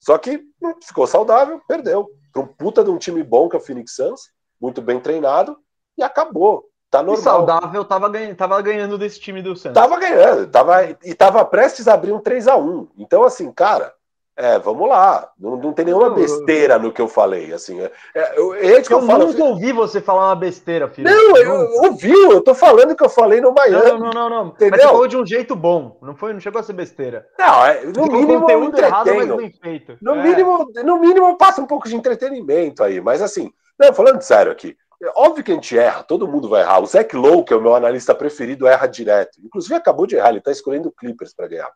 [0.00, 2.08] Só que não ficou saudável, perdeu.
[2.32, 4.20] Para um puta de um time bom que é o Phoenix Suns
[4.60, 5.58] muito bem treinado,
[5.96, 6.68] e acabou.
[6.90, 7.20] Tá normal.
[7.20, 9.80] E saudável tava ganhando, tava ganhando desse time do Santos.
[9.80, 13.92] Tava ganhando, tava, e tava prestes a abrir um 3 a 1 Então, assim, cara,
[14.40, 15.28] é, vamos lá.
[15.36, 17.52] Não, não tem nenhuma besteira no que eu falei.
[17.52, 21.10] Assim, é, é, eu, é eu, eu falo, nunca ouvi você falar uma besteira, filho.
[21.10, 23.98] Não, eu ouvi, eu tô falando que eu falei no Miami.
[23.98, 24.46] Não, não, não, não.
[24.46, 24.70] Entendeu?
[24.70, 25.98] Mas você falou de um jeito bom.
[26.00, 27.26] Não, foi, não chegou a ser besteira.
[27.36, 28.40] Não, é, no mínimo.
[28.42, 29.98] Conteúdo errado, mas bem feito.
[30.00, 30.22] No, é.
[30.22, 33.00] mínimo, no mínimo, passa um pouco de entretenimento aí.
[33.00, 34.76] Mas assim, não, falando sério aqui.
[35.00, 36.80] É óbvio que a gente erra, todo mundo vai errar.
[36.80, 39.38] O Zach Lowe, que é o meu analista preferido, erra direto.
[39.44, 41.70] Inclusive, acabou de errar, ele tá escolhendo o Clippers para ganhar.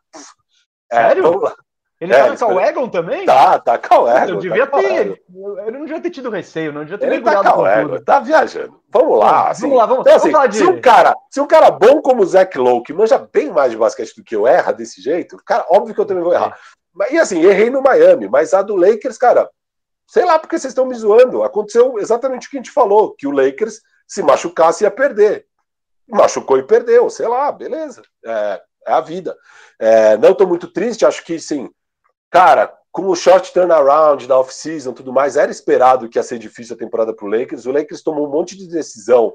[0.91, 1.41] É, Sério?
[2.01, 3.25] Ele é, tá com o Egon também?
[3.25, 4.33] Tá, tá com o Egon.
[4.33, 5.23] Eu devia tá ter.
[5.65, 8.19] Ele não devia ter tido receio, não devia ter ele tá com o Egon, tá
[8.19, 8.77] viajando.
[8.89, 9.49] Vamos lá.
[9.49, 10.57] Assim, vamos lá, vamos, então, assim, vamos falar de...
[10.57, 13.71] se, um cara, se um cara bom como o Zach Lowe, que manja bem mais
[13.71, 16.57] de basquete do que eu, erra desse jeito, cara, óbvio que eu também vou errar.
[17.03, 17.13] É.
[17.13, 19.49] E assim, errei no Miami, mas a do Lakers, cara,
[20.13, 21.41] Sei lá porque vocês estão me zoando.
[21.41, 25.47] Aconteceu exatamente o que a gente falou, que o Lakers se machucasse ia perder.
[26.07, 28.03] Machucou e perdeu, sei lá, beleza.
[28.23, 29.35] É, é a vida.
[29.79, 31.67] É, não estou muito triste, acho que sim.
[32.29, 36.75] Cara, com o short turnaround da off-season tudo mais, era esperado que ia ser difícil
[36.75, 37.65] a temporada para o Lakers.
[37.65, 39.33] O Lakers tomou um monte de decisão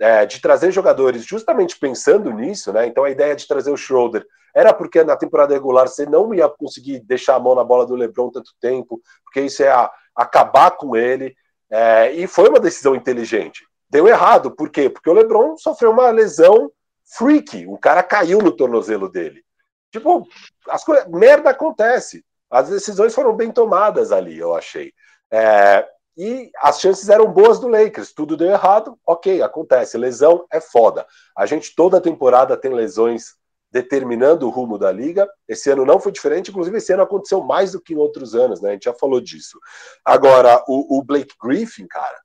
[0.00, 2.84] é, de trazer jogadores justamente pensando nisso, né?
[2.88, 6.48] Então a ideia de trazer o Schroeder era porque na temporada regular você não ia
[6.48, 10.70] conseguir deixar a mão na bola do LeBron tanto tempo, porque isso é a, acabar
[10.72, 11.36] com ele.
[11.70, 13.66] É, e foi uma decisão inteligente.
[13.88, 14.88] Deu errado, por quê?
[14.88, 16.70] Porque o LeBron sofreu uma lesão
[17.04, 19.44] freak, um cara caiu no tornozelo dele.
[19.92, 20.26] Tipo,
[20.68, 22.24] as coisas, merda acontece.
[22.50, 24.92] As decisões foram bem tomadas ali, eu achei.
[25.30, 25.86] É,
[26.16, 28.12] e as chances eram boas do Lakers.
[28.12, 29.98] Tudo deu errado, ok, acontece.
[29.98, 31.06] Lesão é foda.
[31.36, 33.34] A gente toda temporada tem lesões
[33.76, 35.28] determinando o rumo da liga.
[35.46, 38.62] Esse ano não foi diferente, inclusive esse ano aconteceu mais do que em outros anos,
[38.62, 38.70] né?
[38.70, 39.58] A gente já falou disso.
[40.02, 42.18] Agora, o, o Blake Griffin, cara,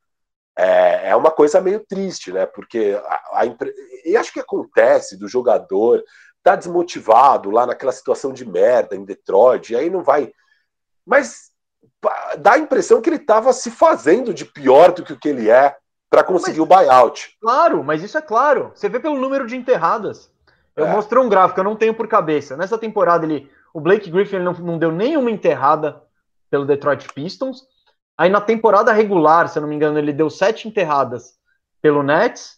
[0.57, 2.45] é, é, uma coisa meio triste, né?
[2.45, 3.73] Porque a, a impre...
[4.05, 6.01] e acho que acontece do jogador
[6.41, 10.31] tá desmotivado lá naquela situação de merda em Detroit, e aí não vai.
[11.05, 11.51] Mas
[12.39, 15.49] dá a impressão que ele estava se fazendo de pior do que o que ele
[15.49, 15.75] é
[16.09, 17.37] para conseguir mas, o buyout.
[17.41, 18.71] Claro, mas isso é claro.
[18.73, 20.31] Você vê pelo número de enterradas.
[20.75, 20.91] Eu é.
[20.91, 22.55] mostrei um gráfico, eu não tenho por cabeça.
[22.55, 26.01] Nessa temporada, ele, o Blake Griffin não, não deu nenhuma enterrada
[26.49, 27.63] pelo Detroit Pistons.
[28.17, 31.33] Aí na temporada regular, se eu não me engano, ele deu sete enterradas
[31.81, 32.57] pelo Nets.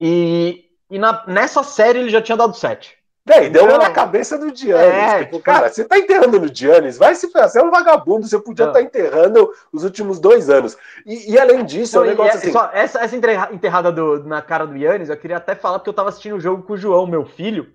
[0.00, 2.99] E, e na, nessa série ele já tinha dado sete.
[3.24, 4.94] Daí deu uma na cabeça do Giannis.
[4.94, 8.38] É, tipo, cara, você tá enterrando no Giannis, vai se você é um vagabundo, você
[8.38, 10.76] podia estar tá enterrando os últimos dois anos.
[11.04, 12.52] E, e além disso, não, é um negócio é, assim...
[12.52, 13.16] Só, essa, essa
[13.52, 16.40] enterrada do, na cara do Giannis, eu queria até falar porque eu tava assistindo o
[16.40, 17.68] jogo com o João, meu filho,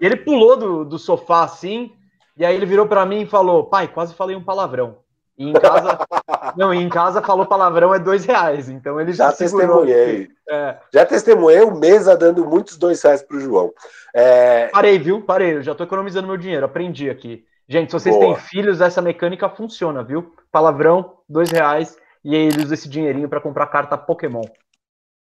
[0.00, 1.92] e ele pulou do, do sofá assim,
[2.36, 4.96] e aí ele virou para mim e falou, pai, quase falei um palavrão.
[5.40, 5.98] E em casa,
[6.54, 8.68] não, em casa falou palavrão é dois reais.
[8.68, 10.28] Então ele já testemunhei.
[10.46, 10.76] É.
[10.92, 13.72] Já testemunhei o Mesa dando muitos dois reais pro João.
[14.14, 14.68] É...
[14.68, 15.22] Parei, viu?
[15.22, 15.54] Parei.
[15.54, 16.66] Eu já tô economizando meu dinheiro.
[16.66, 17.44] Aprendi aqui.
[17.68, 18.34] Gente, se vocês Boa.
[18.34, 20.34] têm filhos, essa mecânica funciona, viu?
[20.50, 21.96] Palavrão, dois reais.
[22.24, 24.42] E aí ele usa esse dinheirinho para comprar carta Pokémon.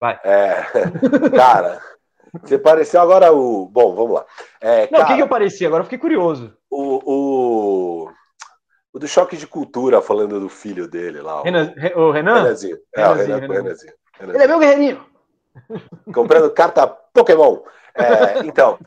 [0.00, 0.18] Vai.
[0.24, 0.64] É,
[1.34, 1.80] cara.
[2.42, 3.66] Você pareceu agora o.
[3.66, 4.26] Bom, vamos lá.
[4.60, 5.64] É, Não, o que, que eu pareci?
[5.66, 6.56] Agora eu fiquei curioso.
[6.70, 8.10] O, o,
[8.92, 11.42] o do choque de cultura, falando do filho dele lá.
[11.42, 12.42] Renan, o Renan?
[12.42, 12.78] Renanzinho.
[12.94, 13.54] É, o Renan, Renan.
[13.54, 13.92] Renanzinho.
[14.20, 15.04] Ele é meu guerreirinho.
[16.12, 17.60] Comprando carta Pokémon.
[17.96, 18.78] É, então,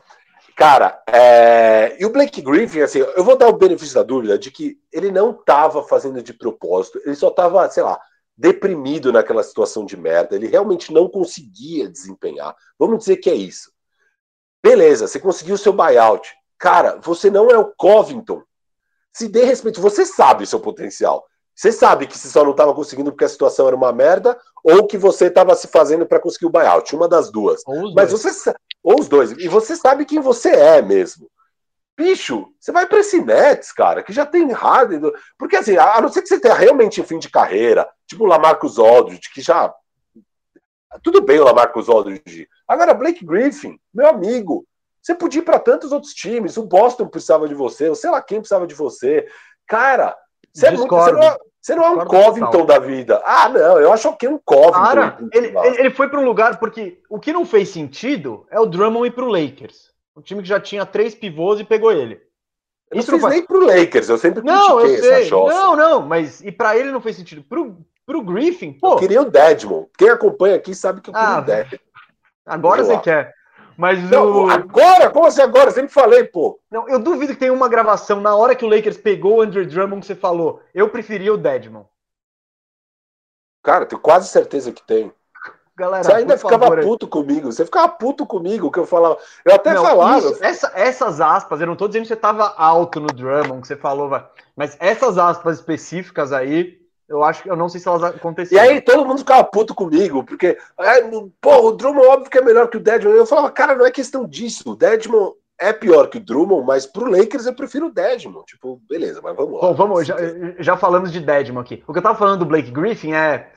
[0.56, 4.50] cara, é, e o Blake Griffin, assim, eu vou dar o benefício da dúvida de
[4.50, 8.00] que ele não estava fazendo de propósito, ele só estava, sei lá,
[8.36, 12.56] deprimido naquela situação de merda, ele realmente não conseguia desempenhar.
[12.78, 13.70] Vamos dizer que é isso.
[14.62, 16.32] Beleza, você conseguiu o seu buyout.
[16.58, 18.42] Cara, você não é o Covington.
[19.12, 21.26] Se dê respeito, você sabe o seu potencial.
[21.54, 24.86] Você sabe que você só não estava conseguindo porque a situação era uma merda, ou
[24.86, 27.62] que você estava se fazendo para conseguir o buyout, uma das duas.
[27.94, 28.22] Mas dois.
[28.22, 31.30] você ou os dois, e você sabe quem você é mesmo.
[31.96, 35.02] Bicho, você vai para esse Nets, cara, que já tem Harden,
[35.38, 38.26] porque assim, a não ser que você tenha realmente em fim de carreira, tipo o
[38.26, 39.70] Lamarcus Aldridge, que já
[41.02, 42.48] tudo bem o Lamarcus Aldridge.
[42.66, 44.66] Agora Blake Griffin, meu amigo,
[45.02, 46.56] você podia ir para tantos outros times.
[46.56, 49.26] O Boston precisava de você, ou sei lá quem precisava de você.
[49.66, 50.16] Cara,
[50.52, 53.20] você, é muito, você, não, é, você não é um Covington da vida.
[53.24, 54.72] Ah, não, eu acho que é um Covington.
[54.72, 58.66] Cara, ele, ele foi para um lugar porque o que não fez sentido é o
[58.66, 59.90] Drummond ir para o Lakers.
[60.16, 62.20] Um time que já tinha três pivôs e pegou ele.
[62.90, 65.30] Eu Isso não fez nem pro Lakers, eu sempre não, eu sei.
[65.30, 67.42] Não, não, mas e para ele não fez sentido.
[67.42, 68.94] Pro, pro Griffin, pô.
[68.94, 69.84] Eu queria o Dedmon.
[69.96, 71.78] Quem acompanha aqui sabe que eu queria ah, o Dedmon.
[72.44, 73.32] Agora você quer.
[73.80, 74.50] Mas não, o...
[74.50, 75.08] agora?
[75.08, 75.70] Como assim agora?
[75.70, 76.60] Eu sempre falei, pô.
[76.70, 79.66] Não, eu duvido que tenha uma gravação na hora que o Lakers pegou o Andrew
[79.66, 80.60] Drummond que você falou.
[80.74, 81.86] Eu preferia o Deadman.
[83.62, 85.10] Cara, tenho quase certeza que tem.
[85.74, 87.50] Galera, você ainda ficava favor, puto comigo.
[87.50, 89.16] Você ficava puto comigo que eu falava.
[89.46, 90.18] Eu até não, falava.
[90.18, 93.66] Isso, essa, essas aspas, eu não tô dizendo que você tava alto no Drummond, que
[93.68, 94.10] você falou,
[94.54, 96.79] mas essas aspas específicas aí,
[97.10, 98.64] eu acho que eu não sei se elas aconteceram.
[98.64, 101.02] E aí todo mundo ficava puto comigo, porque, é,
[101.40, 103.14] pô, o Drummond óbvio que é melhor que o Deadman.
[103.14, 104.70] Eu falava, cara, não é questão disso.
[104.70, 108.44] O Deadman é pior que o Drummond, mas pro Lakers eu prefiro o Deadman.
[108.44, 109.60] Tipo, beleza, mas vamos lá.
[109.60, 110.14] Bom, vamos, já,
[110.60, 111.82] já falamos de Deadman aqui.
[111.84, 113.50] O que eu tava falando do Blake Griffin é.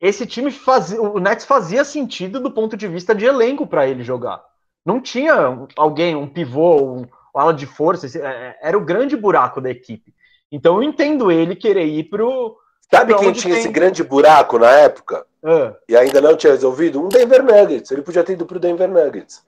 [0.00, 1.02] Esse time fazia.
[1.02, 4.40] O Nets fazia sentido do ponto de vista de elenco para ele jogar.
[4.86, 5.34] Não tinha
[5.76, 8.06] alguém, um pivô, um ala de força.
[8.18, 10.14] É, era o grande buraco da equipe.
[10.52, 12.56] Então eu entendo ele querer ir pro
[12.96, 13.60] Sabe quem tinha tem...
[13.62, 15.26] esse grande buraco na época?
[15.44, 15.74] Ah.
[15.88, 17.00] E ainda não tinha resolvido?
[17.00, 17.90] Um Denver Nuggets.
[17.90, 19.44] Ele podia ter ido pro Denver Nuggets.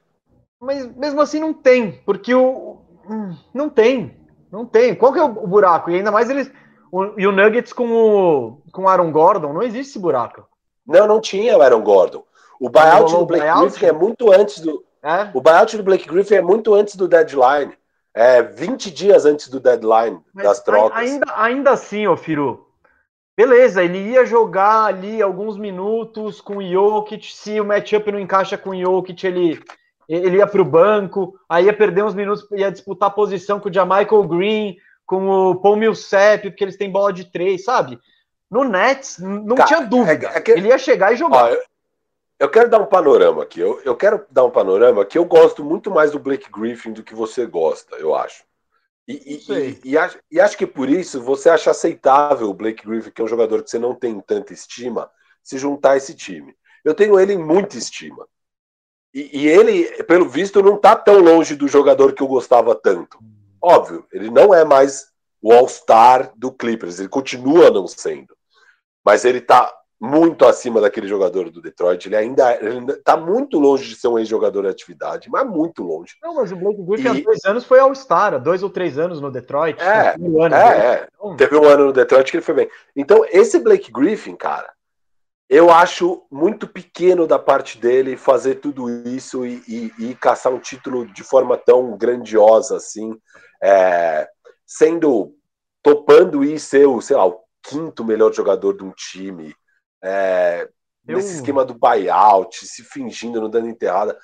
[0.61, 2.79] Mas mesmo assim não tem, porque o.
[3.55, 4.17] Não tem.
[4.51, 4.95] Não tem.
[4.95, 5.91] Qual que é o buraco?
[5.91, 6.51] E ainda mais eles.
[6.91, 10.47] O, e o Nuggets com o, com Aaron Gordon, não existe esse buraco.
[10.87, 12.25] Não, não tinha o Aaron Gordon.
[12.61, 13.71] O buyout do Blake buyout?
[13.71, 14.85] Griffin é muito antes do.
[15.03, 15.31] É?
[15.35, 17.73] O buyout do Blake Griffin é muito antes do deadline.
[18.15, 20.99] É 20 dias antes do deadline Mas das trocas.
[20.99, 22.66] Ainda, ainda assim, ô Firu,
[23.37, 28.57] Beleza, ele ia jogar ali alguns minutos com o Jokic, se o matchup não encaixa
[28.57, 29.63] com o Jokic, ele,
[30.09, 33.73] ele ia para o banco, aí ia perder uns minutos, ia disputar posição com o
[33.73, 37.99] Jamichael Green, com o Paul Millsap, porque eles têm bola de três, sabe?
[38.51, 41.45] No Nets, não Cara, tinha dúvida, é, é que, ele ia chegar e jogar.
[41.45, 41.63] Ó, eu,
[42.39, 45.63] eu, quero dar um panorama aqui, eu, eu quero dar um panorama que eu gosto
[45.63, 48.45] muito mais do Blake Griffin do que você gosta, eu acho.
[49.09, 53.11] E, e, e, acho, e, acho, que por isso você acha aceitável o Blake Griffin,
[53.11, 55.09] que é um jogador que você não tem tanta estima,
[55.43, 56.55] se juntar a esse time.
[56.85, 58.27] Eu tenho ele em muita estima.
[59.15, 63.19] E, ele, pelo visto, não está tão longe do jogador que eu gostava tanto.
[63.63, 65.07] Óbvio, ele não é mais
[65.41, 68.37] o All-Star do Clippers, ele continua não sendo.
[69.03, 72.07] Mas ele está muito acima daquele jogador do Detroit.
[72.07, 72.53] Ele ainda
[72.93, 76.15] está muito longe de ser um ex-jogador de atividade, mas muito longe.
[76.23, 77.09] Não, mas o Blake Griffin e...
[77.09, 79.81] há dois anos foi All-Star, dois ou três anos no Detroit.
[79.81, 81.09] É, um ano, é, é.
[81.15, 81.37] Então...
[81.37, 82.71] teve um ano no Detroit que ele foi bem.
[82.95, 84.71] Então, esse Blake Griffin, cara,
[85.49, 90.59] eu acho muito pequeno da parte dele fazer tudo isso e, e, e caçar um
[90.59, 93.17] título de forma tão grandiosa assim,
[93.63, 94.29] é,
[94.67, 95.35] sendo
[95.83, 99.55] topando e ser o, sei lá, o quinto melhor jogador de um time,
[100.03, 100.69] é,
[101.07, 101.17] eu...
[101.17, 104.19] nesse esquema do buyout, se fingindo, não dando enterrada.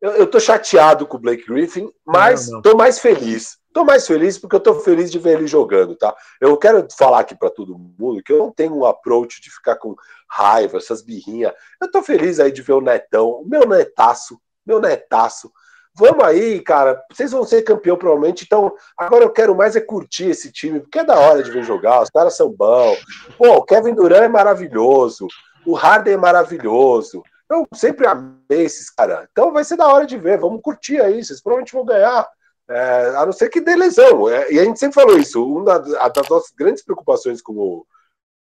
[0.00, 2.62] eu, eu tô chateado com o Blake Griffin, mas não, não.
[2.62, 3.58] tô mais feliz.
[3.72, 6.16] Tô mais feliz porque eu tô feliz de ver ele jogando, tá?
[6.40, 9.76] Eu quero falar aqui para todo mundo que eu não tenho um approach de ficar
[9.76, 9.94] com
[10.28, 11.52] raiva, essas birrinhas.
[11.80, 15.52] Eu tô feliz aí de ver o Netão, meu netaço, meu netaço.
[15.98, 17.02] Vamos aí, cara.
[17.12, 18.44] Vocês vão ser campeão provavelmente.
[18.44, 21.64] Então, agora eu quero mais é curtir esse time, porque é da hora de ver
[21.64, 22.02] jogar.
[22.02, 22.98] Os caras são bons.
[23.36, 25.26] Pô, o Kevin Durant é maravilhoso.
[25.66, 27.22] O Harden é maravilhoso.
[27.50, 29.26] Eu sempre amei esses caras.
[29.32, 30.38] Então vai ser da hora de ver.
[30.38, 31.24] Vamos curtir aí.
[31.24, 32.28] Vocês provavelmente vão ganhar.
[32.70, 34.28] É, a não ser que dê lesão.
[34.28, 35.44] É, e a gente sempre falou isso.
[35.44, 37.86] Uma das nossas grandes preocupações com o,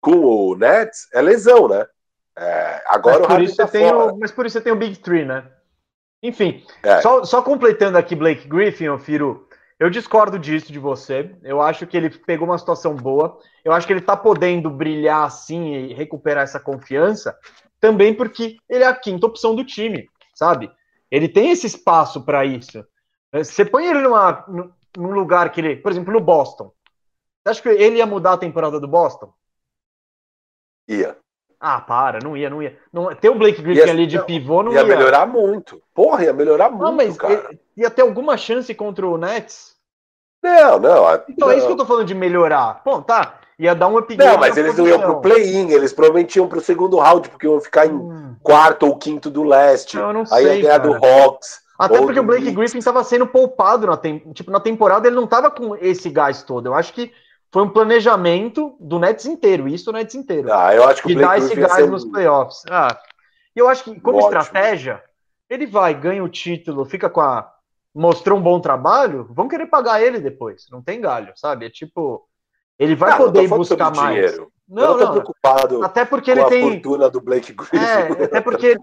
[0.02, 1.86] com o Nets é lesão, né?
[2.36, 4.78] É, agora mas o por isso tá tem o, Mas por isso você tem o
[4.78, 5.46] Big Three, né?
[6.24, 7.02] Enfim, é.
[7.02, 9.46] só, só completando aqui Blake Griffin, ô Firo,
[9.78, 11.36] eu discordo disso de você.
[11.44, 13.38] Eu acho que ele pegou uma situação boa.
[13.66, 17.38] Eu acho que ele tá podendo brilhar assim e recuperar essa confiança
[17.84, 20.72] também porque ele é a quinta opção do time, sabe?
[21.12, 22.82] Ele tem esse espaço para isso.
[23.34, 24.46] Você põe ele numa,
[24.96, 26.72] num lugar que ele, por exemplo, no Boston.
[27.44, 29.34] Você acha que ele ia mudar a temporada do Boston?
[30.88, 31.18] Ia.
[31.66, 32.78] Ah, para, não ia, não ia.
[32.92, 34.80] Não, ter o Blake Griffin ia, ali de pivô não ia.
[34.80, 35.82] Ia melhorar muito.
[35.96, 37.58] Porra, ia melhorar muito, não, mas cara.
[37.78, 39.74] Ia ter alguma chance contra o Nets?
[40.44, 41.06] Não, não.
[41.30, 41.52] Então não.
[41.52, 42.82] é isso que eu tô falando de melhorar.
[42.84, 43.36] Bom, tá.
[43.58, 44.30] Ia dar um upgrade.
[44.30, 47.62] Não, mas eles não iam pro play-in, eles provavelmente iam pro segundo round, porque iam
[47.62, 48.36] ficar em hum.
[48.44, 49.96] quarto ou quinto do leste.
[49.96, 51.00] Eu não Aí sei, ia ganhar cara.
[51.00, 51.62] do Hawks.
[51.80, 54.20] Até porque o Blake Griffin estava sendo poupado na, tem...
[54.34, 56.68] tipo, na temporada, ele não estava com esse gás todo.
[56.68, 57.12] Eu acho que
[57.54, 60.52] foi um planejamento do Nets inteiro, isso o Nets inteiro.
[60.52, 62.64] Ah, eu acho que de dar esse gás nos playoffs.
[62.68, 63.00] Ah,
[63.56, 64.42] e eu acho que, como Ótimo.
[64.42, 65.04] estratégia,
[65.48, 67.48] ele vai, ganha o título, fica com a.
[67.94, 70.66] Mostrou um bom trabalho, vão querer pagar ele depois.
[70.72, 71.68] Não tem galho, sabe?
[71.68, 72.28] É tipo.
[72.80, 74.16] Ele vai ah, poder buscar mais.
[74.16, 74.52] Dinheiro.
[74.68, 77.78] Não, eu não tô preocupado até porque ele tem fortuna do Blake Griffin.
[77.78, 78.76] É, até porque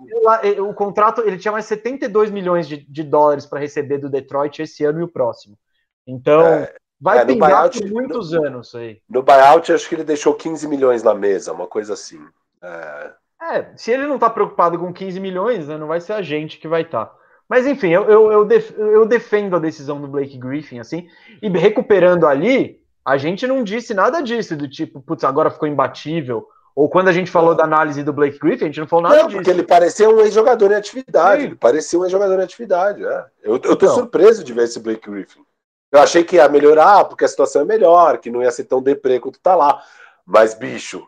[0.60, 4.84] o contrato ele tinha mais 72 milhões de, de dólares para receber do Detroit esse
[4.84, 5.58] ano e o próximo.
[6.06, 9.00] Então, é, vai é, pingar por muitos no, anos aí.
[9.08, 12.20] No buyout, acho que ele deixou 15 milhões na mesa, uma coisa assim.
[12.62, 13.12] É,
[13.54, 16.58] é se ele não tá preocupado com 15 milhões, né, não vai ser a gente
[16.58, 17.06] que vai estar.
[17.06, 17.14] Tá.
[17.48, 21.08] Mas enfim, eu, eu, eu, def, eu defendo a decisão do Blake Griffin, assim,
[21.42, 26.46] e recuperando ali, a gente não disse nada disso, do tipo, putz, agora ficou imbatível.
[26.76, 29.16] Ou quando a gente falou da análise do Blake Griffin, a gente não falou nada
[29.16, 29.36] não, disso.
[29.38, 31.40] Porque ele parecia um ex-jogador em atividade.
[31.40, 31.46] Sim.
[31.48, 33.04] Ele parecia um ex-jogador em atividade.
[33.04, 33.24] É.
[33.42, 33.94] Eu, eu tô então.
[33.96, 35.40] surpreso de ver esse Blake Griffin.
[35.92, 38.80] Eu achei que ia melhorar, porque a situação é melhor, que não ia ser tão
[38.80, 39.82] deprê quanto tá lá.
[40.24, 41.06] Mas, bicho,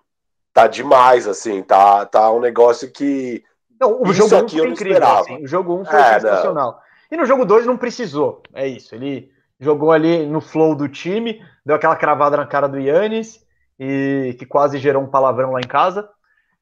[0.53, 1.63] tá demais, assim.
[1.63, 3.45] Tá, tá um negócio que.
[3.81, 5.07] Não, o jogo 1 um foi incrível.
[5.07, 6.73] Assim, o jogo 1 um foi é, sensacional.
[6.73, 6.79] Não.
[7.11, 8.43] E no jogo 2 não precisou.
[8.55, 8.95] É isso.
[8.95, 9.31] Ele
[9.61, 13.41] jogou ali no flow do time, deu aquela cravada na cara do Yannis,
[13.79, 16.09] e que quase gerou um palavrão lá em casa.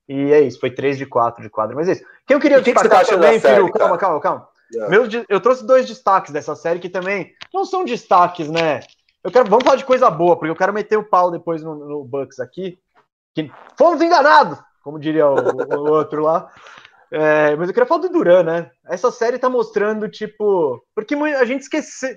[0.08, 1.76] E é isso, foi 3 de 4 de quadro.
[1.76, 2.04] Mas é isso.
[2.26, 4.48] Quem eu queria que destacar que também, filho, calma, calma, calma.
[4.72, 4.90] Yeah.
[4.90, 8.80] Meus, eu trouxe dois destaques dessa série que também não são destaques, né?
[9.22, 11.74] Eu quero, vamos falar de coisa boa, porque eu quero meter o pau depois no,
[11.74, 12.78] no Bucks aqui.
[13.34, 16.50] Que fomos enganados, como diria o, o outro lá.
[17.12, 18.70] É, mas eu queria falar do Duran, né?
[18.86, 20.82] Essa série tá mostrando, tipo.
[20.94, 22.16] Porque a gente esqueceu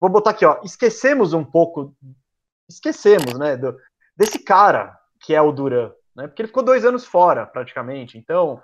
[0.00, 1.94] vou botar aqui, ó, esquecemos um pouco,
[2.68, 3.76] esquecemos, né, do,
[4.16, 8.62] desse cara que é o Duran, né, porque ele ficou dois anos fora, praticamente, então,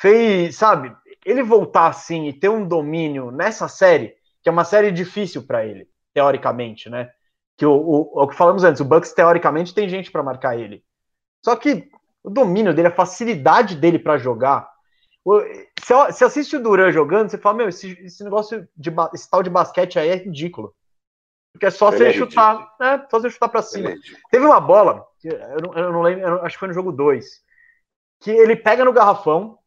[0.00, 0.94] fez, sabe,
[1.24, 5.64] ele voltar assim e ter um domínio nessa série, que é uma série difícil para
[5.64, 7.10] ele, teoricamente, né,
[7.56, 10.82] que o, o, o, que falamos antes, o Bucks, teoricamente, tem gente para marcar ele,
[11.44, 11.90] só que
[12.22, 14.70] o domínio dele, a facilidade dele para jogar,
[15.24, 19.50] você assiste o Duran jogando, você fala, meu, esse, esse negócio de esse tal de
[19.50, 20.74] basquete aí é ridículo.
[21.52, 23.06] Porque é só você é chutar, né?
[23.10, 23.90] Só você chutar pra cima.
[23.90, 23.96] É
[24.30, 27.26] Teve uma bola, eu não, eu não lembro, eu acho que foi no jogo 2,
[28.20, 29.58] que ele pega no garrafão,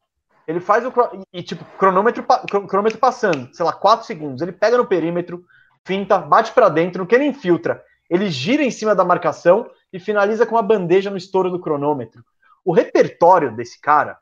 [0.48, 0.94] ele faz o.
[1.32, 2.24] E tipo, cronômetro,
[2.68, 4.42] cronômetro passando, sei lá, 4 segundos.
[4.42, 5.44] Ele pega no perímetro,
[5.86, 7.84] finta, bate para dentro, não quer nem filtra.
[8.10, 12.24] Ele gira em cima da marcação e finaliza com uma bandeja no estouro do cronômetro.
[12.66, 14.18] O repertório desse cara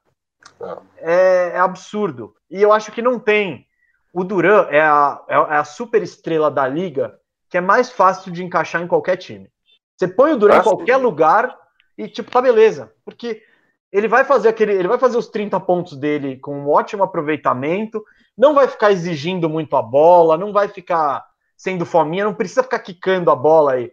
[0.98, 2.36] é, é, absurdo.
[2.50, 3.66] E eu acho que não tem.
[4.14, 7.18] O Duran é a, é, é a super estrela da liga
[7.50, 9.52] que é mais fácil de encaixar em qualquer time.
[9.98, 11.56] Você põe o Duran em qualquer lugar
[11.98, 12.94] e, tipo, tá beleza.
[13.04, 13.44] Porque
[13.92, 14.74] ele vai fazer aquele.
[14.74, 18.04] Ele vai fazer os 30 pontos dele com um ótimo aproveitamento,
[18.38, 21.26] não vai ficar exigindo muito a bola, não vai ficar
[21.58, 23.92] sendo fominha, não precisa ficar quicando a bola e,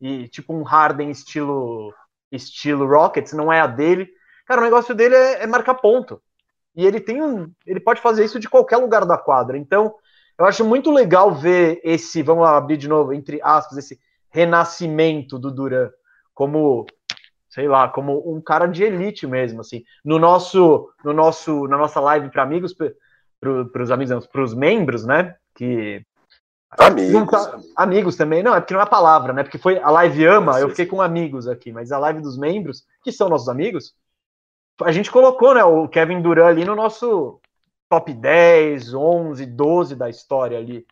[0.00, 1.92] e tipo um Harden estilo
[2.30, 4.08] estilo Rockets, não é a dele.
[4.46, 6.22] Cara, o negócio dele é, é marcar ponto.
[6.74, 7.50] E ele tem um.
[7.66, 9.58] Ele pode fazer isso de qualquer lugar da quadra.
[9.58, 9.94] Então,
[10.38, 14.00] eu acho muito legal ver esse, vamos lá, abrir de novo, entre aspas, esse
[14.30, 15.90] renascimento do Duran
[16.40, 16.86] como,
[17.50, 19.84] sei lá, como um cara de elite mesmo, assim.
[20.02, 25.04] No nosso, no nosso, na nossa live para amigos, para os amigos, para os membros,
[25.04, 25.34] né?
[25.54, 26.02] Que
[26.78, 27.72] Amigos, tá, amigos.
[27.76, 28.16] amigos.
[28.16, 28.42] também.
[28.42, 29.42] Não, é porque não é a palavra, né?
[29.42, 32.86] Porque foi a live ama, eu fiquei com amigos aqui, mas a live dos membros,
[33.02, 33.94] que são nossos amigos,
[34.82, 37.40] a gente colocou, né, o Kevin Durant ali no nosso
[37.88, 40.86] top 10, 11, 12 da história ali.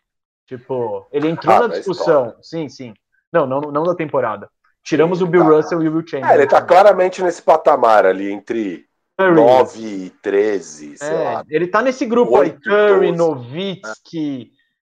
[0.45, 2.35] Tipo, ele entrou ah, na discussão.
[2.41, 2.93] Sim, sim.
[3.31, 4.49] Não, não, não da temporada.
[4.83, 5.49] Tiramos o Bill tá.
[5.49, 6.31] Russell e o Will Chamberlain.
[6.31, 8.85] É, ele tá claramente nesse patamar ali, entre
[9.17, 9.35] Curry.
[9.35, 11.45] 9 e 13, sei é, lá.
[11.49, 13.17] Ele tá nesse grupo 8, aí, Curry, 12.
[13.17, 14.51] Nowitzki,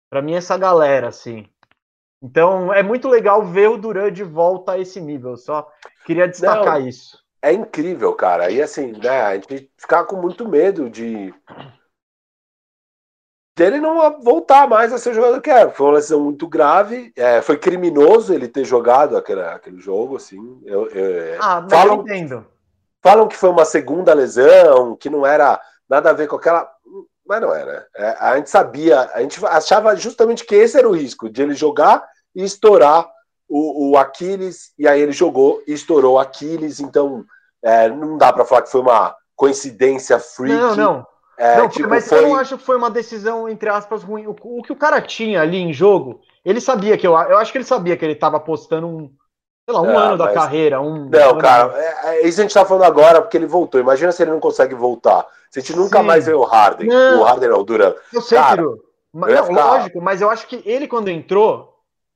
[0.09, 1.45] para mim essa galera, assim.
[2.21, 5.37] Então é muito legal ver o Duran de volta a esse nível.
[5.37, 5.67] Só
[6.05, 7.17] queria destacar Não, isso.
[7.41, 8.49] É incrível, cara.
[8.51, 11.33] E assim, né, a gente ficar com muito medo de
[13.57, 15.71] dele não voltar mais a ser o jogador que era.
[15.71, 17.11] Foi uma lesão muito grave.
[17.15, 20.61] É, foi criminoso ele ter jogado aquele, aquele jogo, assim.
[20.63, 22.45] Eu, eu, ah, mas falam, eu entendo.
[23.01, 25.59] Falam que foi uma segunda lesão, que não era
[25.89, 26.69] nada a ver com aquela.
[27.25, 27.87] Mas não era.
[27.95, 31.55] É, a gente sabia, a gente achava justamente que esse era o risco, de ele
[31.55, 33.09] jogar e estourar
[33.49, 37.25] o, o Aquiles, e aí ele jogou e estourou o Aquiles, então
[37.61, 40.55] é, não dá para falar que foi uma coincidência freak.
[40.55, 41.07] Não, não.
[41.37, 42.17] É, não, tipo, mas foi...
[42.17, 44.25] eu não acho que foi uma decisão, entre aspas, ruim.
[44.25, 47.51] O, o, que o cara tinha ali em jogo, ele sabia que eu, eu acho
[47.51, 49.11] que ele sabia que ele estava apostando um,
[49.69, 50.19] sei lá, um é, ano mas...
[50.19, 50.81] da carreira.
[50.81, 53.79] Um, não, um cara, é, é, isso a gente tá falando agora porque ele voltou.
[53.79, 55.27] Imagina se ele não consegue voltar.
[55.51, 56.05] Se a gente nunca Sim.
[56.05, 56.87] mais vê o Harden.
[56.87, 57.21] Não.
[57.21, 57.93] O Harden não, o Duran.
[58.11, 58.63] Eu sei, cara,
[59.13, 59.65] Mas, não, ficar...
[59.65, 61.73] lógico, mas eu acho que ele, quando entrou,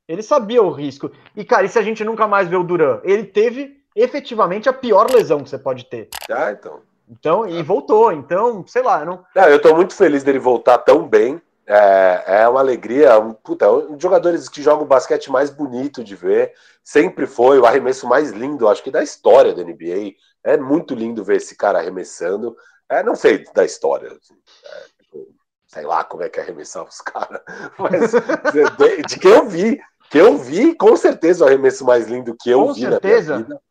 [0.08, 1.10] ele sabia o risco.
[1.36, 3.00] E, cara, e se a gente nunca mais vê o Duran?
[3.04, 6.08] Ele teve efetivamente a pior lesão que você pode ter.
[6.30, 6.80] Ah, então.
[7.12, 8.10] Então, e voltou.
[8.10, 9.22] Então, sei lá, não.
[9.36, 11.40] não eu tô muito feliz dele voltar tão bem.
[11.66, 13.18] É, é uma alegria.
[13.18, 16.54] Um, puta, um dos jogadores que jogam o basquete mais bonito de ver.
[16.82, 20.14] Sempre foi o arremesso mais lindo, acho que da história da NBA.
[20.42, 22.56] É muito lindo ver esse cara arremessando.
[22.88, 24.08] É, não sei da história.
[24.08, 24.34] Assim,
[24.64, 25.28] é, tipo,
[25.66, 27.42] sei lá como é que é arremessar os caras.
[27.78, 29.78] Mas de, de, que eu vi,
[30.10, 33.32] que eu vi, com certeza o arremesso mais lindo que eu com vi certeza.
[33.32, 33.62] na minha vida.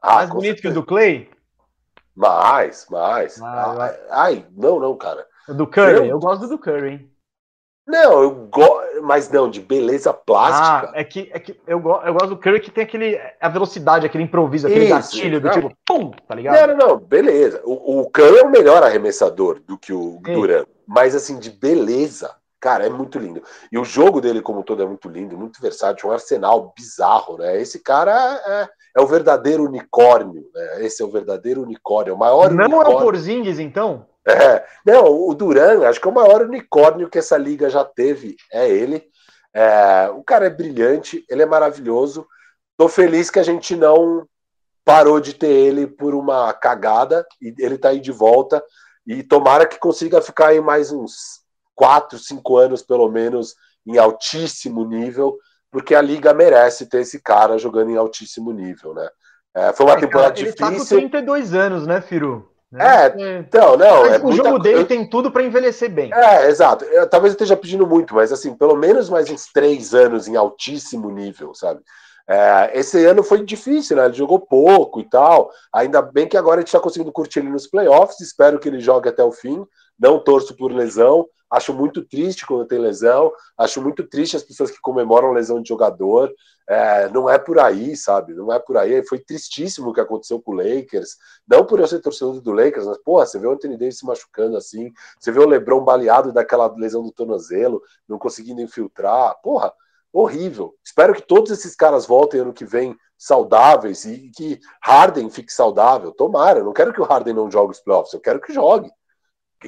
[0.00, 0.62] Ah, mais bonito certeza.
[0.62, 1.35] que o do Clay?
[2.16, 3.40] Mais, mais.
[3.42, 5.26] Ah, ai, não, não, cara.
[5.48, 7.10] Do Curry, eu, eu gosto do Curry, hein?
[7.86, 10.90] Não, eu gosto, mas não, de beleza plástica.
[10.92, 13.48] Ah, é que, é que eu, go eu gosto do Curry que tem aquele, a
[13.48, 15.52] velocidade, aquele improviso, aquele Isso, gatilho do não.
[15.52, 16.66] tipo, pum, tá ligado?
[16.66, 17.62] Não, não, não, beleza.
[17.64, 22.34] O, o Curry é o melhor arremessador do que o Durant, mas assim, de beleza,
[22.60, 23.42] cara, é muito lindo.
[23.70, 27.60] E o jogo dele como todo é muito lindo, muito versátil, um arsenal bizarro, né?
[27.60, 28.12] Esse cara
[28.46, 28.68] é,
[28.98, 30.84] é o verdadeiro unicórnio, né?
[30.84, 32.92] Esse é o verdadeiro unicórnio, o maior Não unicórnio.
[32.92, 34.06] é o Porzingis, então?
[34.28, 38.36] É, não, o Duran, acho que é o maior unicórnio que essa liga já teve,
[38.52, 39.08] é ele.
[39.54, 42.26] É, o cara é brilhante, ele é maravilhoso.
[42.76, 44.26] Tô feliz que a gente não
[44.84, 48.62] parou de ter ele por uma cagada e ele tá aí de volta.
[49.06, 51.45] E tomara que consiga ficar aí mais uns
[51.76, 53.54] 4, 5 anos, pelo menos,
[53.86, 55.38] em altíssimo nível,
[55.70, 59.08] porque a liga merece ter esse cara jogando em altíssimo nível, né?
[59.54, 60.98] É, foi uma é, temporada cara, ele difícil.
[60.98, 62.50] Ele tá com 32 anos, né, Firu?
[62.74, 64.02] É, é, então, não.
[64.02, 64.44] Mas é o muita...
[64.44, 66.12] jogo dele tem tudo para envelhecer bem.
[66.12, 66.84] É, exato.
[66.84, 70.36] Eu, talvez eu esteja pedindo muito, mas assim, pelo menos mais uns três anos em
[70.36, 71.80] altíssimo nível, sabe?
[72.28, 74.06] É, esse ano foi difícil, né?
[74.06, 75.50] Ele jogou pouco e tal.
[75.72, 78.20] Ainda bem que agora a gente está conseguindo curtir ele nos playoffs.
[78.20, 79.64] Espero que ele jogue até o fim.
[79.98, 81.28] Não torço por lesão.
[81.48, 83.32] Acho muito triste quando tem lesão.
[83.56, 86.32] Acho muito triste as pessoas que comemoram lesão de jogador.
[86.68, 88.34] É, não é por aí, sabe?
[88.34, 89.04] Não é por aí.
[89.06, 91.16] Foi tristíssimo o que aconteceu com o Lakers.
[91.46, 94.06] Não por eu ser torcedor do Lakers, mas, porra, você vê o Anthony Davis se
[94.06, 94.92] machucando assim.
[95.20, 99.36] Você vê o LeBron baleado daquela lesão do tornozelo, não conseguindo infiltrar.
[99.40, 99.72] Porra,
[100.12, 100.74] horrível.
[100.84, 106.10] Espero que todos esses caras voltem ano que vem saudáveis e que Harden fique saudável.
[106.10, 106.58] Tomara.
[106.58, 108.12] Eu não quero que o Harden não jogue os playoffs.
[108.12, 108.90] Eu quero que jogue.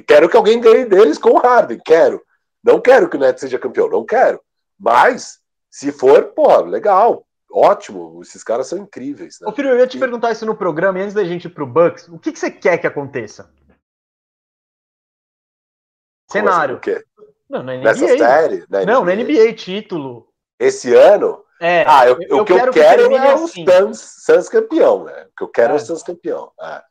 [0.07, 2.21] Quero que alguém ganhe deles com o Harden, quero.
[2.63, 4.41] Não quero que o Nets seja campeão, não quero.
[4.77, 5.39] Mas,
[5.69, 8.21] se for, pô, legal, ótimo.
[8.21, 9.39] Esses caras são incríveis.
[9.39, 9.47] Né?
[9.47, 9.99] Ô, filho, eu ia te e...
[9.99, 12.51] perguntar isso no programa, e antes da gente ir pro Bucks, o que, que você
[12.51, 13.51] quer que aconteça?
[16.31, 16.75] Cenário.
[16.75, 17.03] O quê?
[17.49, 17.83] Não, na NBA.
[17.83, 18.65] Nessa série?
[18.69, 20.27] Na não, na NBA, título.
[20.59, 21.43] Esse ano?
[21.59, 23.65] É, ah, eu, eu o que eu quero é o assim.
[23.65, 25.25] Suns, Suns campeão, né?
[25.25, 26.51] O que eu quero é, é o Suns campeão.
[26.61, 26.81] É.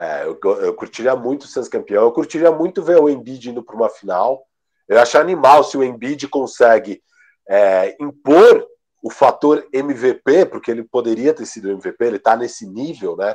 [0.00, 2.04] É, eu, eu curtiria muito o Suns campeão.
[2.04, 4.46] Eu curtiria muito ver o Embiid indo para uma final.
[4.88, 7.02] Eu acho animal se o Embiid consegue
[7.46, 8.66] é, impor
[9.02, 13.34] o fator MVP, porque ele poderia ter sido MVP, ele está nesse nível, né?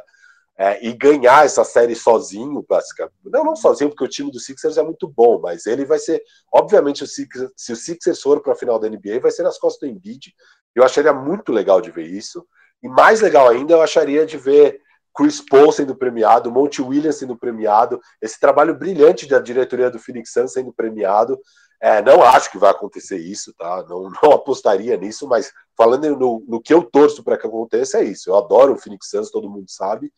[0.57, 3.15] É, e ganhar essa série sozinho, basicamente.
[3.25, 6.23] Não, não sozinho, porque o time do Sixers é muito bom, mas ele vai ser,
[6.51, 9.59] obviamente, o Sixers, se o Sixers for para a final da NBA, vai ser nas
[9.59, 10.33] costas do Embiid.
[10.73, 12.45] Eu acharia muito legal de ver isso.
[12.81, 14.79] E mais legal ainda, eu acharia de ver
[15.15, 20.31] Chris Paul sendo premiado, Monte Williams sendo premiado, esse trabalho brilhante da diretoria do Phoenix
[20.31, 21.39] Suns sendo premiado.
[21.81, 23.85] É, não acho que vai acontecer isso, tá?
[23.87, 28.03] Não, não apostaria nisso, mas falando no, no que eu torço para que aconteça, é
[28.03, 28.29] isso.
[28.29, 30.11] Eu adoro o Phoenix Suns, todo mundo sabe.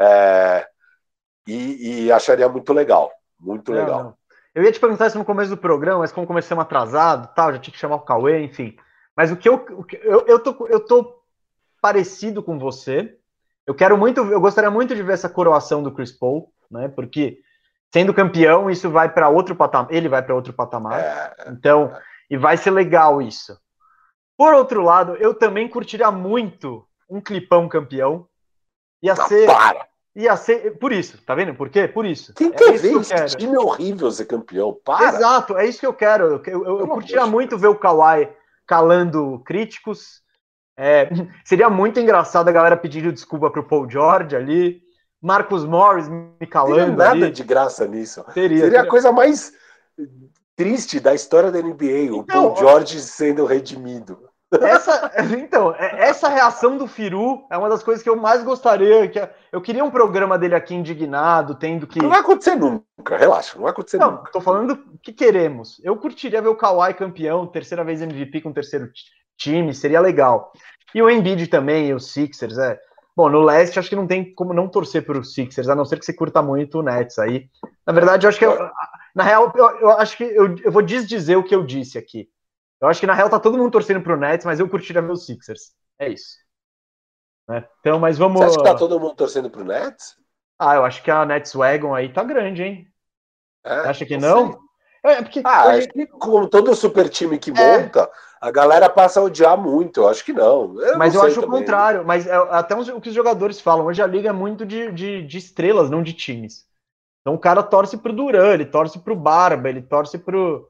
[0.00, 0.66] É,
[1.46, 3.10] e, e, acharia muito legal.
[3.38, 4.04] Muito não, legal.
[4.04, 4.14] Não.
[4.54, 7.58] Eu ia te perguntar isso no começo do programa, mas como comecei atrasado, tal, já
[7.58, 8.76] tinha que chamar o Cauê, enfim.
[9.16, 11.20] Mas o que eu, o que, eu, eu, tô, eu tô
[11.80, 13.18] parecido com você.
[13.66, 16.88] Eu quero muito, eu gostaria muito de ver essa coroação do Chris Paul, né?
[16.88, 17.38] Porque
[17.92, 21.34] sendo campeão, isso vai para outro patamar, ele vai para outro patamar.
[21.48, 22.02] Então, é.
[22.30, 23.58] e vai ser legal isso.
[24.36, 28.26] Por outro lado, eu também curtiria muito um clipão campeão.
[29.02, 30.78] Ia Não, ser para ia ser.
[30.78, 31.54] Por isso, tá vendo?
[31.54, 31.88] Por quê?
[31.88, 32.32] Por isso.
[32.34, 34.78] Quem é quer ver esse time horrível ser campeão?
[34.84, 35.08] Para!
[35.08, 36.42] Exato, é isso que eu quero.
[36.46, 38.28] Eu, eu, eu, curtia muito ver o Kawhi
[38.66, 40.22] calando críticos.
[40.76, 41.08] É,
[41.44, 44.82] seria muito engraçado a galera pedindo desculpa pro Paul George ali.
[45.22, 46.88] Marcos Morris me calando.
[46.88, 47.30] Não nada ali.
[47.30, 48.24] de graça nisso.
[48.32, 49.52] Seria, seria a coisa mais
[50.54, 54.18] triste da história da NBA, o então, Paul George sendo redimido.
[54.60, 59.08] Essa, então, é, essa reação do Firu é uma das coisas que eu mais gostaria.
[59.08, 62.00] Que é, eu queria um programa dele aqui indignado, tendo que.
[62.00, 64.30] Não vai acontecer nunca, relaxa, não vai acontecer não, nunca.
[64.30, 65.80] Tô falando o que queremos.
[65.82, 68.90] Eu curtiria ver o Kawhi campeão, terceira vez MVP com o terceiro
[69.36, 70.52] time, seria legal.
[70.94, 72.78] E o Embiid também, e os Sixers, é.
[73.16, 75.84] Bom, no leste acho que não tem como não torcer para os Sixers, a não
[75.84, 77.48] ser que você curta muito o Nets aí.
[77.86, 78.70] Na verdade, eu acho que eu,
[79.14, 82.28] na real, eu, eu acho que eu, eu vou desdizer o que eu disse aqui.
[82.80, 85.12] Eu acho que na real tá todo mundo torcendo pro Nets, mas eu curtiria ver
[85.12, 85.72] os Sixers.
[85.98, 86.36] É isso.
[87.48, 87.64] Né?
[87.80, 88.40] Então, mas vamos.
[88.40, 90.16] Você acha que tá todo mundo torcendo pro Nets?
[90.58, 92.88] Ah, eu acho que a Nets Wagon aí tá grande, hein?
[93.64, 94.48] É, acha que não?
[94.48, 94.64] não?
[95.04, 95.88] É, porque ah, hoje...
[95.96, 97.54] acho como todo super time que é.
[97.54, 98.10] monta, é.
[98.44, 100.02] A galera passa a odiar muito.
[100.02, 100.78] Eu acho que não.
[100.78, 101.48] Eu mas não eu acho também.
[101.48, 102.04] o contrário.
[102.04, 105.22] Mas é, até o que os jogadores falam, hoje a liga é muito de, de,
[105.26, 106.66] de estrelas, não de times.
[107.22, 110.68] Então o cara torce pro Duran, ele torce pro Barba, ele torce pro,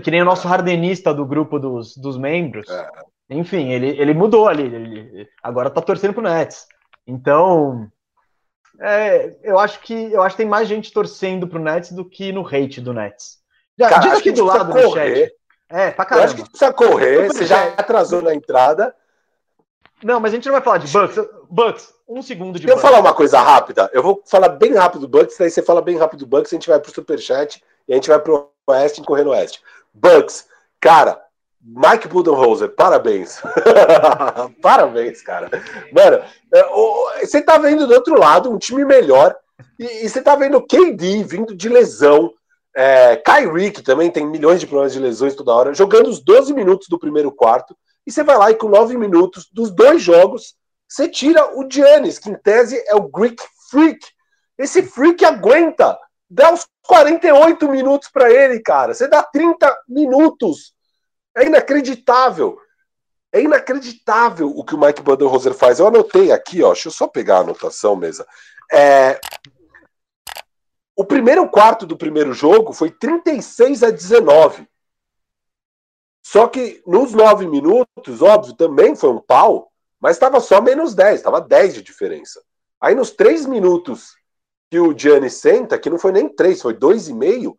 [0.00, 2.70] que nem o nosso hardenista do grupo dos, dos membros.
[2.70, 2.88] É.
[3.30, 4.62] Enfim, ele, ele mudou ali.
[4.62, 6.68] Ele, agora tá torcendo pro Nets.
[7.04, 7.90] Então,
[8.80, 12.30] é, eu acho que eu acho que tem mais gente torcendo pro Nets do que
[12.30, 13.38] no hate do Nets.
[13.76, 15.32] Já, Cara, diz aqui do lado do chat.
[15.72, 16.26] É, pra caramba.
[16.26, 18.94] Eu acho que precisa correr, você já atrasou na entrada.
[20.04, 21.28] Não, mas a gente não vai falar de Bucks.
[21.48, 23.88] Bucks, um segundo de Deixa eu falar uma coisa rápida.
[23.94, 26.56] Eu vou falar bem rápido do Bucks, daí você fala bem rápido do Bucks, a
[26.56, 29.62] gente vai pro Superchat e a gente vai pro Oeste e correr no Oeste.
[29.94, 30.46] Bucks,
[30.80, 31.22] cara,
[31.64, 33.40] Mike Budenholzer, parabéns.
[34.60, 35.48] parabéns, cara.
[35.92, 36.22] Mano,
[36.52, 39.34] é, você tá vendo do outro lado um time melhor
[39.78, 42.34] e, e você tá vendo KD vindo de lesão.
[42.74, 46.54] É, Kyrie, que também tem milhões de problemas de lesões toda hora, jogando os 12
[46.54, 47.76] minutos do primeiro quarto,
[48.06, 50.54] e você vai lá e com 9 minutos dos dois jogos,
[50.88, 54.06] você tira o Giannis, que em tese é o Greek Freak.
[54.58, 55.98] Esse Freak aguenta
[56.34, 58.94] Dá os 48 minutos para ele, cara.
[58.94, 60.72] Você dá 30 minutos.
[61.36, 62.56] É inacreditável.
[63.30, 65.78] É inacreditável o que o Mike Budenholzer faz.
[65.78, 66.72] Eu anotei aqui, ó.
[66.72, 68.26] Deixa eu só pegar a anotação, mesa.
[68.72, 69.20] É...
[70.94, 74.68] O primeiro quarto do primeiro jogo foi 36 a 19.
[76.22, 81.16] Só que nos nove minutos, óbvio, também foi um pau, mas estava só menos 10,
[81.16, 82.42] estava 10 de diferença.
[82.80, 84.16] Aí nos três minutos
[84.70, 87.56] que o Gianni senta, que não foi nem três, foi dois e meio,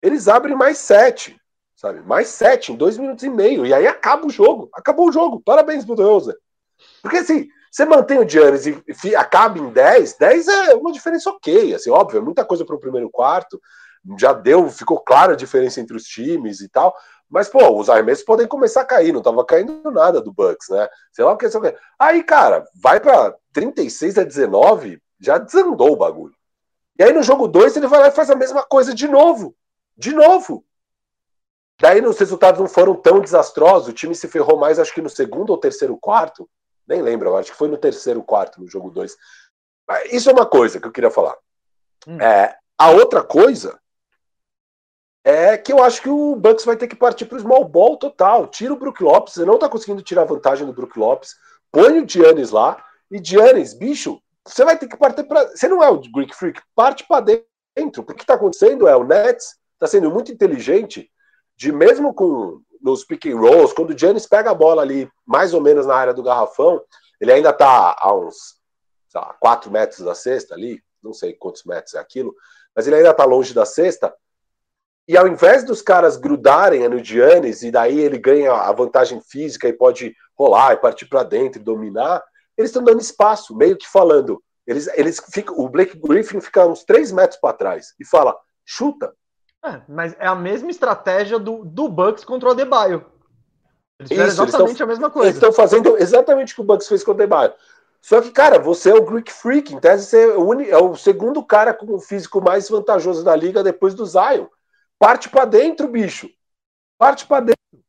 [0.00, 1.38] eles abrem mais sete,
[1.74, 2.00] sabe?
[2.02, 3.66] Mais sete em dois minutos e meio.
[3.66, 4.68] E aí acaba o jogo.
[4.72, 5.40] Acabou o jogo.
[5.40, 6.36] Parabéns, Bulldozer.
[7.02, 7.48] Porque assim,
[7.78, 8.66] você mantém o Giannis
[9.04, 12.74] e, acaba em 10, 10 é uma diferença ok, assim, óbvio, é muita coisa para
[12.74, 13.60] o primeiro quarto,
[14.18, 16.92] já deu, ficou clara a diferença entre os times e tal,
[17.30, 20.88] mas, pô, os arremessos podem começar a cair, não tava caindo nada do Bucks, né?
[21.12, 21.76] Sei lá o que, o que.
[21.96, 26.34] Aí, cara, vai para 36 a 19, já desandou o bagulho.
[26.98, 29.54] E aí no jogo 2 ele vai lá e faz a mesma coisa de novo.
[29.96, 30.64] De novo.
[31.80, 33.88] Daí os resultados não foram tão desastrosos.
[33.88, 36.48] O time se ferrou mais, acho que no segundo ou terceiro quarto.
[36.88, 39.14] Nem lembro, acho que foi no terceiro quarto, no jogo 2.
[40.10, 41.36] Isso é uma coisa que eu queria falar.
[42.06, 42.20] Hum.
[42.20, 43.78] É, a outra coisa
[45.24, 47.98] é que eu acho que o Bucks vai ter que partir para o small ball
[47.98, 48.46] total.
[48.46, 51.34] Tira o Brook Lopes, você não está conseguindo tirar vantagem do Brook Lopes.
[51.70, 52.82] Põe o Giannis lá.
[53.10, 55.48] E Giannis, bicho, você vai ter que partir para.
[55.48, 57.42] Você não é o Greek Freak, parte para
[57.76, 58.02] dentro.
[58.02, 61.10] O que está acontecendo é o Nets está sendo muito inteligente
[61.56, 65.54] de mesmo com nos pick and rolls, quando o Giannis pega a bola ali mais
[65.54, 66.80] ou menos na área do garrafão,
[67.20, 68.58] ele ainda está a uns
[69.08, 72.34] sei lá, 4 metros da cesta ali, não sei quantos metros é aquilo,
[72.74, 74.14] mas ele ainda está longe da cesta.
[75.06, 79.66] E ao invés dos caras grudarem no Giannis e daí ele ganha a vantagem física
[79.66, 82.22] e pode rolar e partir para dentro e dominar,
[82.56, 86.84] eles estão dando espaço, meio que falando: Eles, eles ficam, o Blake Griffin fica uns
[86.84, 88.36] 3 metros para trás e fala:
[88.66, 89.14] chuta.
[89.64, 93.04] É, mas é a mesma estratégia do, do Bucks contra o Adebayo.
[93.98, 95.28] Eles fizeram Isso, exatamente eles tão, a mesma coisa.
[95.28, 97.52] Eles estão fazendo exatamente o que o Bucks fez com o Adebayo.
[98.00, 100.78] Só que, cara, você é o Greek Freak, em tese você é o, uni, é
[100.78, 104.46] o segundo cara com o físico mais vantajoso da liga depois do Zion.
[104.98, 106.30] Parte para dentro, bicho.
[106.96, 107.84] Parte para dentro.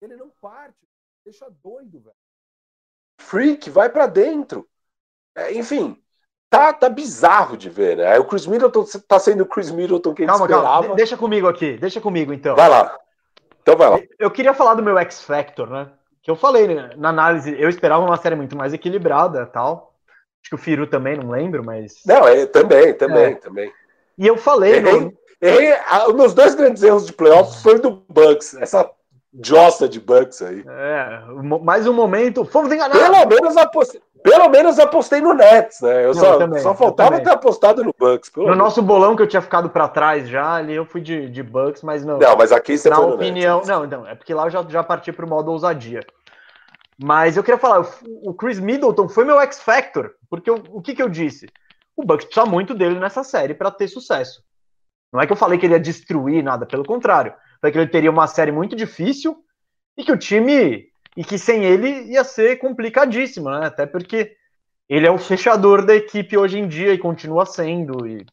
[0.00, 0.76] Ele não parte.
[1.24, 2.14] Deixa doido, velho.
[3.20, 4.68] Freak, vai para dentro.
[5.34, 6.00] É, enfim,
[6.50, 8.18] tá, tá bizarro de ver, né?
[8.18, 10.80] O Chris Middleton tá sendo o Chris Middleton que calma, esperava.
[10.80, 12.56] Calma, deixa comigo aqui, deixa comigo então.
[12.56, 12.96] Vai lá.
[13.62, 14.00] Então vai lá.
[14.18, 15.88] Eu queria falar do meu X Factor, né?
[16.22, 16.90] Que eu falei né?
[16.96, 19.94] na análise, eu esperava uma série muito mais equilibrada tal.
[20.42, 22.00] Acho que o Firu também, não lembro, mas.
[22.06, 23.34] Não, é, também, também, é.
[23.34, 23.72] também.
[24.16, 24.76] E eu falei.
[24.76, 25.12] Errei, no...
[25.40, 25.74] errei,
[26.08, 28.54] os meus dois grandes erros de playoffs foram do Bucks.
[28.54, 28.90] Essa
[29.44, 30.64] jossa de Bucks aí.
[30.66, 31.20] É,
[31.62, 32.44] mais um momento.
[32.44, 33.00] Fomos enganados.
[33.00, 36.04] Pelo menos apostei, pelo menos apostei no Nets, né?
[36.04, 38.30] Eu só, também, só faltava ter apostado no Bucks.
[38.36, 38.58] no menos.
[38.58, 41.82] nosso bolão que eu tinha ficado para trás já, ali eu fui de, de Bucks,
[41.82, 42.18] mas não.
[42.18, 43.68] Não, mas aqui você na opinião, Nets.
[43.68, 46.00] Não, não, é porque lá eu já, já parti pro modo ousadia.
[47.00, 47.86] Mas eu queria falar,
[48.24, 51.46] o Chris Middleton foi meu X Factor, porque eu, o que, que eu disse?
[51.96, 54.42] O Bucks precisa muito dele nessa série para ter sucesso.
[55.12, 57.32] Não é que eu falei que ele ia destruir nada, pelo contrário.
[57.60, 59.36] Foi que ele teria uma série muito difícil
[59.96, 60.88] e que o time.
[61.16, 63.66] E que sem ele ia ser complicadíssimo, né?
[63.66, 64.36] Até porque
[64.88, 68.06] ele é o fechador da equipe hoje em dia e continua sendo.
[68.06, 68.24] E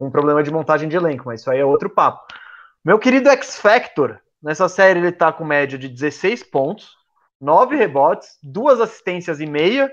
[0.00, 2.26] um problema de montagem de elenco, mas isso aí é outro papo.
[2.84, 6.96] Meu querido X Factor, nessa série ele tá com média de 16 pontos,
[7.40, 9.92] 9 rebotes, duas assistências e meia,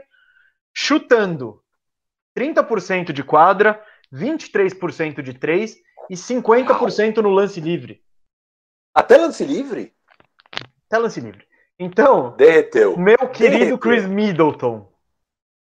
[0.73, 1.61] chutando
[2.37, 3.81] 30% de quadra,
[4.11, 5.75] 23% de 3
[6.09, 8.02] e 50% no lance livre.
[8.93, 9.91] Até lance livre?
[10.87, 11.45] Até lance livre.
[11.79, 12.95] Então, derreteu.
[12.97, 13.77] Meu querido derreteu.
[13.79, 14.87] Chris Middleton.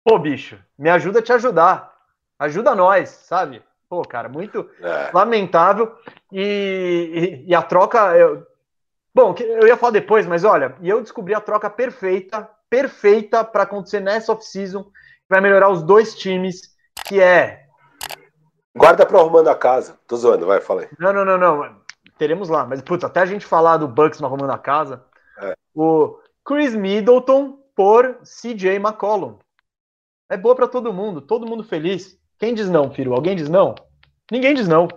[0.04, 1.92] Pô, bicho, me ajuda a te ajudar.
[2.38, 3.64] Ajuda nós, sabe?
[3.90, 5.10] Pô, cara, muito é.
[5.12, 5.96] lamentável.
[6.32, 8.16] E, e, e, a troca.
[8.16, 8.46] Eu...
[9.14, 13.64] Bom, eu ia falar depois, mas olha, e eu descobri a troca perfeita, perfeita para
[13.64, 14.92] acontecer nessa off-season, que
[15.30, 16.76] vai melhorar os dois times,
[17.06, 17.66] que é.
[18.76, 19.98] Guarda para arrumando a casa.
[20.06, 20.90] Tô zoando, vai, fala aí.
[21.00, 21.85] Não, não, não, não
[22.18, 22.66] teremos lá.
[22.66, 25.06] Mas, putz, até a gente falar do Bucks no arrumando a casa,
[25.40, 25.56] é.
[25.74, 29.40] o Chris Middleton por CJ McCollum.
[30.30, 32.20] É boa para todo mundo, todo mundo feliz.
[32.40, 33.14] Quem diz não, Firu?
[33.14, 33.76] Alguém diz não?
[34.32, 34.88] Ninguém diz não.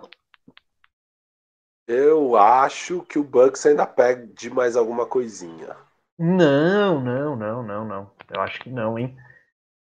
[1.87, 5.75] Eu acho que o Bucks ainda pede mais alguma coisinha.
[6.17, 8.11] Não, não, não, não, não.
[8.29, 9.17] Eu acho que não, hein?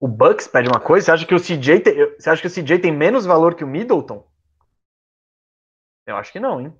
[0.00, 1.06] O Bucks pede uma coisa?
[1.06, 3.64] Você acha que o CJ tem, você acha que o CJ tem menos valor que
[3.64, 4.26] o Middleton?
[6.06, 6.76] Eu acho que não, hein?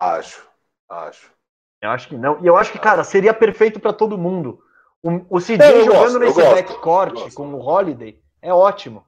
[0.00, 0.42] Acho,
[0.88, 1.30] acho.
[1.82, 2.42] Eu acho que não.
[2.42, 4.62] E eu acho que, cara, seria perfeito para todo mundo.
[5.02, 9.04] O, o CJ jogando gosto, nesse backcourt com o Holiday é ótimo.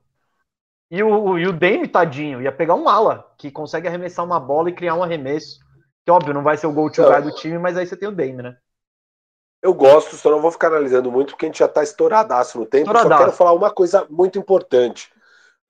[0.90, 4.68] E o, e o Dame, tadinho, ia pegar um ala que consegue arremessar uma bola
[4.68, 5.58] e criar um arremesso.
[6.04, 8.12] Que, óbvio, não vai ser o go-to guy do time, mas aí você tem o
[8.12, 8.56] Dame, né?
[9.62, 12.66] Eu gosto, só não vou ficar analisando muito, porque a gente já tá estouradaço no
[12.66, 12.86] tempo.
[12.86, 13.12] Estouradaço.
[13.12, 15.11] Só quero falar uma coisa muito importante.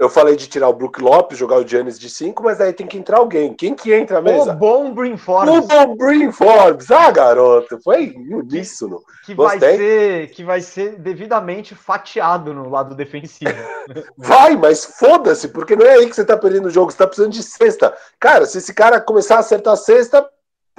[0.03, 2.89] Eu falei de tirar o Brook Lopes, jogar o Giannis de 5, mas aí tem
[2.89, 3.55] que entrar alguém.
[3.55, 4.51] Quem que entra mesmo?
[4.51, 5.55] O bom Brin Forbes.
[5.55, 6.91] O bom Brin Forbes.
[6.91, 8.99] Ah, garoto, foi uníssono.
[9.25, 13.55] Que, que vai, ser, que vai ser devidamente fatiado no lado defensivo.
[14.19, 17.07] vai, mas foda-se, porque não é aí que você tá perdendo o jogo, você tá
[17.07, 17.97] precisando de sexta.
[18.19, 20.29] Cara, se esse cara começar a acertar a sexta,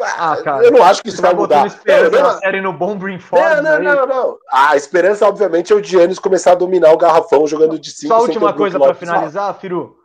[0.01, 1.67] ah, cara, eu não acho que isso vai mudar.
[1.67, 5.83] Esperança não, não, série no bom Não, não, não, não, A esperança, obviamente, é o
[5.83, 8.07] Giannis começar a dominar o garrafão jogando de 5.
[8.07, 9.97] Só a última coisa para finalizar, Firu.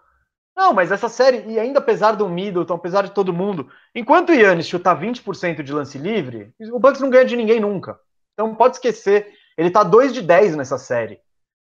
[0.56, 4.34] Não, mas essa série, e ainda apesar do Middleton, apesar de todo mundo, enquanto o
[4.34, 7.98] Yannis chutar 20% de lance livre, o Bucks não ganha de ninguém nunca.
[8.34, 9.32] Então pode esquecer.
[9.56, 11.20] Ele tá 2 de 10 nessa série.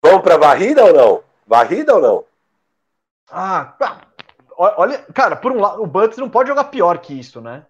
[0.02, 1.23] Vamos pra varrida ou não?
[1.45, 2.23] Varrida ou não?
[3.30, 3.73] Ah,
[4.57, 7.65] olha, cara, por um lado, o Bucks não pode jogar pior que isso, né?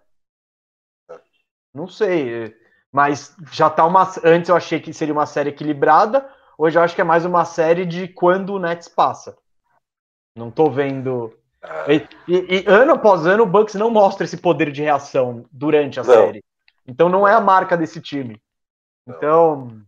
[1.78, 2.56] Não sei.
[2.90, 4.02] Mas já tá uma.
[4.24, 6.28] Antes eu achei que seria uma série equilibrada.
[6.58, 9.36] Hoje eu acho que é mais uma série de quando o Nets passa.
[10.36, 11.32] Não tô vendo.
[11.86, 16.00] E, e, e ano após ano o Bucks não mostra esse poder de reação durante
[16.00, 16.12] a não.
[16.12, 16.42] série.
[16.84, 18.42] Então não é a marca desse time.
[19.06, 19.80] Então.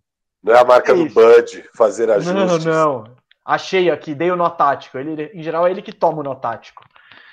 [0.42, 2.64] Não é a marca é do Bud fazer ajustes.
[2.64, 3.04] Não, não.
[3.44, 4.96] Achei aqui, dei o nó tático.
[4.96, 6.84] Ele, em geral é ele que toma o nó tático.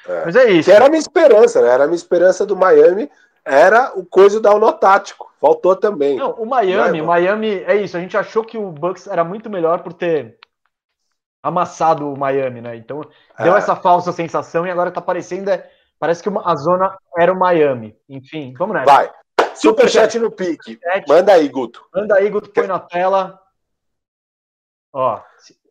[0.08, 0.26] É.
[0.26, 0.70] Mas é isso.
[0.70, 1.70] Que era a minha esperança, né?
[1.70, 3.10] Era a minha esperança do Miami
[3.48, 5.32] era o coisa da tático.
[5.40, 6.18] Faltou também.
[6.18, 7.96] Não, o Miami, o Miami é isso.
[7.96, 10.38] A gente achou que o Bucks era muito melhor por ter
[11.42, 12.76] amassado o Miami, né?
[12.76, 13.02] Então
[13.40, 13.58] deu é.
[13.58, 17.96] essa falsa sensação e agora tá parecendo é, parece que a zona era o Miami.
[18.10, 18.92] Enfim, vamos nessa.
[18.92, 19.12] Vai.
[19.56, 20.80] Superchat no pique.
[21.08, 21.86] Manda aí, Guto.
[21.94, 23.40] Manda aí, Guto, põe na tela.
[24.94, 25.22] Ó,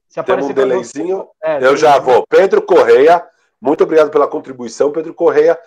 [0.09, 2.24] Se aparecer um delayzinho, é, eu já vou.
[2.28, 3.27] Pedro Correia,
[3.61, 5.59] muito obrigado pela contribuição, Pedro Correia.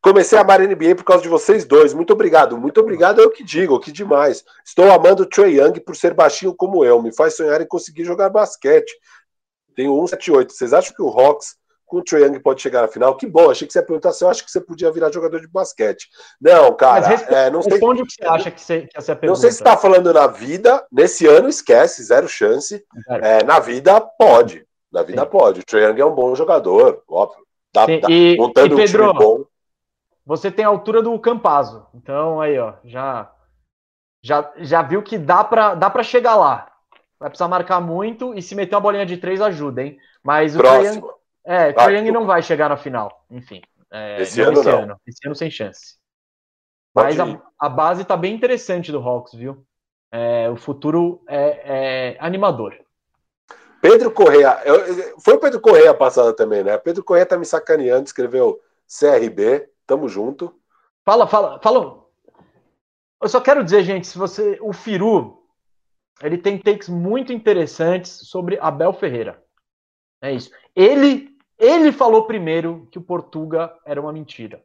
[0.00, 1.92] Comecei a amar NBA por causa de vocês dois.
[1.92, 2.56] Muito obrigado.
[2.56, 4.44] Muito obrigado é o que digo, que demais.
[4.64, 7.02] Estou amando o Trey Young por ser baixinho como eu.
[7.02, 8.92] Me faz sonhar em conseguir jogar basquete.
[9.74, 10.52] Tenho 178.
[10.52, 11.56] Vocês acham que o Hawks
[11.88, 13.16] com o Trae Young pode chegar na final?
[13.16, 15.40] Que bom, achei que você ia perguntar se eu acho que você podia virar jogador
[15.40, 16.08] de basquete.
[16.40, 17.72] Não, cara, responde, é, não sei.
[17.72, 19.26] Responde o que você acha que, você, que essa pergunta.
[19.26, 22.84] Não sei se está falando na vida, nesse ano esquece, zero chance.
[23.08, 24.64] É, na vida, pode.
[24.92, 25.28] Na vida Sim.
[25.28, 25.60] pode.
[25.60, 27.42] O Trae Young é um bom jogador, óbvio.
[27.72, 29.44] Tá, e, montando e Pedro, um time bom.
[30.28, 31.86] Você tem a altura do Campazo.
[31.94, 33.32] Então aí, ó, já
[34.22, 36.70] já, já viu que dá para dá para chegar lá.
[37.18, 39.98] Vai precisar marcar muito e se meter uma bolinha de três ajuda, hein?
[40.22, 41.14] Mas o Próximo.
[41.46, 43.24] É, o Young não vai chegar na final.
[43.30, 43.62] Enfim.
[43.90, 45.96] É, esse, ano, esse ano Esse ano sem chance.
[46.94, 49.64] Mas a, a, base tá bem interessante do Hawks, viu?
[50.12, 52.76] É, o futuro é, é, animador.
[53.80, 56.76] Pedro Correia, eu, foi o Pedro Correia passada também, né?
[56.76, 60.54] Pedro Correia tá me sacaneando, escreveu CRB, tamo junto.
[61.04, 62.04] Fala, fala, fala.
[63.20, 64.56] Eu só quero dizer, gente, se você.
[64.60, 65.42] O Firu,
[66.22, 69.42] ele tem takes muito interessantes sobre Abel Ferreira.
[70.22, 70.52] É isso.
[70.76, 74.62] Ele ele falou primeiro que o Portuga era uma mentira.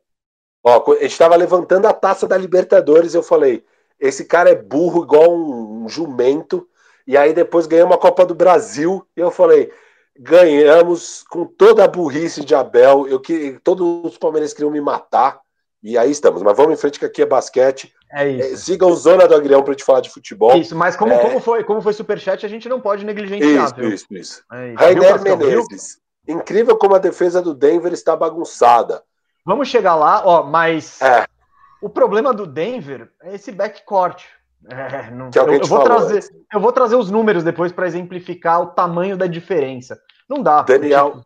[0.63, 3.65] Ó, a gente estava levantando a taça da Libertadores, eu falei,
[3.99, 6.67] esse cara é burro igual um, um jumento.
[7.07, 9.73] E aí depois ganhamos a Copa do Brasil e eu falei,
[10.17, 13.07] ganhamos com toda a burrice de Abel.
[13.07, 15.39] Eu que todos os palmeirenses queriam me matar.
[15.81, 16.41] E aí estamos.
[16.41, 17.93] Mas vamos em frente que aqui é basquete.
[18.11, 18.53] É isso.
[18.53, 20.55] É, siga o Zona do Agrião para te falar de futebol.
[20.55, 21.19] Isso, mas como, é...
[21.19, 23.65] como foi como foi superchat, a gente não pode negligenciar.
[23.65, 23.89] Isso, viu?
[23.89, 24.43] isso, isso.
[24.51, 24.77] É isso.
[24.77, 25.97] Rainer Menezes.
[26.27, 29.03] Incrível como a defesa do Denver está bagunçada.
[29.45, 31.25] Vamos chegar lá, ó, mas é.
[31.81, 34.23] o problema do Denver é esse backcourt.
[34.69, 36.23] É, não, que é eu, eu, vou trazer,
[36.53, 39.99] eu vou trazer os números depois para exemplificar o tamanho da diferença.
[40.29, 40.61] Não dá.
[40.61, 41.21] Daniel.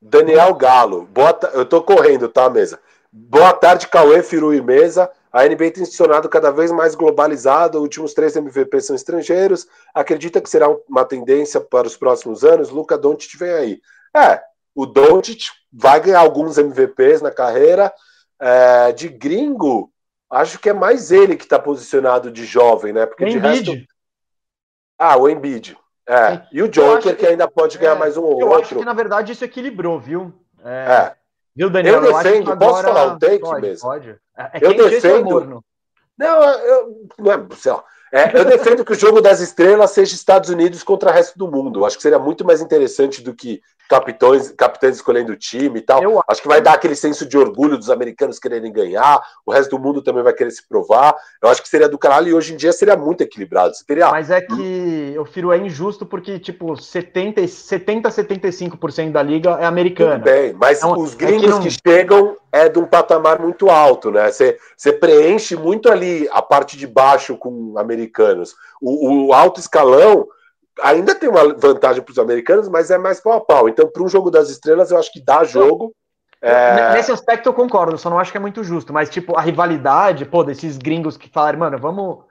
[0.00, 2.78] Daniel Galo, boa, eu tô correndo, tá, mesa?
[3.10, 5.10] Boa tarde, Cauê, Firu e Mesa.
[5.32, 9.66] A NBA tem se tornado cada vez mais globalizada, os últimos três MVP são estrangeiros.
[9.94, 12.70] Acredita que será uma tendência para os próximos anos?
[12.70, 13.80] Luca Doncic vem aí.
[14.14, 14.40] É,
[14.74, 17.92] o Doncic vai ganhar alguns MVPs na carreira.
[18.40, 19.90] É, de gringo,
[20.30, 23.06] acho que é mais ele que está posicionado de jovem, né?
[23.06, 23.70] Porque o de Embiid.
[23.70, 23.88] resto.
[24.98, 25.76] Ah, o Embiid.
[26.08, 26.42] É.
[26.52, 28.52] E o Joker, que, que, ainda pode ganhar é, mais um ou eu outro.
[28.52, 30.32] Eu acho que, na verdade, isso equilibrou, viu?
[30.64, 30.70] É.
[30.70, 31.14] é.
[31.54, 32.04] Viu, Daniel?
[32.04, 33.88] Eu defendo, eu posso falar um take pode, mesmo?
[33.88, 34.10] Pode.
[34.36, 35.64] É, é eu defendo.
[36.16, 40.14] Não, eu, não é, sei lá, é, eu defendo que o jogo das estrelas seja
[40.14, 41.84] Estados Unidos contra o resto do mundo.
[41.84, 46.02] Acho que seria muito mais interessante do que capitães, capitães escolhendo o time e tal.
[46.02, 46.20] Eu...
[46.28, 49.82] Acho que vai dar aquele senso de orgulho dos americanos quererem ganhar, o resto do
[49.82, 51.14] mundo também vai querer se provar.
[51.42, 53.72] Eu acho que seria do caralho e hoje em dia seria muito equilibrado.
[53.86, 54.10] Teria...
[54.10, 59.64] Mas é que eu firo é injusto porque, tipo, 70, 70 75% da liga é
[59.64, 60.18] americana.
[60.18, 61.62] Bem, mas então, os gringos é que, não...
[61.62, 64.30] que, chegam é de um patamar muito alto, né?
[64.30, 68.54] Você, você preenche muito ali a parte de baixo com americanos.
[68.80, 70.26] O, o alto escalão
[70.82, 73.68] ainda tem uma vantagem para os americanos, mas é mais pau a pau.
[73.68, 75.94] Então, para um jogo das estrelas, eu acho que dá jogo.
[76.40, 76.92] É...
[76.92, 78.92] Nesse aspecto eu concordo, só não acho que é muito justo.
[78.92, 82.24] Mas, tipo, a rivalidade, pô, desses gringos que falaram, mano, vamos.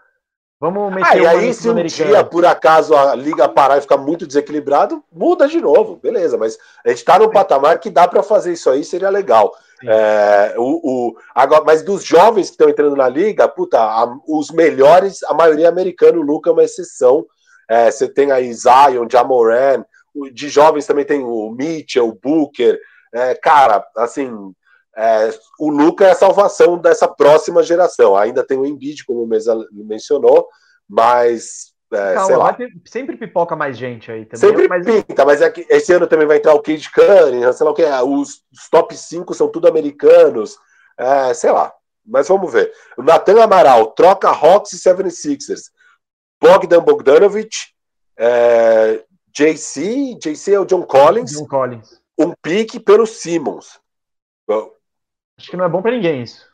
[0.57, 3.97] Vamos meter ah, e aí, se um dia, por acaso, a liga parar e ficar
[3.97, 6.37] muito desequilibrado, muda de novo, beleza.
[6.37, 9.51] Mas a gente está num patamar que dá para fazer isso aí, seria legal.
[9.83, 14.49] É, o, o, agora, mas dos jovens que estão entrando na liga, puta, a, os
[14.49, 17.25] melhores, a maioria é americano, o Luca é uma exceção.
[17.69, 19.83] É, você tem aí Zion, Jamoran,
[20.31, 22.79] de jovens também tem o Mitchell, o Booker.
[23.13, 24.53] É, cara, assim,
[24.95, 25.29] é,
[25.59, 28.15] o Luca é a salvação dessa próxima geração.
[28.15, 30.47] Ainda tem o Embiid, como o Mesa mencionou,
[30.87, 32.57] mas é, Calma, lá.
[32.85, 34.49] sempre pipoca mais gente aí também.
[34.49, 34.85] Sempre mas...
[34.85, 37.75] pinta, mas é que esse ano também vai entrar o Cade Cunningham, sei lá o
[37.75, 40.57] que, os, os top 5 são tudo americanos,
[40.97, 41.73] é, sei lá,
[42.05, 42.71] mas vamos ver.
[42.97, 45.71] O Natan Amaral, troca Hawks e 76ers.
[46.45, 47.55] Bogdan Bogdanovic,
[48.17, 49.03] é,
[49.33, 52.01] JC, JC é o John Collins, John Collins.
[52.17, 53.79] um pique pelo Simmons.
[55.37, 56.47] Acho que não é bom para ninguém isso.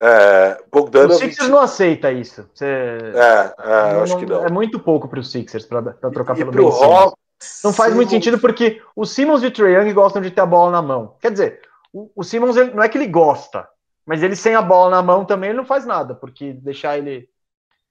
[0.00, 1.16] É, Bogdanovic...
[1.16, 2.48] O Sixers não aceita isso.
[2.54, 2.64] Você...
[2.64, 4.44] É, é não, acho que não.
[4.44, 7.94] É muito pouco para os Sixers para trocar e, pelo e Hawks, Não faz Simmons...
[7.96, 10.80] muito sentido porque o Simmons e o Trae Young gostam de ter a bola na
[10.80, 11.16] mão.
[11.20, 11.60] Quer dizer,
[11.92, 13.68] o, o Simmons ele, não é que ele gosta,
[14.06, 17.28] mas ele sem a bola na mão também ele não faz nada, porque deixar ele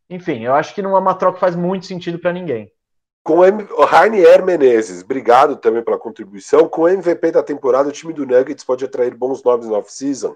[0.09, 2.71] enfim, eu acho que não é uma troca que faz muito sentido para ninguém.
[3.23, 6.69] Com o Rainier Menezes, obrigado também pela contribuição.
[6.69, 10.33] Com o MVP da temporada, o time do Nuggets pode atrair bons nomes no off-season.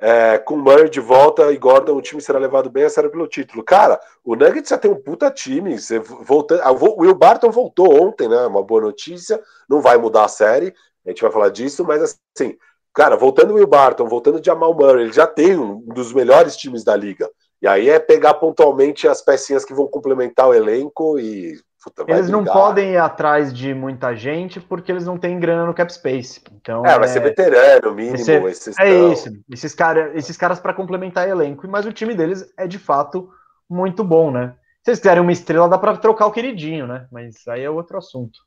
[0.00, 3.28] é, com Murray de volta e Gordon, o time será levado bem a sério pelo
[3.28, 3.62] título.
[3.62, 5.78] Cara, o Nuggets já tem um puta time.
[5.78, 8.46] Você volta, ah, o Will Barton voltou ontem, né?
[8.46, 9.38] Uma boa notícia.
[9.68, 10.74] Não vai mudar a série,
[11.04, 12.56] a gente vai falar disso, mas assim,
[12.94, 16.82] cara, voltando o Will Barton, voltando Jamal Murray, ele já tem um dos melhores times
[16.82, 17.30] da liga.
[17.62, 22.28] E aí é pegar pontualmente as pecinhas que vão complementar o elenco e Puta, eles
[22.28, 26.42] não podem ir atrás de muita gente porque eles não têm grana no cap space.
[26.52, 28.18] Então, é, vai ser veterano, mínimo.
[28.18, 29.30] Ser, esses é isso.
[29.50, 31.66] Esses, cara, esses caras para complementar elenco.
[31.66, 33.30] Mas o time deles é de fato
[33.68, 34.54] muito bom, né?
[34.82, 37.06] Se eles quiserem uma estrela, dá para trocar o queridinho, né?
[37.10, 38.40] Mas aí é outro assunto.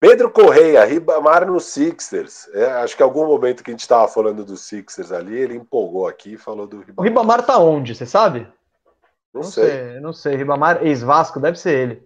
[0.00, 2.48] Pedro Correia, Ribamar no Sixers.
[2.54, 5.54] É, acho que em algum momento que a gente estava falando do Sixers ali, ele
[5.54, 6.96] empolgou aqui e falou do Ribamar.
[6.98, 8.48] O Ribamar tá onde, você sabe?
[9.32, 9.64] Não, não sei.
[9.64, 10.00] sei.
[10.00, 10.36] Não sei.
[10.36, 12.02] Ribamar, ex-Vasco, deve ser ele.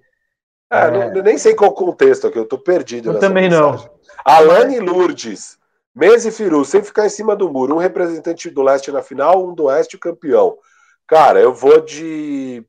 [0.69, 1.11] É, é...
[1.11, 3.13] Não, nem sei qual contexto aqui, eu tô perdido.
[3.13, 3.87] Eu também mensagem.
[3.87, 3.95] não.
[4.25, 5.57] Alane Lourdes,
[5.95, 7.77] Mês e Firu, sem ficar em cima do muro.
[7.77, 10.59] Um representante do leste na final, um do oeste campeão.
[11.07, 12.67] Cara, eu vou de.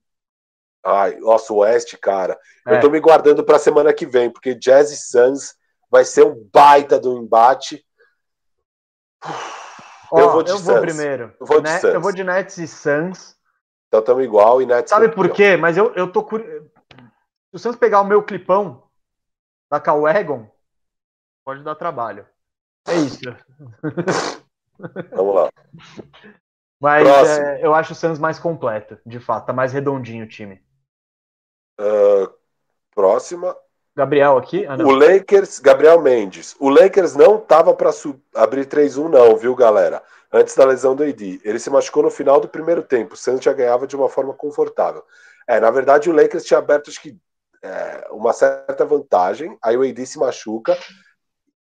[0.86, 2.40] Ai, nossa, o oeste, cara.
[2.68, 2.76] É.
[2.76, 5.56] Eu tô me guardando pra semana que vem, porque Jazz e Suns
[5.90, 7.84] vai ser um baita do embate.
[10.14, 10.68] eu vou de eu Suns.
[10.68, 11.34] Vou primeiro.
[11.40, 13.36] Eu vou, de Net, eu vou de Nets e Suns.
[13.88, 14.90] Então estamos igual e Nets.
[14.90, 15.58] Sabe por quê?
[15.58, 16.70] Mas eu, eu tô curioso
[17.56, 18.84] o Santos pegar o meu clipão
[19.72, 20.52] da Calwagon,
[21.46, 22.28] pode dar trabalho.
[22.86, 23.22] É isso.
[25.12, 25.50] Vamos lá.
[26.82, 29.46] Mas é, eu acho o Santos mais completo, de fato.
[29.46, 30.62] Tá mais redondinho o time.
[31.80, 32.30] Uh,
[32.94, 33.56] próxima.
[33.96, 34.66] Gabriel aqui?
[34.66, 36.56] Ah, o Lakers, Gabriel Mendes.
[36.60, 37.92] O Lakers não tava para
[38.34, 40.04] abrir 3-1, não, viu, galera?
[40.32, 41.42] Antes da lesão do AD.
[41.44, 43.14] Ele se machucou no final do primeiro tempo.
[43.14, 45.04] O Santos já ganhava de uma forma confortável.
[45.48, 47.18] É, na verdade, o Lakers tinha aberto acho que
[47.66, 50.78] é, uma certa vantagem, aí o AD se machuca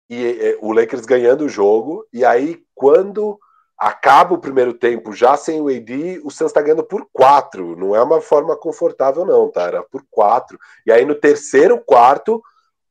[0.09, 3.39] e, e o Lakers ganhando o jogo, e aí quando
[3.77, 7.75] acaba o primeiro tempo já sem o AD, o Suns está ganhando por quatro.
[7.75, 9.63] Não é uma forma confortável, não, tá?
[9.63, 10.57] Era por quatro.
[10.85, 12.41] E aí no terceiro quarto,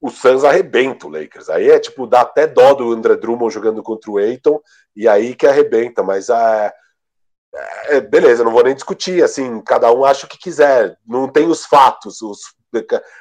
[0.01, 1.49] o Suns arrebenta o Lakers.
[1.49, 4.61] Aí é tipo, dá até dó do André Drummond jogando contra o Aiton,
[4.95, 6.03] e aí que arrebenta.
[6.03, 6.73] Mas é,
[7.87, 9.25] é, beleza, não vou nem discutir.
[9.25, 10.99] Assim, cada um acha o que quiser.
[11.07, 12.21] Não tem os fatos.
[12.21, 12.41] Os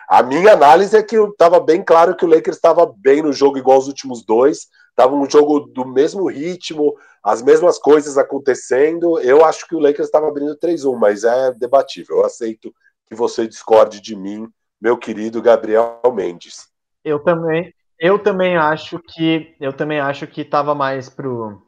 [0.10, 3.57] a minha análise é que estava bem claro que o Lakers estava bem no jogo,
[3.57, 4.68] igual os últimos dois.
[4.90, 9.20] Estava um jogo do mesmo ritmo, as mesmas coisas acontecendo.
[9.20, 12.18] Eu acho que o Lakers estava abrindo 3-1, mas é debatível.
[12.18, 12.74] Eu aceito
[13.08, 14.48] que você discorde de mim,
[14.82, 16.68] meu querido Gabriel Mendes.
[17.04, 21.62] Eu também, eu também acho que eu também acho que estava mais pro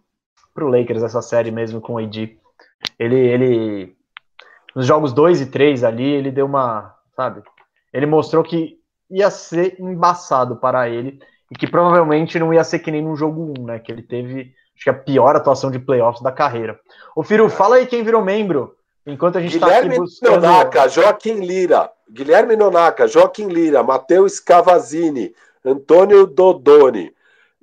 [0.54, 2.38] pro Lakers essa série mesmo com o AD.
[2.98, 3.96] Ele ele
[4.76, 7.42] nos jogos 2 e 3 ali, ele deu uma, sabe?
[7.96, 8.78] ele mostrou que
[9.10, 11.18] ia ser embaçado para ele
[11.50, 13.80] e que provavelmente não ia ser que nem no jogo 1, né?
[13.80, 16.80] Que ele teve, acho que a pior atuação de playoffs da carreira.
[17.16, 18.76] Ô, Firu, fala aí quem virou membro,
[19.06, 20.42] enquanto a gente está aqui buscando...
[20.42, 25.34] Nonaca, Joaquim Lira, Guilherme Nonaca, Joaquim Lira, Matheus Cavazini,
[25.64, 27.14] Antônio Dodoni,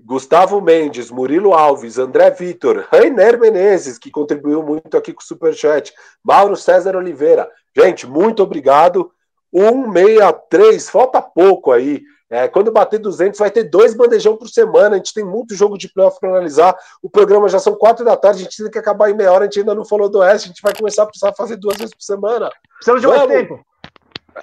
[0.04, 5.92] Gustavo Mendes, Murilo Alves, André Vitor, Rainer Menezes, que contribuiu muito aqui com o Superchat,
[6.24, 7.48] Mauro César Oliveira.
[7.76, 9.12] Gente, muito obrigado.
[9.54, 12.02] 163, falta pouco aí.
[12.32, 14.94] É, quando bater 200, vai ter dois bandejão por semana.
[14.94, 16.74] A gente tem muito jogo de playoff para analisar.
[17.02, 19.42] O programa já são quatro da tarde, a gente tem que acabar em meia hora.
[19.42, 21.76] A gente ainda não falou do Oeste, a gente vai começar a precisar fazer duas
[21.76, 22.50] vezes por semana.
[22.76, 23.60] Precisamos de mais tempo.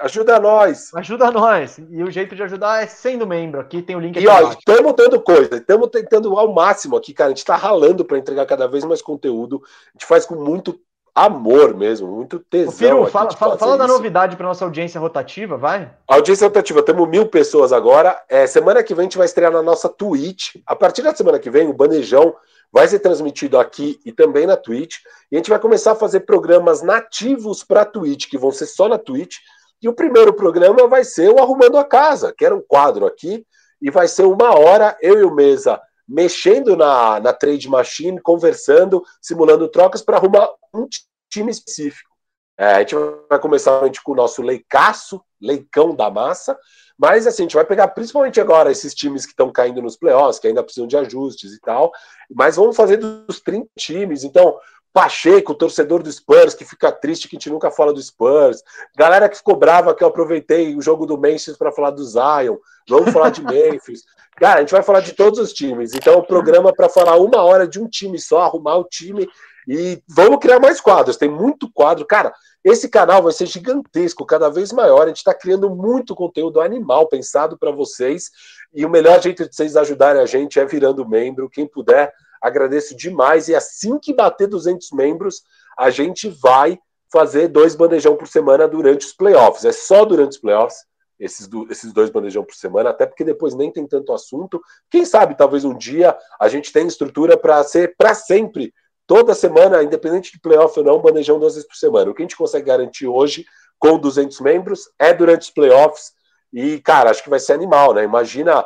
[0.01, 0.93] Ajuda nós.
[0.93, 1.79] Ajuda nós.
[1.89, 3.59] E o jeito de ajudar é sendo membro.
[3.59, 4.23] Aqui tem o link aqui.
[4.23, 7.29] E ó, estamos dando coisa, estamos tentando ao máximo aqui, cara.
[7.29, 9.63] A gente está ralando para entregar cada vez mais conteúdo.
[9.87, 10.79] A gente faz com muito
[11.14, 12.72] amor mesmo, muito tesão.
[12.72, 15.91] Firu, fala, fala, fala da novidade para nossa audiência rotativa, vai.
[16.07, 18.19] audiência rotativa, temos mil pessoas agora.
[18.30, 20.56] É, semana que vem a gente vai estrear na nossa Twitch.
[20.65, 22.36] A partir da semana que vem, o Bandejão
[22.72, 24.98] vai ser transmitido aqui e também na Twitch.
[25.31, 28.88] E a gente vai começar a fazer programas nativos para Twitch, que vão ser só
[28.88, 29.38] na Twitch.
[29.81, 33.45] E o primeiro programa vai ser o Arrumando a Casa, que era um quadro aqui,
[33.81, 35.80] e vai ser uma hora, eu e o Mesa
[36.10, 40.88] mexendo na, na trade machine, conversando, simulando trocas para arrumar um
[41.31, 42.10] time específico.
[42.57, 42.95] É, a gente
[43.30, 46.57] vai começar com o nosso leicaço, leicão da massa,
[46.98, 50.40] mas assim, a gente vai pegar principalmente agora esses times que estão caindo nos playoffs,
[50.40, 51.91] que ainda precisam de ajustes e tal,
[52.30, 54.26] mas vamos fazer dos 30 times.
[54.26, 54.57] Então,
[54.91, 58.63] Pacheco, torcedor do Spurs, que fica triste que a gente nunca fala do Spurs.
[58.97, 62.57] Galera que ficou brava que eu aproveitei o jogo do Memphis para falar do Zion.
[62.87, 64.03] Vamos falar de Memphis.
[64.37, 65.93] Cara, a gente vai falar de todos os times.
[65.93, 69.27] Então, o programa para falar uma hora de um time só, arrumar o time
[69.67, 71.17] e vamos criar mais quadros.
[71.17, 72.05] Tem muito quadro.
[72.05, 72.33] Cara,
[72.63, 75.03] esse canal vai ser gigantesco, cada vez maior.
[75.03, 78.31] A gente está criando muito conteúdo animal pensado para vocês.
[78.73, 81.49] E o melhor jeito de vocês ajudarem a gente é virando membro.
[81.49, 82.11] Quem puder,
[82.41, 83.47] Agradeço demais.
[83.47, 85.43] E assim que bater 200 membros,
[85.77, 86.79] a gente vai
[87.11, 89.65] fazer dois bandejão por semana durante os playoffs.
[89.65, 90.77] É só durante os playoffs
[91.19, 94.61] esses, do, esses dois bandejão por semana, até porque depois nem tem tanto assunto.
[94.89, 98.73] Quem sabe, talvez um dia a gente tenha estrutura para ser para sempre,
[99.05, 102.09] toda semana, independente de playoff ou não, bandejão duas vezes por semana.
[102.09, 103.45] O que a gente consegue garantir hoje
[103.77, 106.13] com 200 membros é durante os playoffs.
[106.53, 108.03] E, cara, acho que vai ser animal, né?
[108.03, 108.65] Imagina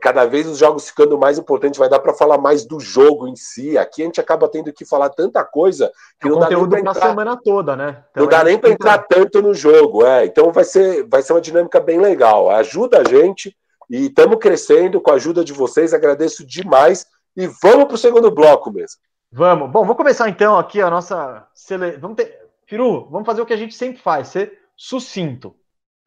[0.00, 3.36] cada vez os jogos ficando mais importantes, vai dar para falar mais do jogo em
[3.36, 3.78] si.
[3.78, 6.80] Aqui a gente acaba tendo que falar tanta coisa que é não dá nem para
[6.80, 8.04] entrar semana toda, né?
[8.10, 10.24] Então, não dá nem para entrar tanto no jogo, é.
[10.26, 12.50] Então vai ser, vai ser uma dinâmica bem legal.
[12.50, 13.56] Ajuda a gente
[13.88, 15.94] e estamos crescendo com a ajuda de vocês.
[15.94, 17.06] Agradeço demais
[17.36, 18.98] e vamos para o segundo bloco mesmo.
[19.32, 19.70] Vamos.
[19.70, 21.92] Bom, vamos começar então aqui a nossa sele...
[21.92, 25.56] vamos ter Firu, vamos fazer o que a gente sempre faz, ser sucinto.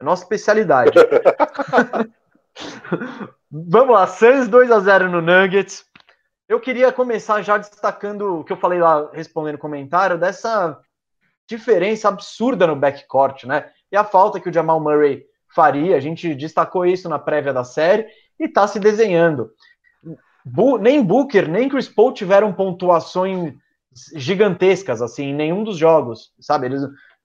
[0.00, 0.92] É nossa especialidade.
[3.50, 5.84] Vamos lá, Suns 2 a 0 no Nuggets.
[6.48, 10.78] Eu queria começar já destacando o que eu falei lá, respondendo comentário, dessa
[11.48, 13.70] diferença absurda no backcourt, né?
[13.90, 15.24] E a falta que o Jamal Murray
[15.54, 18.06] faria, a gente destacou isso na prévia da série
[18.38, 19.50] e tá se desenhando.
[20.44, 23.54] Bu nem Booker, nem Chris Paul tiveram pontuações
[24.14, 26.66] gigantescas, assim, em nenhum dos jogos, sabe?
[26.66, 26.82] Eles,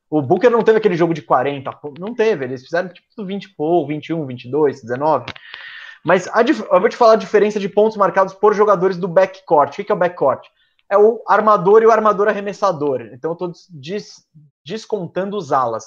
[0.09, 3.85] o Booker não teve aquele jogo de 40, não teve, eles fizeram tipo 20 Paul,
[3.85, 5.25] 21, 22, 19.
[6.03, 9.73] Mas a, eu vou te falar a diferença de pontos marcados por jogadores do backcourt.
[9.77, 10.47] O que é o backcourt?
[10.89, 13.01] É o armador e o armador arremessador.
[13.13, 14.25] Então eu estou des,
[14.65, 15.85] descontando os alas.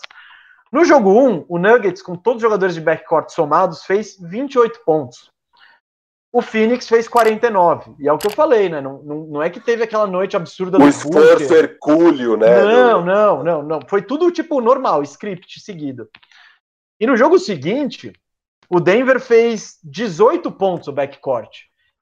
[0.71, 5.32] No jogo 1, o Nuggets, com todos os jogadores de backcourt somados, fez 28 pontos.
[6.33, 7.95] O Phoenix fez 49.
[7.99, 8.81] E é o que eu falei, né?
[8.81, 12.63] Não, não, não é que teve aquela noite absurda do O esforço hercúleo, né?
[12.65, 13.81] Não, não, não, não.
[13.87, 16.09] Foi tudo tipo normal, script seguido.
[16.99, 18.13] E no jogo seguinte,
[18.71, 21.51] o Denver fez 18 pontos o backcourt.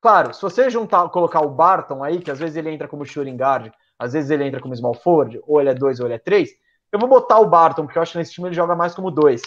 [0.01, 3.37] Claro, se você juntar, colocar o Barton aí, que às vezes ele entra como shooting
[3.37, 6.19] guard, às vezes ele entra como small forward, ou ele é 2 ou ele é
[6.19, 6.51] 3,
[6.93, 9.11] eu vou botar o Barton, porque eu acho que nesse time ele joga mais como
[9.11, 9.43] 2.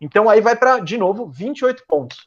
[0.00, 2.26] Então aí vai para, de novo, 28 pontos.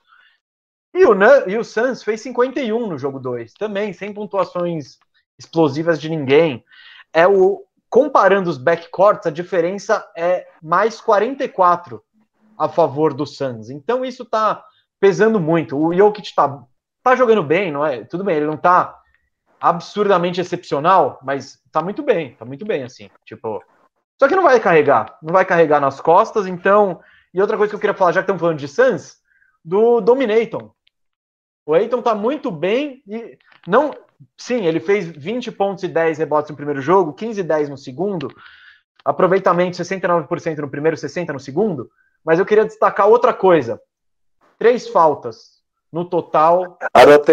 [0.98, 1.14] E o,
[1.48, 4.98] e o Suns fez 51 no jogo 2, também, sem pontuações
[5.38, 6.65] explosivas de ninguém.
[7.14, 12.03] É o comparando os backcourts, a diferença é mais 44
[12.57, 13.69] a favor do Suns.
[13.69, 14.65] Então isso tá
[14.99, 15.78] pesando muito.
[15.78, 16.64] O Jokic tá,
[17.03, 18.03] tá jogando bem, não é?
[18.03, 18.99] Tudo bem, ele não tá
[19.61, 23.07] absurdamente excepcional, mas tá muito bem, tá muito bem, assim.
[23.24, 23.64] Tipo,
[24.19, 26.99] só que não vai carregar, não vai carregar nas costas, então.
[27.32, 29.18] E outra coisa que eu queria falar, já que estamos falando de Suns,
[29.64, 30.72] do Dominaton.
[31.68, 33.38] O Aiton tá muito bem e
[33.68, 33.91] não.
[34.38, 37.77] Sim, ele fez 20 pontos e 10 rebotes no primeiro jogo, 15 e 10 no
[37.77, 38.30] segundo,
[39.03, 41.91] aproveitamento 69% no primeiro, 60% no segundo.
[42.23, 43.81] Mas eu queria destacar outra coisa:
[44.57, 45.57] três faltas
[45.91, 46.80] no total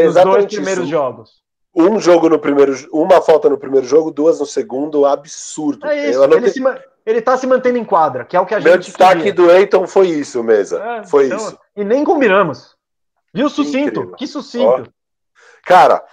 [0.05, 0.90] nos dois primeiros isso.
[0.90, 1.44] jogos.
[1.77, 5.86] Um jogo no primeiro, uma falta no primeiro jogo, duas no segundo, absurdo.
[5.86, 6.61] É isso, ele, se,
[7.06, 8.74] ele tá se mantendo em quadra, que é o que a Meu gente.
[8.74, 9.35] Meu destaque queria.
[9.35, 10.82] do Eiton foi isso, mesa.
[10.82, 11.59] É, foi então, isso.
[11.77, 12.74] E nem combinamos.
[13.35, 14.01] Viu, sucinto?
[14.01, 14.16] Incrível.
[14.16, 14.82] Que sucinto.
[14.82, 14.85] Ó.
[15.66, 16.05] Cara,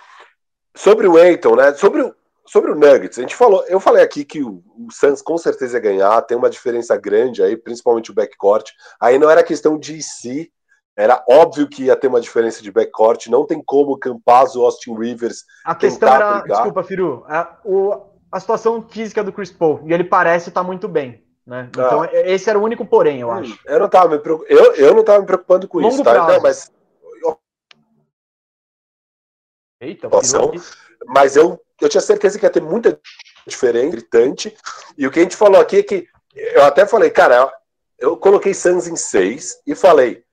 [0.75, 1.73] sobre o Eiton, né?
[1.73, 2.15] Sobre o,
[2.45, 5.77] sobre o Nuggets, a gente falou, eu falei aqui que o, o Suns com certeza
[5.77, 8.71] ia ganhar, tem uma diferença grande aí, principalmente o backcourt.
[8.99, 10.51] Aí não era questão de si,
[10.97, 15.45] era óbvio que ia ter uma diferença de backcourt, não tem como Campazzo, Austin Rivers.
[15.63, 16.57] A questão era, brigar.
[16.57, 20.67] desculpa, Firu, a, o, a situação física do Chris Paul, e ele parece estar tá
[20.67, 21.23] muito bem.
[21.45, 21.67] Né?
[21.69, 22.09] Então, ah.
[22.11, 23.59] esse era o único porém, eu hum, acho.
[23.65, 26.27] Eu não estava me, eu, eu não tava me preocupando com Longo isso, tá?
[26.27, 26.71] Não, mas.
[29.81, 30.07] Eita,
[31.07, 32.99] mas eu eu tinha certeza que ia ter muita
[33.45, 34.55] diferença, gritante.
[34.95, 37.51] E o que a gente falou aqui é que eu até falei, cara,
[37.97, 40.23] eu coloquei Suns em 6 e falei,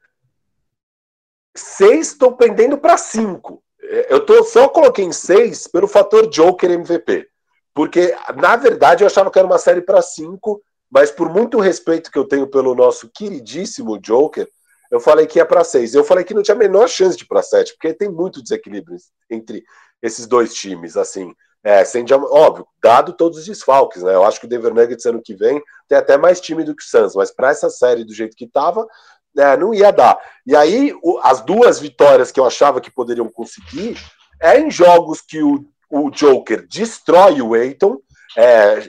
[1.56, 3.62] 6 estou pendendo para 5.
[3.80, 7.26] Eu tô, só coloquei em 6 pelo fator Joker MVP.
[7.72, 10.60] Porque, na verdade, eu achava que era uma série para 5,
[10.90, 14.48] mas por muito respeito que eu tenho pelo nosso queridíssimo Joker,
[14.90, 15.94] eu falei que ia para 6.
[15.94, 18.42] Eu falei que não tinha a menor chance de ir para 7, porque tem muito
[18.42, 18.96] desequilíbrio
[19.30, 19.62] entre
[20.02, 21.32] esses dois times, assim.
[21.62, 24.14] É, sem, óbvio, dado todos os desfalques, né?
[24.14, 26.82] Eu acho que o Denver Nuggets ano que vem tem até mais time do que
[26.82, 28.86] o Suns, mas para essa série do jeito que estava,
[29.36, 30.18] é, não ia dar.
[30.46, 33.98] E aí, o, as duas vitórias que eu achava que poderiam conseguir
[34.40, 37.98] é em jogos que o, o Joker destrói o Aiton,
[38.36, 38.88] é,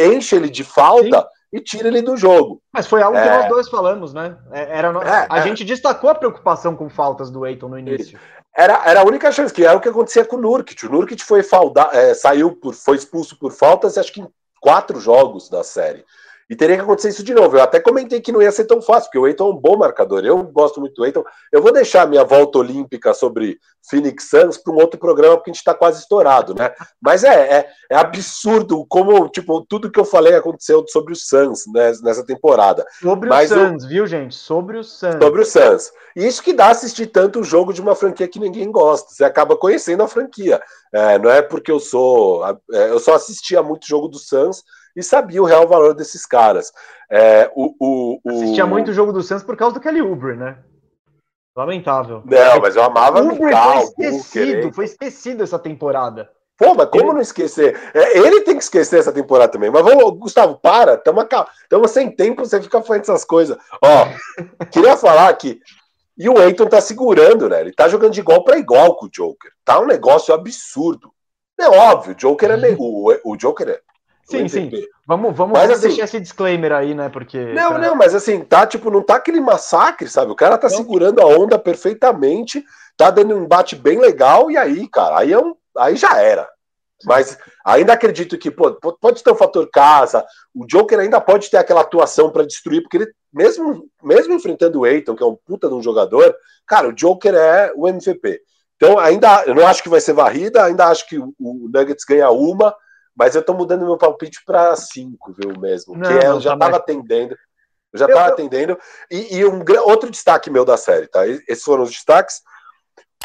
[0.00, 1.20] enche ele de falta.
[1.20, 2.62] Sim e tira ele do jogo.
[2.72, 3.38] Mas foi algo que é...
[3.38, 4.36] nós dois falamos, né?
[4.52, 5.42] É, era, é, a é...
[5.42, 8.18] gente destacou a preocupação com faltas do Eiton no início.
[8.56, 10.86] Era, era a única chance, que era o que acontecia com o Nurkic.
[10.86, 14.28] O Nurkic foi falda, é, saiu por, foi expulso por faltas, acho que em
[14.60, 16.04] quatro jogos da série.
[16.50, 17.56] E teria que acontecer isso de novo.
[17.56, 19.76] Eu até comentei que não ia ser tão fácil, porque o Eiton é um bom
[19.76, 20.24] marcador.
[20.24, 21.22] Eu gosto muito do Eiton.
[21.52, 23.56] Eu vou deixar minha volta olímpica sobre
[23.88, 26.72] Phoenix Suns para um outro programa, porque a gente está quase estourado, né?
[27.00, 31.62] Mas é, é, é, absurdo como, tipo, tudo que eu falei aconteceu sobre o Suns
[31.72, 32.84] né, nessa temporada.
[33.00, 34.34] Sobre Mas o Suns, viu, gente?
[34.34, 35.22] Sobre o Suns.
[35.22, 35.92] Sobre o Suns.
[36.16, 39.14] E isso que dá assistir tanto o jogo de uma franquia que ninguém gosta.
[39.14, 40.60] Você acaba conhecendo a franquia.
[40.92, 42.44] É, não é porque eu sou.
[42.72, 44.64] É, eu só assistia muito jogo do Suns
[44.94, 46.72] e sabia o real valor desses caras.
[47.10, 48.30] É, o, o, o...
[48.30, 50.58] Assistia muito o jogo do Santos por causa do Kelly Oubre, né?
[51.56, 52.22] Lamentável.
[52.24, 56.30] Não, mas eu amava o Mikal, foi esquecido, foi esquecido essa temporada.
[56.56, 57.12] Pô, mas como ele...
[57.14, 57.74] não esquecer?
[57.94, 59.70] É, ele tem que esquecer essa temporada também.
[59.70, 63.56] Mas vamos, Gustavo, para, estamos sem tempo, você fica falando essas coisas.
[63.82, 64.06] Ó,
[64.70, 65.58] queria falar que.
[66.18, 67.62] E o Eiton tá segurando, né?
[67.62, 69.50] Ele tá jogando de igual para igual com o Joker.
[69.64, 71.10] Tá um negócio absurdo.
[71.58, 72.76] É óbvio, o Joker é.
[72.78, 73.80] O, o Joker é
[74.30, 74.70] Sim, sim.
[75.06, 77.08] Vamos, vamos, mas, assim, deixar esse disclaimer aí, né?
[77.08, 77.52] Porque.
[77.52, 77.78] Não, pra...
[77.78, 80.30] não, mas assim, tá tipo, não tá aquele massacre, sabe?
[80.30, 80.76] O cara tá não.
[80.76, 82.64] segurando a onda perfeitamente,
[82.96, 86.48] tá dando um embate bem legal, e aí, cara, aí, é um, aí já era.
[87.04, 90.24] Mas ainda acredito que pô, pode ter o um fator casa,
[90.54, 94.86] o Joker ainda pode ter aquela atuação para destruir, porque ele, mesmo, mesmo enfrentando o
[94.86, 96.34] Eiton, que é um puta de um jogador,
[96.66, 98.42] cara, o Joker é o MVP.
[98.76, 102.04] Então, ainda, eu não acho que vai ser varrida, ainda acho que o, o Nuggets
[102.04, 102.74] ganha uma,
[103.20, 105.94] mas eu tô mudando meu palpite para 5, viu, mesmo?
[105.94, 107.36] Não, que é, eu já estava atendendo.
[107.92, 108.78] Eu já estava atendendo.
[109.10, 111.26] E, e, um outro destaque meu da série, tá?
[111.28, 112.40] Esses foram os destaques.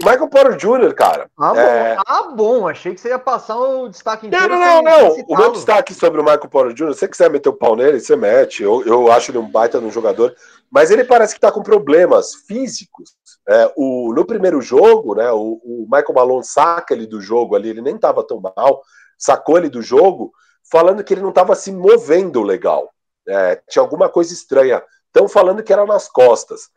[0.02, 1.32] O Michael Porter Jr., cara.
[1.40, 1.96] Ah, é...
[1.96, 2.02] bom.
[2.06, 2.68] Ah, bom.
[2.68, 4.50] Achei que você ia passar o destaque inteiro.
[4.50, 5.02] Não, não, não.
[5.16, 5.26] não.
[5.30, 8.02] O meu destaque sobre o Michael Porter Jr., se você quiser meter o pau nele,
[8.02, 8.64] você mete.
[8.64, 10.36] Eu, eu acho ele um baita de um jogador.
[10.70, 13.16] Mas ele parece que tá com problemas físicos.
[13.48, 17.70] É, o, no primeiro jogo, né, o, o Michael Malone saca ele do jogo ali,
[17.70, 18.82] ele nem tava tão mal
[19.18, 20.32] sacou ele do jogo,
[20.70, 22.92] falando que ele não estava se movendo legal.
[23.28, 24.84] É, tinha alguma coisa estranha.
[25.08, 26.70] Estão falando que era nas costas.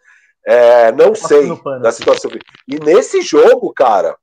[0.47, 1.49] É, não sei
[1.83, 2.31] da situação.
[2.67, 4.17] E nesse jogo, cara,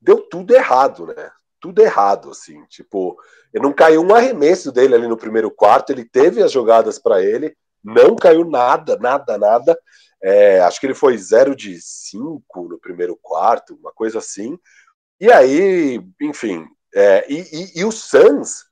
[0.00, 1.30] deu tudo errado, né?
[1.60, 2.64] Tudo errado, assim.
[2.66, 3.16] Tipo,
[3.54, 5.90] não caiu um arremesso dele ali no primeiro quarto.
[5.90, 9.78] Ele teve as jogadas para ele, não caiu nada, nada, nada.
[10.22, 14.58] É, acho que ele foi 0 de 5 no primeiro quarto, uma coisa assim.
[15.20, 16.64] E aí, enfim,
[16.98, 18.64] é, e, e, e, o Suns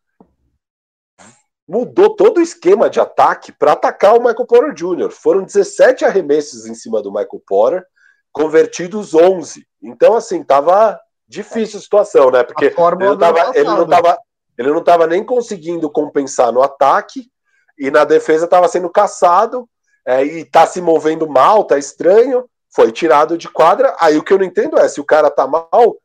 [1.69, 5.13] mudou todo o esquema de ataque para atacar o Michael Porter Jr.
[5.13, 7.87] Foram 17 arremessos em cima do Michael Porter,
[8.33, 9.65] convertidos 11.
[9.81, 10.99] Então, assim, tava
[11.29, 12.43] difícil a situação, né?
[12.43, 14.19] Porque ele não, tava, ele, não tava,
[14.59, 17.31] ele não tava nem conseguindo compensar no ataque
[17.79, 19.69] e na defesa estava sendo caçado
[20.05, 22.45] é, e tá se movendo mal, tá estranho.
[22.75, 23.95] Foi tirado de quadra.
[24.01, 25.97] Aí o que eu não entendo é se o cara tá mal,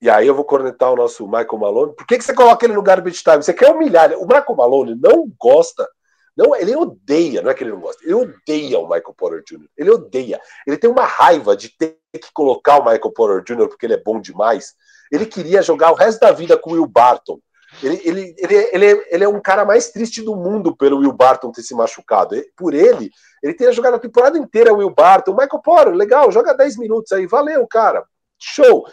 [0.00, 1.94] e aí eu vou cornetar o nosso Michael Malone.
[1.94, 3.42] Por que, que você coloca ele no garbage time?
[3.42, 5.88] Você quer humilhar O Michael Malone não gosta.
[6.36, 8.04] Não, ele odeia, não é que ele não gosta.
[8.04, 9.66] Ele odeia o Michael Porter Jr.
[9.76, 10.40] Ele odeia.
[10.64, 13.66] Ele tem uma raiva de ter que colocar o Michael Porter Jr.
[13.66, 14.74] porque ele é bom demais.
[15.10, 17.40] Ele queria jogar o resto da vida com o Will Barton.
[17.82, 21.50] Ele, ele, ele, ele, ele é um cara mais triste do mundo pelo Will Barton
[21.50, 22.40] ter se machucado.
[22.56, 23.10] Por ele,
[23.42, 25.32] ele teria jogado a temporada inteira o Will Barton.
[25.32, 27.26] Michael Porter, legal, joga 10 minutos aí.
[27.26, 28.04] Valeu, cara.
[28.38, 28.86] Show.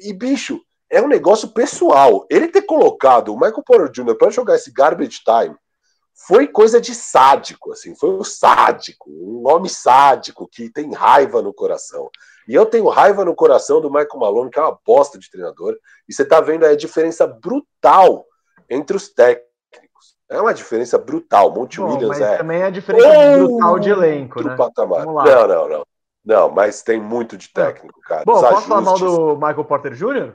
[0.00, 0.60] E, bicho,
[0.90, 2.26] é um negócio pessoal.
[2.30, 4.16] Ele ter colocado o Michael Porter Jr.
[4.16, 5.56] para jogar esse garbage time
[6.26, 11.52] foi coisa de sádico, assim, foi um sádico, um homem sádico que tem raiva no
[11.52, 12.10] coração.
[12.46, 15.76] E eu tenho raiva no coração do Michael Malone, que é uma bosta de treinador,
[16.08, 18.26] e você tá vendo aí a diferença brutal
[18.68, 20.16] entre os técnicos.
[20.28, 21.52] É uma diferença brutal.
[21.52, 22.36] Monte Bom, Williams mas é.
[22.36, 24.56] também é a diferença brutal de elenco, né?
[24.56, 25.06] Patamar.
[25.06, 25.86] Não, não, não.
[26.24, 28.24] Não, mas tem muito de técnico, cara.
[28.24, 30.34] Bom, posso falar mal do Michael Porter Jr.?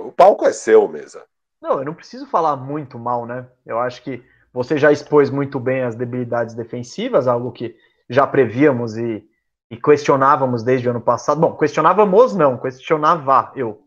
[0.00, 1.24] O palco é seu, mesa.
[1.60, 3.46] Não, eu não preciso falar muito mal, né?
[3.64, 4.22] Eu acho que
[4.52, 7.76] você já expôs muito bem as debilidades defensivas, algo que
[8.08, 9.28] já prevíamos e,
[9.70, 11.40] e questionávamos desde o ano passado.
[11.40, 13.82] Bom, questionávamos não, questionava eu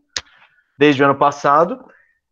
[0.78, 1.84] desde o ano passado.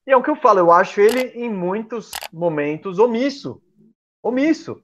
[0.06, 3.62] E é o que eu falo, eu acho ele em muitos momentos omisso.
[4.22, 4.82] Omisso.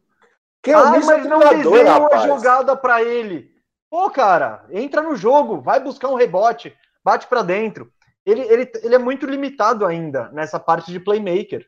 [0.62, 3.53] Que é omisso ah, mas não desenha uma jogada para ele.
[3.94, 7.92] Pô, cara, entra no jogo, vai buscar um rebote, bate para dentro.
[8.26, 11.64] Ele, ele, ele é muito limitado ainda nessa parte de playmaker.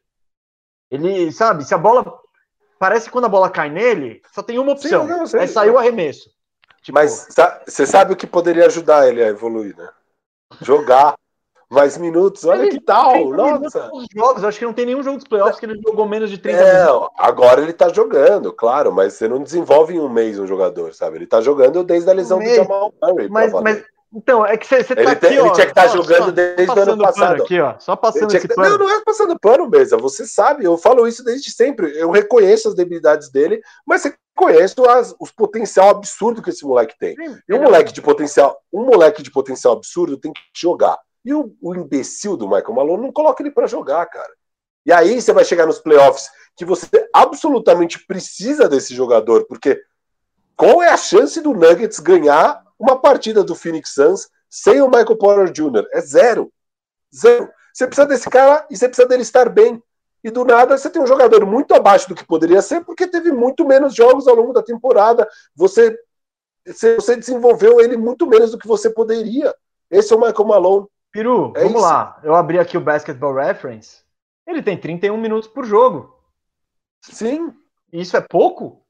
[0.90, 2.20] Ele, sabe, se a bola.
[2.80, 5.06] Parece que quando a bola cai nele, só tem uma opção.
[5.06, 6.28] Sim, não, sei, é sair o arremesso.
[6.82, 6.98] Tipo...
[6.98, 7.28] Mas
[7.64, 9.88] você sabe o que poderia ajudar ele a evoluir, né?
[10.60, 11.14] Jogar
[11.70, 13.90] mais minutos, olha ele que tal, nossa.
[14.14, 16.58] Jogos, acho que não tem nenhum jogo dos playoffs que ele jogou menos de 30
[16.58, 17.08] é, minutos.
[17.18, 21.16] Agora ele tá jogando, claro, mas você não desenvolve em um mês um jogador, sabe?
[21.16, 23.28] Ele tá jogando desde a lesão um do Jamal Murray.
[23.28, 23.84] Mas, mas,
[24.14, 26.30] Então, é que você tá ele, aqui, ele ó, tinha que estar só- jogando só-
[26.30, 27.42] desde o ano passado.
[27.42, 28.78] Aqui, ó, só passando esse que- pano.
[28.78, 29.96] Não, não é passando pano, mesa.
[29.96, 31.98] Você sabe, eu falo isso desde sempre.
[31.98, 37.16] Eu reconheço as debilidades dele, mas reconheço as, os potencial absurdo que esse moleque tem.
[37.48, 40.96] E um moleque de potencial, um moleque de potencial absurdo tem que jogar.
[41.26, 44.32] E o, o imbecil do Michael Malone não coloca ele pra jogar, cara.
[44.86, 49.82] E aí você vai chegar nos playoffs que você absolutamente precisa desse jogador, porque
[50.56, 55.16] qual é a chance do Nuggets ganhar uma partida do Phoenix Suns sem o Michael
[55.16, 55.84] Porter Jr.?
[55.92, 56.52] É zero.
[57.12, 57.50] Zero.
[57.74, 59.82] Você precisa desse cara e você precisa dele estar bem.
[60.22, 63.32] E do nada você tem um jogador muito abaixo do que poderia ser, porque teve
[63.32, 65.28] muito menos jogos ao longo da temporada.
[65.56, 65.98] Você
[66.64, 69.54] você desenvolveu ele muito menos do que você poderia.
[69.90, 70.86] Esse é o Michael Malone.
[71.16, 71.82] Peru, É vamos isso.
[71.82, 72.18] lá.
[72.22, 74.02] Eu abri aqui o Basketball Reference.
[74.46, 76.14] Ele tem 31 minutos por jogo.
[77.02, 77.54] Sim,
[77.92, 78.82] Isso é pouco?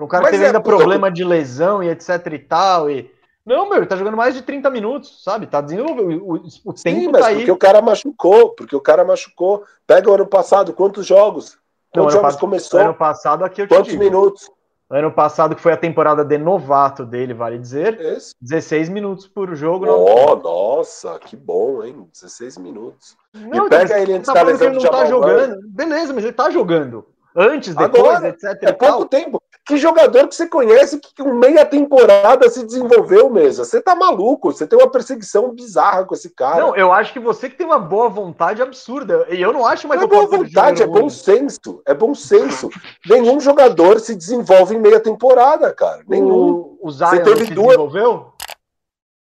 [0.00, 0.76] Um cara Mas que teve é ainda pouco.
[0.78, 2.90] problema de lesão e etc e tal.
[2.90, 3.10] E...
[3.44, 5.46] Não, meu, ele tá jogando mais de 30 minutos, sabe?
[5.46, 6.22] Tá desenvolvendo.
[6.24, 7.36] O, o- o sim, tempo mas tá aí.
[7.36, 9.64] porque o cara machucou, porque o cara machucou.
[9.86, 11.54] Pega o ano passado, quantos jogos?
[11.94, 12.80] Não, Quantos ano jogos pa- começou?
[12.80, 14.02] Ano passado aqui eu te Quantos digo.
[14.02, 14.50] minutos?
[14.88, 18.32] Ano passado, que foi a temporada de novato dele, vale dizer, Esse?
[18.40, 19.84] 16 minutos por jogo.
[19.84, 22.08] Oh, nossa, que bom, hein?
[22.12, 23.16] 16 minutos.
[23.34, 25.60] Não, e pega então, ele antes tá da lesão ele não tá jogando.
[25.68, 27.04] Beleza, mas ele tá jogando.
[27.34, 29.42] Antes, depois, Agora, etc É pouco tempo.
[29.66, 33.64] Que jogador que você conhece que com meia temporada se desenvolveu mesmo?
[33.64, 36.60] Você tá maluco, você tem uma perseguição bizarra com esse cara.
[36.60, 39.26] Não, eu acho que você que tem uma boa vontade absurda.
[39.28, 41.82] E eu não acho mais Não é boa vontade, é bom senso.
[41.84, 42.70] É bom senso.
[43.04, 46.04] Nenhum jogador se desenvolve em meia temporada, cara.
[46.06, 46.30] Nenhum.
[46.48, 48.32] O, o Zion Você teve se duas- desenvolveu?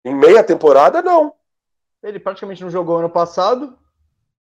[0.04, 1.34] Em meia temporada, não.
[2.04, 3.74] Ele praticamente não jogou ano passado.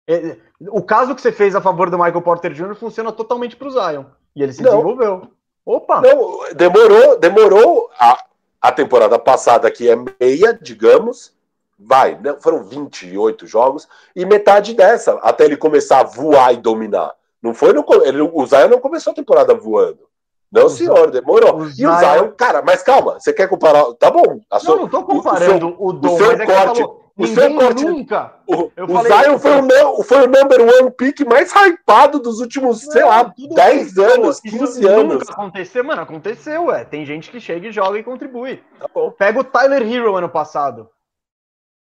[0.08, 0.36] É,
[0.68, 2.74] O caso que você fez a favor do Michael Porter Jr.
[2.74, 4.04] funciona totalmente pro Zion.
[4.34, 4.72] E ele se Não.
[4.72, 5.30] desenvolveu.
[5.66, 6.01] Opa!
[6.01, 8.24] Não, demorou, demorou a,
[8.62, 11.34] a temporada passada, que é meia, digamos,
[11.78, 17.12] vai, né, foram 28 jogos, e metade dessa, até ele começar a voar e dominar.
[17.43, 20.06] Não foi no, ele, o Zion não começou a temporada voando.
[20.51, 21.56] Não, senhor, demorou.
[21.62, 23.84] o E o Zion- cara, mas calma, você quer comparar?
[23.94, 24.40] Tá bom.
[24.48, 27.48] A sua, Não, não tô comparando o, Dom, seu mas é corte- falou, o seu
[27.48, 28.34] ninguém corte- nunca.
[28.47, 32.18] o, eu o falei Zion foi o, nu- foi o number one pick mais hypado
[32.20, 35.14] dos últimos, sei lá, tudo 10 bem, anos, isso 15 anos.
[35.20, 36.84] Nunca aconteceu, mano, aconteceu, ué.
[36.84, 38.62] Tem gente que chega e joga e contribui.
[38.78, 39.10] Tá bom.
[39.10, 40.90] Pega o Tyler Hero ano passado.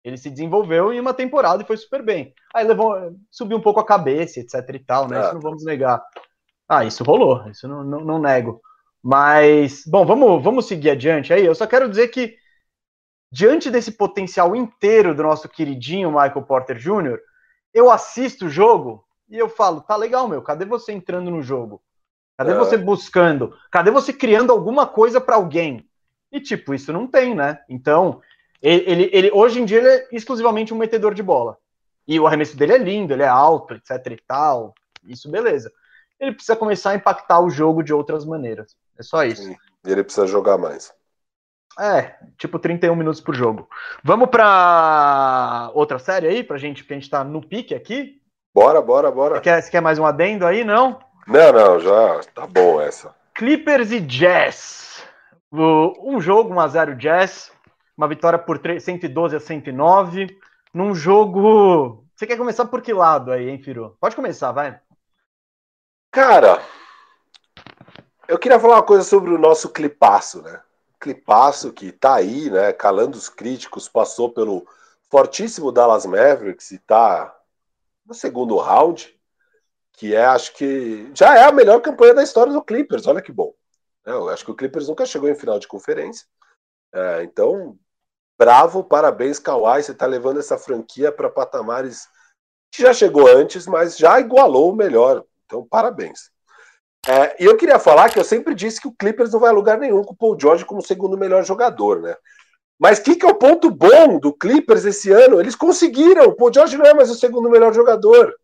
[0.02, 2.32] Ele se desenvolveu em uma temporada e foi super bem.
[2.54, 2.96] Aí levou,
[3.30, 5.18] subiu um pouco a cabeça, etc e tal, né?
[5.18, 5.24] Ah.
[5.24, 6.02] Isso não vamos negar.
[6.66, 8.62] Ah, isso rolou, isso não, não, não nego.
[9.02, 11.44] Mas, bom, vamos, vamos seguir adiante aí.
[11.44, 12.34] Eu só quero dizer que,
[13.30, 17.18] diante desse potencial inteiro do nosso queridinho Michael Porter Jr.,
[17.72, 21.80] eu assisto o jogo e eu falo, tá legal, meu, cadê você entrando no jogo?
[22.36, 22.54] Cadê É.
[22.54, 23.54] você buscando?
[23.70, 25.88] Cadê você criando alguma coisa para alguém?
[26.32, 27.60] E, tipo, isso não tem, né?
[27.68, 28.20] Então,
[28.62, 31.56] ele, ele, hoje em dia ele é exclusivamente um metedor de bola.
[32.06, 34.74] E o arremesso dele é lindo, ele é alto, etc e tal.
[35.04, 35.72] Isso, beleza.
[36.18, 38.76] Ele precisa começar a impactar o jogo de outras maneiras.
[38.98, 39.42] É só isso.
[39.42, 39.56] Sim.
[39.84, 40.92] E ele precisa jogar mais.
[41.80, 43.66] É, tipo 31 minutos por jogo.
[44.04, 48.20] Vamos pra outra série aí, pra gente, porque a gente tá no pique aqui.
[48.54, 49.36] Bora, bora, bora.
[49.36, 50.62] Você quer, você quer mais um adendo aí?
[50.62, 51.00] Não?
[51.26, 53.14] Não, não, já tá bom essa.
[53.32, 55.02] Clippers e Jazz.
[55.50, 57.50] Um jogo, 1x0 Jazz.
[57.96, 60.38] Uma vitória por 3, 112 a 109.
[60.74, 62.04] Num jogo.
[62.14, 63.96] Você quer começar por que lado aí, hein, Firu?
[63.98, 64.78] Pode começar, vai.
[66.12, 66.60] Cara,
[68.28, 70.60] eu queria falar uma coisa sobre o nosso clipaço, né?
[71.00, 72.72] Clipaço que tá aí, né?
[72.72, 74.66] Calando os críticos, passou pelo
[75.10, 77.36] fortíssimo Dallas Mavericks e tá
[78.06, 79.18] no segundo round,
[79.92, 83.06] que é, acho que já é a melhor campanha da história do Clippers.
[83.06, 83.54] Olha que bom.
[84.04, 84.12] né?
[84.12, 86.26] Eu acho que o Clippers nunca chegou em final de conferência.
[86.92, 87.78] É, então,
[88.38, 89.82] bravo, parabéns, Kawhi.
[89.82, 92.08] Você tá levando essa franquia para patamares
[92.72, 95.24] que já chegou antes, mas já igualou o melhor.
[95.46, 96.30] Então, parabéns.
[97.08, 99.54] É, e eu queria falar que eu sempre disse que o Clippers não vai a
[99.54, 102.14] lugar nenhum com o Paul George como segundo melhor jogador, né?
[102.78, 105.38] Mas o que, que é o ponto bom do Clippers esse ano?
[105.38, 106.24] Eles conseguiram.
[106.24, 108.34] O Paul George não é mais o segundo melhor jogador.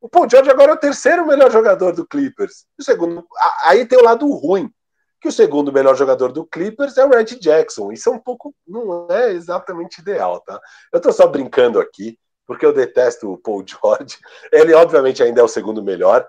[0.00, 2.66] O Paul George agora é o terceiro melhor jogador do Clippers.
[2.78, 3.26] O segundo,
[3.62, 4.70] aí tem o lado ruim,
[5.20, 7.92] que o segundo melhor jogador do Clippers é o Red Jackson.
[7.92, 10.60] Isso é um pouco, não é exatamente ideal, tá?
[10.92, 14.18] Eu tô só brincando aqui, porque eu detesto o Paul George.
[14.50, 16.26] Ele, obviamente, ainda é o segundo melhor.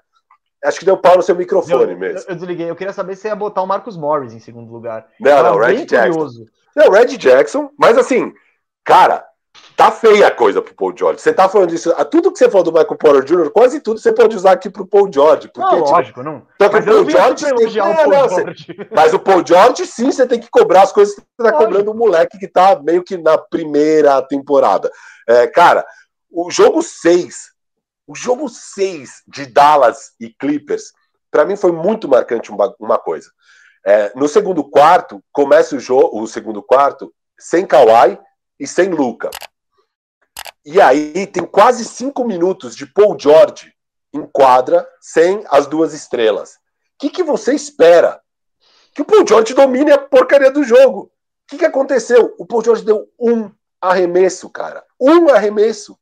[0.64, 2.30] Acho que deu pau no seu microfone eu, mesmo.
[2.30, 2.69] eu desliguei.
[2.69, 5.07] Eu queria saber se ia botar o Marcus Morris em segundo lugar.
[5.19, 6.11] Não, não, Red Jackson.
[6.11, 6.45] curioso.
[6.76, 8.34] Não, Red Jackson, mas assim,
[8.84, 9.26] cara,
[9.76, 11.22] tá feia a coisa pro Paul George.
[11.22, 11.94] Você tá falando disso.
[12.10, 14.85] Tudo que você falou do Michael Porter Jr., quase tudo você pode usar aqui pro
[14.85, 15.49] Paul George.
[15.53, 16.48] Porque, não, tipo, lógico, não.
[16.61, 17.45] Só que mas o Paul George.
[17.45, 17.77] Tem...
[17.77, 18.65] É, o Paul não, George.
[18.65, 18.88] Você...
[18.91, 21.91] Mas o Paul George, sim, você tem que cobrar as coisas que você tá cobrando
[21.91, 24.91] o moleque que tá meio que na primeira temporada.
[25.27, 25.85] É, cara,
[26.31, 27.53] o jogo 6,
[28.08, 30.92] o jogo 6 de Dallas e Clippers,
[31.32, 33.30] para mim foi muito marcante uma, uma coisa.
[33.86, 38.18] É, no segundo quarto, começa o jogo, o segundo quarto, sem Kawhi
[38.60, 39.30] e sem Luca.
[40.66, 43.74] E aí tem quase cinco minutos de Paul George
[44.14, 46.54] em quadra sem as duas estrelas.
[46.54, 46.58] O
[47.00, 48.22] que, que você espera?
[48.94, 51.02] Que o Paul George domine a porcaria do jogo.
[51.02, 51.12] O
[51.48, 52.34] que, que aconteceu?
[52.38, 53.52] O Paul George deu um
[53.82, 54.86] arremesso, cara.
[55.00, 55.98] Um arremesso.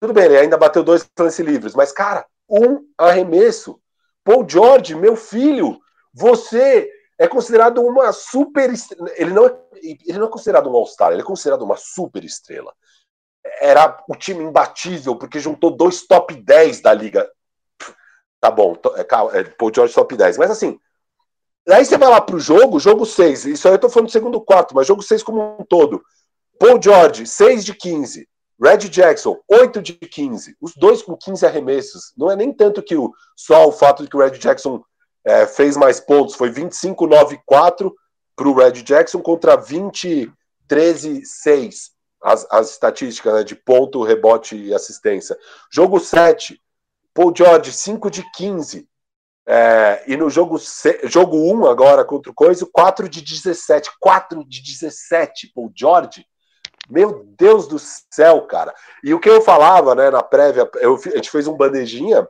[0.00, 3.80] Tudo bem, ele ainda bateu dois lance livres, mas, cara, um arremesso.
[4.22, 5.78] Paul George, meu filho,
[6.12, 9.10] você é considerado uma super estrela.
[9.16, 12.72] Ele não é, ele não é considerado um All-Star, ele é considerado uma super estrela
[13.60, 17.28] era o time imbatível, porque juntou dois top 10 da liga.
[18.40, 20.38] Tá bom, é, é, Paul George top 10.
[20.38, 20.78] Mas assim,
[21.68, 23.46] aí você vai lá pro jogo, jogo 6.
[23.46, 26.02] Isso aí eu tô falando do segundo quarto, mas jogo 6 como um todo.
[26.58, 28.28] Paul George, 6 de 15.
[28.62, 30.56] Red Jackson, 8 de 15.
[30.60, 32.12] Os dois com 15 arremessos.
[32.16, 34.82] Não é nem tanto que o, só o fato de que o Red Jackson
[35.24, 36.34] é, fez mais pontos.
[36.34, 37.92] Foi 25-9-4
[38.34, 41.90] para o Red Jackson contra 20-13-6
[42.22, 45.36] as, as estatísticas né, de ponto, rebote e assistência.
[45.70, 46.60] Jogo 7,
[47.14, 48.88] Paul George, 5 de 15.
[49.48, 50.58] É, e no jogo,
[51.04, 53.90] jogo 1 agora contra o Coisa, 4 de 17.
[54.00, 56.26] 4 de 17, Paul George.
[56.88, 58.74] Meu Deus do céu, cara.
[59.02, 62.26] E o que eu falava né, na prévia, eu, a gente fez um bandejinha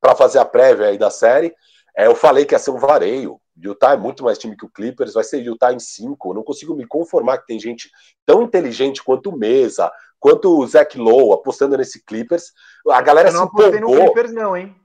[0.00, 1.54] para fazer a prévia aí da série.
[1.96, 3.40] É, eu falei que ia ser um vareio.
[3.56, 6.30] Utah é muito mais time que o Clippers, vai ser Utah em cinco.
[6.30, 7.90] Eu não consigo me conformar que tem gente
[8.24, 12.52] tão inteligente quanto o Mesa, quanto o Zach Lowe apostando nesse Clippers.
[12.88, 13.96] A galera eu não se apostei empolgou.
[13.96, 14.76] no Clippers, não, hein?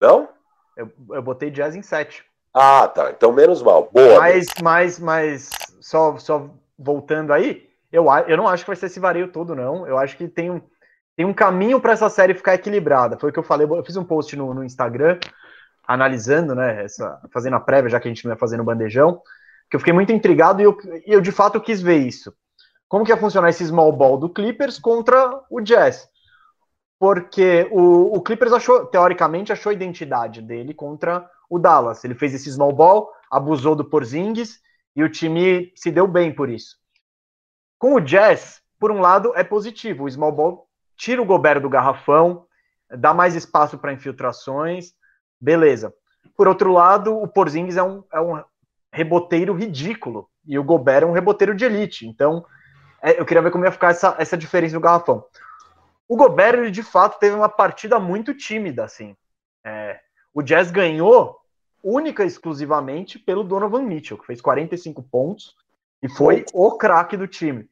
[0.00, 0.28] Não?
[0.76, 2.24] Eu, eu botei Jazz em sete.
[2.54, 3.10] Ah, tá.
[3.10, 3.90] Então menos mal.
[3.92, 4.18] Boa.
[4.18, 5.50] Mas, mas, mas
[5.80, 6.48] só, só
[6.82, 9.86] voltando aí, eu, eu não acho que vai ser esse vareio todo, não.
[9.86, 10.60] Eu acho que tem um,
[11.14, 13.18] tem um caminho para essa série ficar equilibrada.
[13.18, 13.66] Foi o que eu falei.
[13.66, 15.18] Eu fiz um post no, no Instagram
[15.86, 19.20] analisando, né, essa, fazendo a prévia, já que a gente não ia fazer no bandejão,
[19.68, 22.32] que eu fiquei muito intrigado e eu, eu de fato quis ver isso.
[22.88, 26.08] Como que ia funcionar esse small ball do Clippers contra o Jazz?
[26.98, 32.04] Porque o, o Clippers achou, teoricamente, achou a identidade dele contra o Dallas.
[32.04, 34.60] Ele fez esse small ball, abusou do Porzingis
[34.94, 36.76] e o time se deu bem por isso.
[37.78, 40.04] Com o Jazz, por um lado, é positivo.
[40.04, 42.46] O small ball tira o Gobert do garrafão,
[42.90, 44.92] dá mais espaço para infiltrações,
[45.42, 45.92] Beleza.
[46.36, 48.40] Por outro lado, o Porzingis é um, é um
[48.92, 52.06] reboteiro ridículo e o Gobert é um reboteiro de elite.
[52.06, 52.46] Então,
[53.02, 55.24] é, eu queria ver como ia ficar essa, essa diferença no garrafão.
[56.08, 59.16] O Gobert, ele de fato teve uma partida muito tímida, assim.
[59.66, 59.98] É,
[60.32, 61.40] o Jazz ganhou
[61.82, 65.56] única e exclusivamente pelo Donovan Mitchell, que fez 45 pontos
[66.02, 67.68] e foi o craque do time.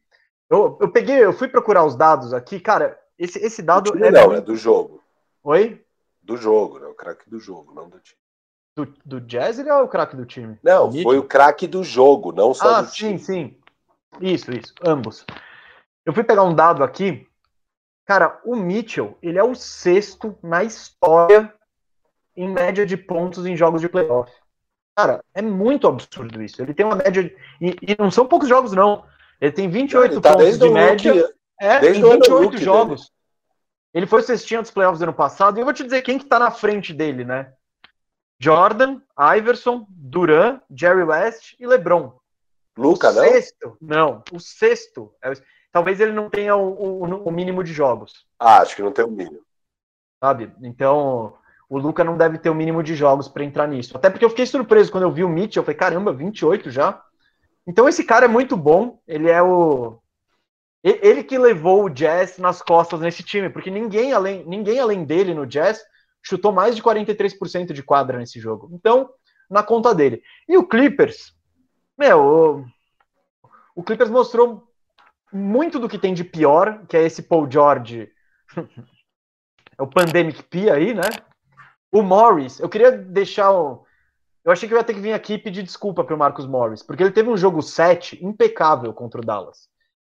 [0.49, 2.99] Eu, eu peguei, eu fui procurar os dados aqui, cara.
[3.19, 4.11] Esse, esse dado é.
[4.11, 4.39] Não, muito...
[4.39, 5.03] é do jogo.
[5.45, 5.85] Oi?
[6.31, 6.87] do jogo, né?
[6.87, 8.19] O craque do jogo, não do time.
[8.77, 10.59] Do, do Jazz ele é o craque do time?
[10.63, 13.19] Não, foi o craque do jogo, não só ah, do time.
[13.19, 13.57] sim, sim.
[14.21, 15.27] Isso, isso, ambos.
[16.05, 17.27] Eu fui pegar um dado aqui.
[18.07, 21.53] Cara, o Mitchell, ele é o sexto na história
[22.37, 24.33] em média de pontos em jogos de playoff.
[24.97, 26.61] Cara, é muito absurdo isso.
[26.61, 27.23] Ele tem uma média.
[27.23, 27.37] De...
[27.61, 29.05] E, e, não são poucos jogos, não.
[29.41, 31.13] Ele tem 28 ele tá pontos de média.
[31.13, 33.01] Rookie, é, desde em 28 jogos.
[33.03, 33.13] Dele.
[33.93, 36.25] Ele foi cestinha dos playoffs do ano passado, e eu vou te dizer quem que
[36.25, 37.53] tá na frente dele, né?
[38.39, 39.01] Jordan,
[39.37, 42.19] Iverson, Duran, Jerry West e LeBron.
[42.79, 43.23] Luca, o não?
[43.23, 45.15] Sexto, não, o sexto.
[45.23, 45.33] É,
[45.71, 48.27] talvez ele não tenha o, o, o, mínimo de jogos.
[48.39, 49.45] Ah, acho que não tem o mínimo.
[50.23, 50.53] Sabe?
[50.63, 51.37] Então,
[51.71, 53.97] o Luca não deve ter o mínimo de jogos para entrar nisso.
[53.97, 55.61] Até porque eu fiquei surpreso quando eu vi o Mitchell.
[55.61, 57.01] Eu falei, caramba, 28 já.
[57.65, 59.01] Então, esse cara é muito bom.
[59.07, 60.01] Ele é o
[60.83, 65.35] ele que levou o Jazz nas costas nesse time, porque ninguém além, ninguém além dele
[65.35, 65.79] no Jazz
[66.23, 68.71] chutou mais de 43% de quadra nesse jogo.
[68.73, 69.11] Então,
[69.49, 70.23] na conta dele.
[70.49, 71.35] E o Clippers,
[71.99, 72.65] meu, o,
[73.77, 74.67] o Clippers mostrou
[75.31, 78.11] muito do que tem de pior, que é esse Paul George,
[79.79, 81.03] é o Pandemic P aí, né?
[81.93, 83.85] O Morris, eu queria deixar o,
[84.45, 86.47] eu achei que eu ia ter que vir aqui e pedir desculpa para o Marcos
[86.47, 89.69] Morris, porque ele teve um jogo 7 impecável contra o Dallas.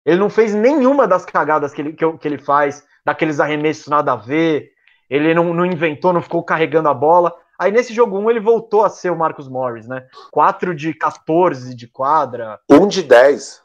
[0.06, 4.14] Ele não fez nenhuma das cagadas que ele, que, que ele faz, daqueles arremessos nada
[4.14, 4.72] a ver.
[5.10, 7.36] Ele não, não, inventou, não ficou carregando a bola.
[7.58, 10.08] Aí nesse jogo 1 ele voltou a ser o Marcos Morris, né?
[10.32, 12.60] 4 de 14 de quadra.
[12.70, 13.64] 1 de 10.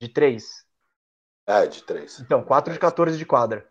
[0.00, 0.64] De 3.
[1.46, 2.20] É, de 3.
[2.20, 3.68] Então, 4 de 14 de quadra.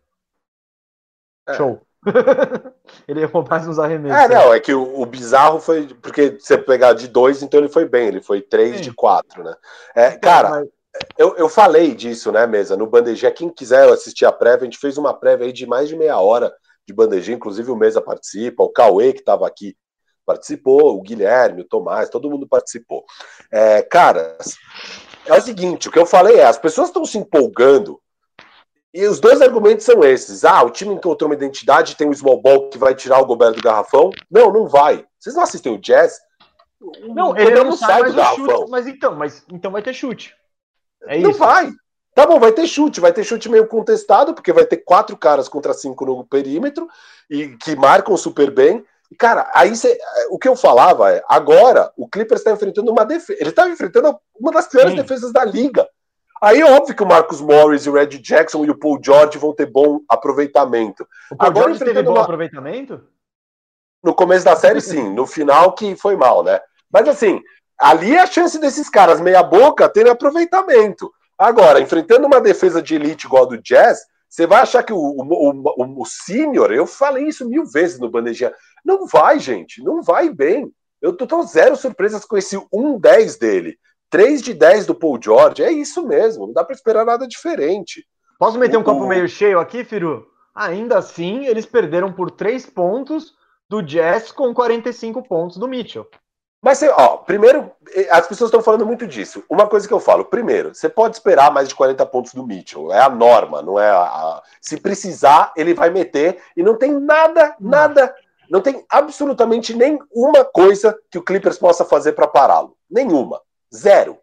[1.47, 1.55] É.
[1.55, 1.85] Show.
[3.07, 4.23] ele errou mais nos arremessos.
[4.23, 5.88] É, não, é que o, o bizarro foi.
[6.01, 9.55] Porque você pegar de 2, então ele foi bem, ele foi 3 de 4, né?
[9.95, 10.67] É, cara, Mas-
[11.17, 12.77] eu, eu falei disso, né, mesa?
[12.77, 15.89] No Bandejinha, quem quiser assistir a prévia, a gente fez uma prévia aí de mais
[15.89, 16.53] de meia hora
[16.88, 19.75] de Bandejinha, inclusive o Mesa participa, o Cauê, que estava aqui,
[20.25, 23.03] participou, o Guilherme, o Tomás, todo mundo participou.
[23.51, 24.38] É, cara,
[25.25, 27.99] é o seguinte: o que eu falei é, as pessoas estão se empolgando.
[28.94, 30.45] E os dois argumentos são esses.
[30.45, 33.56] Ah, o time encontrou uma identidade, tem um small ball que vai tirar o Gobert
[33.56, 34.11] do garrafão.
[34.30, 35.03] Não, não vai.
[35.20, 36.20] Vocês não assistem o Jazz?
[37.15, 38.18] Não, O ele Gobert não sai do o chute.
[38.18, 38.65] garrafão.
[38.70, 40.36] Mas então, mas então vai ter chute.
[41.07, 41.40] É não isso.
[41.40, 41.72] vai.
[42.14, 45.49] Tá bom, vai ter chute, vai ter chute meio contestado, porque vai ter quatro caras
[45.49, 46.88] contra cinco no perímetro
[47.28, 48.86] e que marcam super bem.
[49.10, 49.98] E, cara, aí cê,
[50.30, 53.40] o que eu falava é, agora o Clippers está enfrentando uma defesa.
[53.41, 54.98] Ele está enfrentando uma das piores Sim.
[54.98, 55.88] defesas da liga.
[56.44, 59.56] Aí é óbvio que o Marcus Morris, o Red Jackson e o Paul George vão
[59.56, 61.07] ter bom aproveitamento.
[61.32, 63.02] O Paul Agora George teve bom uma- aproveitamento?
[64.03, 65.14] No começo da série, sim.
[65.14, 66.60] No final, que foi mal, né?
[66.91, 67.41] Mas assim,
[67.80, 71.10] ali é a chance desses caras meia-boca terem aproveitamento.
[71.38, 74.98] Agora, enfrentando uma defesa de elite igual a do Jazz, você vai achar que o,
[74.98, 78.53] o, o, o senior, eu falei isso mil vezes no bandejinha,
[78.84, 80.70] não vai, gente, não vai bem.
[81.02, 83.78] Eu tô, tô zero surpresas com esse 1-10 dele.
[84.14, 88.06] 3 de 10 do Paul George, é isso mesmo, não dá pra esperar nada diferente.
[88.38, 90.27] Posso meter um O- copo meio cheio aqui, Firu?
[90.53, 93.34] Ainda assim, eles perderam por 3 pontos
[93.68, 96.07] do Jazz com 45 pontos do Mitchell.
[96.61, 97.72] Mas, ó, primeiro,
[98.11, 99.44] as pessoas estão falando muito disso.
[99.49, 102.94] Uma coisa que eu falo, primeiro, você pode esperar mais de 40 pontos do Mitchell.
[102.94, 103.98] É a norma, não é a.
[104.03, 106.40] a- Se precisar, ele vai meter.
[106.56, 108.14] E não tem nada, nada,
[108.48, 112.77] não tem absolutamente nenhuma coisa que o Clippers possa fazer para pará-lo.
[112.90, 113.41] Nenhuma.
[113.73, 114.17] Zero.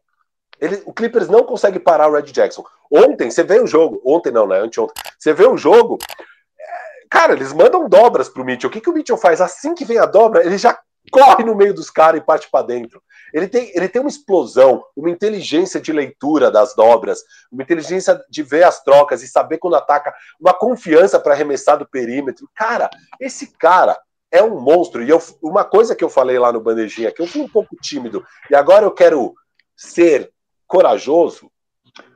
[0.61, 2.65] Ele, o Clippers não consegue parar o Red Jackson.
[2.91, 4.01] Ontem, você vê o jogo.
[4.05, 4.59] Ontem não, né?
[4.59, 4.95] Anteontem.
[5.19, 5.99] Você vê o jogo.
[6.59, 6.65] é,
[7.11, 8.69] Cara, eles mandam dobras pro Mitchell.
[8.69, 9.41] O que, que o Mitchell faz?
[9.41, 10.79] Assim que vem a dobra, ele já
[11.11, 13.03] corre no meio dos caras e parte para dentro.
[13.33, 17.21] Ele tem, ele tem uma explosão, uma inteligência de leitura das dobras,
[17.51, 21.89] uma inteligência de ver as trocas e saber quando ataca, uma confiança para arremessar do
[21.89, 22.49] perímetro.
[22.55, 22.91] Cara,
[23.21, 23.97] esse cara
[24.31, 25.03] é um monstro.
[25.03, 27.77] E eu, uma coisa que eu falei lá no Bandejinha, que eu fui um pouco
[27.81, 29.35] tímido, e agora eu quero
[29.81, 30.31] ser
[30.67, 31.51] corajoso.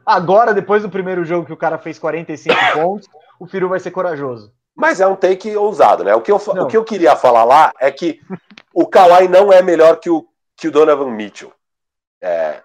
[0.04, 3.08] Agora, depois do primeiro jogo que o cara fez 45 pontos,
[3.40, 4.52] o Firu vai ser corajoso.
[4.76, 6.14] Mas é um take ousado, né?
[6.14, 6.64] O que eu, Não.
[6.64, 8.20] o que eu queria falar lá é que
[8.72, 10.26] o Kawhi não é melhor que o,
[10.56, 11.52] que o Donovan Mitchell.
[12.20, 12.60] É,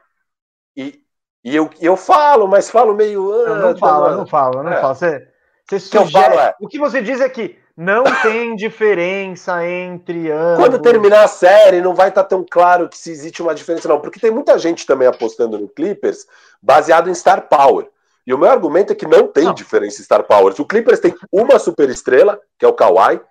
[0.76, 1.00] e
[1.42, 3.30] e eu, eu falo, mas falo meio.
[3.32, 4.18] Não, ah, não fala, Donovan.
[4.18, 4.82] não fala, não É.
[4.82, 4.96] fala.
[4.96, 5.28] Você,
[5.70, 9.66] você que eu sugere- falo é- O que você diz é que não tem diferença
[9.66, 10.58] entre ambos.
[10.58, 14.02] Quando terminar a série, não vai estar tão claro que se existe uma diferença, não.
[14.02, 16.28] Porque tem muita gente também apostando no Clippers
[16.62, 17.88] baseado em Star Power.
[18.28, 19.54] E o meu argumento é que não tem Não.
[19.54, 20.60] diferença em Star Powers.
[20.60, 23.22] O Clippers tem uma superestrela, que é o Kawhi.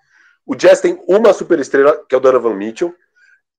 [0.46, 2.94] O Jazz tem uma superestrela, que é o Donovan Mitchell.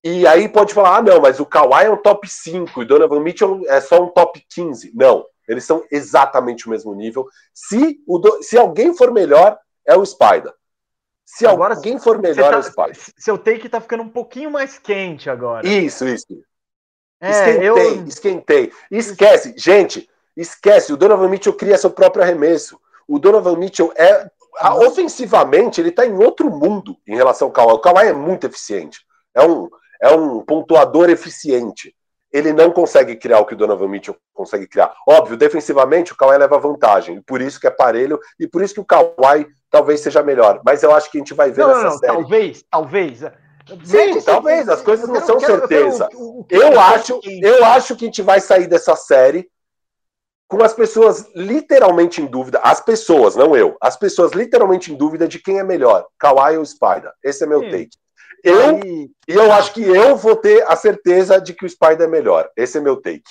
[0.04, 2.88] E aí pode falar, ah, não, mas o Kawhi é um top 5 e o
[2.88, 4.92] Donovan Mitchell é só um top 15.
[4.96, 7.28] Não, eles são exatamente o mesmo nível.
[7.54, 9.56] Se, o do- se alguém for melhor,
[9.86, 10.52] é o Spider.
[11.32, 12.98] Se Agora, alguém for melhor, tá- é o Spider.
[13.18, 15.66] Seu take tá ficando um pouquinho mais quente agora.
[15.68, 16.26] Isso, isso.
[17.22, 18.72] é, esquentei, eu, esquentei.
[18.90, 20.92] Esquece, gente, esquece.
[20.92, 22.80] O Donovan Mitchell cria seu próprio arremesso.
[23.08, 24.28] O Donovan Mitchell é.
[24.60, 27.74] a- ofensivamente, ele tá em outro mundo em relação ao Kawhi.
[27.74, 29.06] O Kawhi é muito eficiente.
[29.36, 29.70] É um,
[30.02, 31.96] é um pontuador eficiente.
[32.32, 34.94] Ele não consegue criar o que o Donovan Mitchell consegue criar.
[35.08, 37.18] Óbvio, defensivamente, o Kawhi leva vantagem.
[37.18, 38.20] E por isso que é parelho.
[38.40, 40.62] E por isso que o Kawhi talvez seja melhor.
[40.64, 42.14] Mas eu acho que a gente vai ver não, nessa não, não, série.
[42.14, 43.20] talvez, talvez.
[43.84, 46.08] Sim, esse- talvez, as coisas não eu são quero- eu quero- certeza.
[46.10, 49.48] quero o que Eu tá acho, eu acho que a gente vai sair dessa série
[50.48, 52.60] com as pessoas literalmente em dúvida.
[52.64, 53.78] As pessoas, não eu.
[53.80, 57.12] As pessoas literalmente em dúvida de quem é melhor, Kawhi ou Spider.
[57.24, 57.70] Esse é meu Sim.
[57.70, 57.90] take.
[58.44, 62.02] Eu, Aí- e eu acho que eu vou ter a certeza de que o Spider
[62.02, 62.50] é melhor.
[62.56, 63.24] Esse é meu take.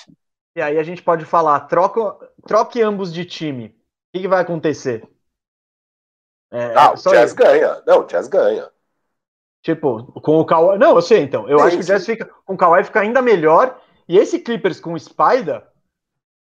[0.57, 2.17] E aí a gente pode falar, troca,
[2.47, 3.67] troque ambos de time.
[3.69, 3.73] O
[4.13, 5.09] que, que vai acontecer?
[6.51, 7.37] É, Ah, o Jazz isso.
[7.37, 7.83] ganha.
[7.87, 8.71] Não, o Jazz ganha.
[9.63, 10.79] Tipo, com o Kawhi.
[10.79, 11.49] Não, eu sei então.
[11.49, 12.25] Eu acho que o Jazz fica.
[12.45, 13.81] Com o Kawhi fica ainda melhor.
[14.09, 15.67] E esse Clippers com o Spider,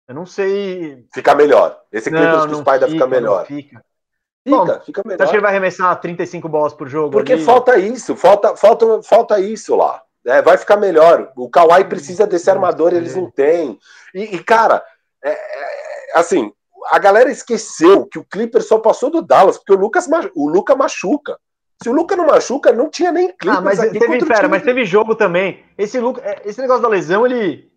[0.07, 1.07] eu não sei.
[1.15, 1.81] Fica melhor.
[1.91, 3.47] Esse Clippers não, com o Spider fica não melhor.
[3.47, 3.85] Fica.
[4.49, 5.23] Fica, fica Você melhor.
[5.23, 7.11] acha que ele vai arremessar 35 bolas por jogo?
[7.11, 7.45] Porque ali?
[7.45, 10.03] falta isso, falta, falta, falta isso lá.
[10.27, 11.33] É, vai ficar melhor.
[11.37, 13.79] O Kawhi precisa desse armador, eles não têm.
[14.15, 14.83] E, e, cara,
[15.25, 15.39] é, é,
[16.15, 16.53] assim,
[16.91, 20.77] a galera esqueceu que o Clipper só passou do Dallas, porque o Lucas o Luca
[20.77, 21.39] machuca.
[21.83, 24.85] Se o Luca não machuca, não tinha nem Clippers Ah, mas teve, pera, mas teve
[24.85, 25.65] jogo também.
[25.79, 27.71] Esse, Luca- é, esse negócio da lesão, ele.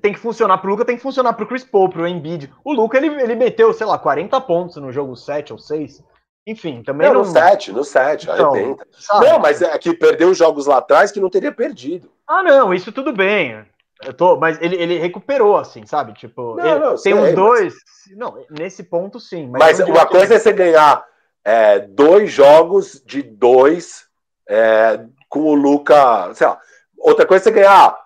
[0.00, 2.52] Tem que funcionar pro Luca, tem que funcionar pro Chris Paul, pro Embiid.
[2.64, 6.04] O Luca, ele, ele meteu, sei lá, 40 pontos no jogo 7 ou 6.
[6.46, 7.14] Enfim, também não.
[7.14, 7.22] não...
[7.22, 8.86] No 7, no 7, então, arrebenta.
[8.92, 9.26] Sabe?
[9.26, 12.10] Não, mas é que perdeu os jogos lá atrás que não teria perdido.
[12.26, 13.64] Ah, não, isso tudo bem.
[14.02, 16.14] Eu tô, mas ele, ele recuperou, assim, sabe?
[16.14, 17.74] Tipo, não, ele, não, tem uns dois.
[17.74, 18.16] Mas...
[18.16, 19.48] Não, nesse ponto sim.
[19.48, 21.04] Mas, mas uma coisa é você ganhar
[21.44, 24.06] é, dois jogos de dois
[24.48, 26.32] é, com o Luca.
[26.34, 26.58] Sei lá.
[26.98, 27.98] Outra coisa é você ganhar.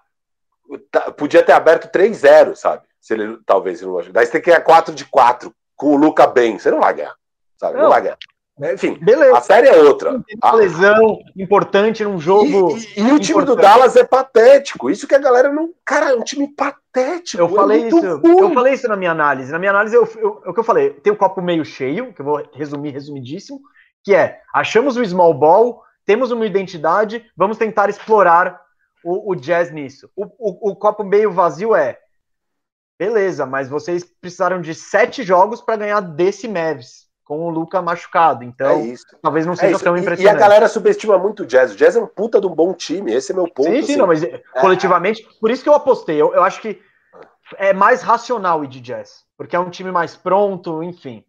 [0.91, 2.83] Tá, podia ter aberto 3-0, sabe?
[3.01, 5.97] Se ele talvez ele não Daí você tem que ganhar 4 de 4 com o
[5.97, 6.59] Luca bem.
[6.59, 7.15] Você não vai ganhar.
[7.59, 7.75] Sabe?
[7.75, 8.19] Não, não vai ganhar.
[8.73, 9.37] Enfim, Beleza.
[9.37, 10.23] a série é outra.
[10.43, 12.77] Uma lesão importante num jogo.
[12.79, 14.89] E, e, e o time do Dallas é patético.
[14.89, 15.71] Isso que a galera não.
[15.85, 17.43] Cara, é um time patético.
[17.43, 18.17] Eu é falei isso.
[18.19, 18.41] Ruim.
[18.41, 19.51] Eu falei isso na minha análise.
[19.51, 20.91] Na minha análise, eu, eu, é o que eu falei.
[20.91, 23.61] Tem o copo meio cheio, que eu vou resumir resumidíssimo,
[24.05, 28.64] que é: achamos o small ball, temos uma identidade, vamos tentar explorar
[29.05, 30.11] o, o jazz nisso.
[30.17, 31.99] O, o, o copo meio vazio é.
[32.99, 38.45] Beleza, mas vocês precisaram de sete jogos para ganhar desse Mavs com o Luca machucado.
[38.45, 40.35] Então, é talvez não é seja é tão impressionante.
[40.35, 41.73] E a galera subestima muito o Jazz.
[41.73, 43.13] O Jazz é um puta de um bom time.
[43.13, 43.69] Esse é meu ponto.
[43.69, 43.97] Sim, sim, assim.
[43.97, 46.21] não, mas é, coletivamente, por isso que eu apostei.
[46.21, 46.81] Eu, eu acho que
[47.57, 51.25] é mais racional o de Jazz, porque é um time mais pronto, enfim.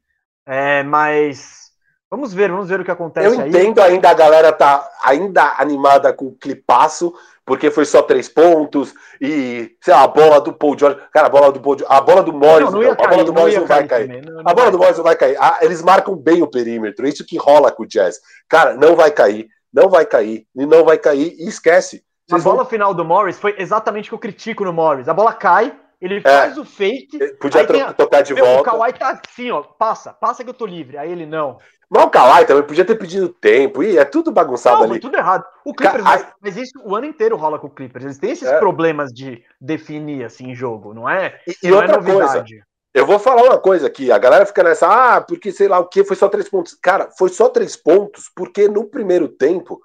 [0.45, 1.71] É, mas
[2.09, 3.49] vamos ver, vamos ver o que acontece eu aí.
[3.49, 7.13] Entendo ainda a galera tá ainda animada com o clipaço,
[7.45, 10.99] porque foi só três pontos e, sei lá, a bola do Paul George.
[11.13, 13.23] Cara, a bola do Paul George, a bola do Morris, não, não cair, a bola
[13.23, 14.21] do Morris não, vai cair.
[14.43, 15.37] A bola do Morris não vai cair.
[15.39, 18.19] Ah, eles marcam bem o perímetro, isso que rola com o Jazz.
[18.49, 22.03] Cara, não vai cair, não vai cair, e não vai cair, e esquece.
[22.27, 22.65] Vocês a bola vão...
[22.65, 25.07] final do Morris foi exatamente o que eu critico no Morris.
[25.07, 26.21] A bola cai, ele é.
[26.21, 27.17] faz é, o fake.
[27.35, 28.61] Podia tem, tocar de volta.
[28.61, 30.97] O Kawhi tá assim, ó, passa, passa que eu tô livre.
[30.97, 31.57] Aí ele não.
[31.89, 33.83] Mas o Kawhi também podia ter pedido tempo.
[33.83, 34.99] E é tudo bagunçado não, ali.
[34.99, 35.45] tudo errado.
[35.63, 38.05] O Clippers, mas, mas, isso o ano inteiro rola com o Clippers.
[38.05, 38.59] Eles têm esses é.
[38.59, 41.39] problemas de definir assim jogo, não é?
[41.47, 42.45] E, e não é outra é coisa.
[42.93, 44.11] Eu vou falar uma coisa aqui.
[44.11, 46.73] A galera fica nessa, ah, porque sei lá o que, foi só três pontos.
[46.81, 49.79] Cara, foi só três pontos, porque no primeiro tempo.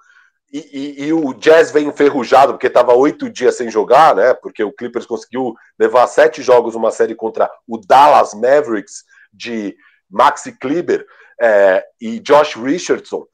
[0.51, 4.33] E, e, e, o Jazz vem enferrujado, porque estava oito dias sem jogar, né?
[4.33, 9.75] Porque o Clippers conseguiu levar sete jogos uma série contra o Dallas Mavericks de
[10.09, 11.05] Maxi Kleber
[11.39, 13.25] é, e Josh Richardson.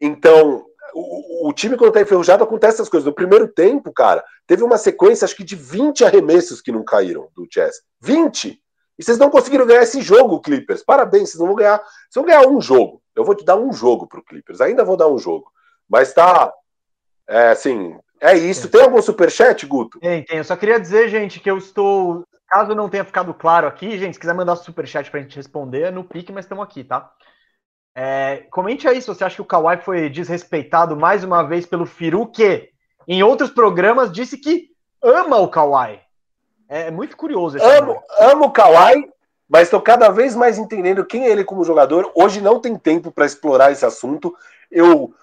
[0.00, 0.64] Então,
[0.94, 3.06] o, o time, quando está enferrujado, acontece essas coisas.
[3.06, 7.28] No primeiro tempo, cara, teve uma sequência, acho que de 20 arremessos que não caíram
[7.36, 7.76] do Jazz.
[8.00, 8.58] 20!
[8.98, 10.82] E vocês não conseguiram ganhar esse jogo, Clippers.
[10.82, 11.78] Parabéns, vocês não vão ganhar.
[11.78, 13.02] Vocês vão ganhar um jogo.
[13.14, 14.60] Eu vou te dar um jogo pro Clippers.
[14.60, 15.52] Ainda vou dar um jogo.
[15.88, 16.52] Mas tá.
[17.28, 17.96] É assim.
[18.20, 18.68] É isso.
[18.68, 19.98] Tem algum superchat, Guto?
[20.00, 20.38] Tem, tem.
[20.38, 22.24] Eu só queria dizer, gente, que eu estou.
[22.48, 25.90] Caso não tenha ficado claro aqui, gente, se quiser mandar superchat pra gente responder, é
[25.90, 27.10] no pique, mas estamos aqui, tá?
[27.96, 31.86] É, comente aí se você acha que o Kawhi foi desrespeitado mais uma vez pelo
[31.86, 32.68] Firu, que
[33.06, 34.68] em outros programas disse que
[35.02, 36.00] ama o Kawhi.
[36.68, 37.58] É muito curioso.
[37.60, 39.08] amo, amo o Kawhi,
[39.48, 42.10] mas estou cada vez mais entendendo quem é ele como jogador.
[42.14, 44.34] Hoje não tem tempo para explorar esse assunto.
[44.70, 45.14] Eu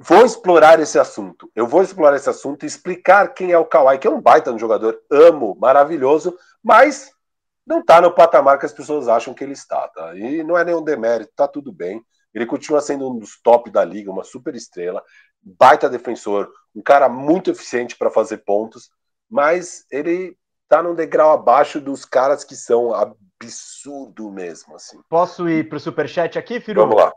[0.00, 1.50] vou explorar esse assunto.
[1.54, 4.52] Eu vou explorar esse assunto e explicar quem é o Kawhi, que é um baita
[4.52, 5.00] no jogador.
[5.10, 7.10] Amo, maravilhoso, mas
[7.66, 10.14] não está no patamar que as pessoas acham que ele está, tá?
[10.14, 12.02] E não é nenhum demérito, tá tudo bem.
[12.32, 15.02] Ele continua sendo um dos top da liga, uma super estrela,
[15.40, 18.90] baita defensor, um cara muito eficiente para fazer pontos,
[19.30, 20.36] mas ele
[20.68, 25.00] tá num degrau abaixo dos caras que são absurdo mesmo, assim.
[25.08, 26.80] Posso ir pro superchat aqui, Firu?
[26.82, 27.12] Vamos lá.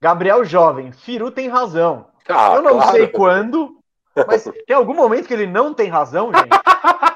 [0.00, 2.06] Gabriel Jovem, Firu tem razão.
[2.28, 2.92] Ah, Eu não claro.
[2.92, 3.76] sei quando,
[4.26, 6.48] mas tem algum momento que ele não tem razão, gente?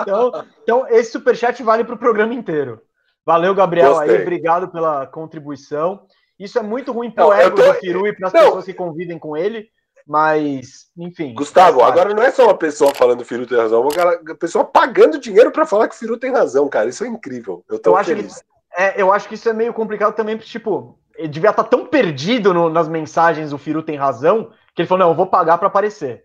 [0.00, 2.80] Então, então esse superchat vale para o programa inteiro.
[3.24, 4.16] Valeu, Gabriel, Gostei.
[4.16, 6.06] aí, obrigado pela contribuição.
[6.38, 7.64] Isso é muito ruim para o ego tô...
[7.64, 9.68] do Firu e para as pessoas que convivem com ele,
[10.06, 11.34] mas, enfim.
[11.34, 14.34] Gustavo, agora não é só uma pessoa falando que o Firu tem razão, é uma
[14.36, 16.88] pessoa pagando dinheiro para falar que o Firu tem razão, cara.
[16.88, 17.62] Isso é incrível.
[17.68, 18.32] Eu tô eu feliz.
[18.32, 18.46] Acho que,
[18.82, 21.68] é, eu acho que isso é meio complicado também, porque, tipo, ele devia estar tá
[21.68, 25.26] tão perdido no, nas mensagens o Firu tem razão, que ele falou, não, eu vou
[25.26, 26.24] pagar para aparecer.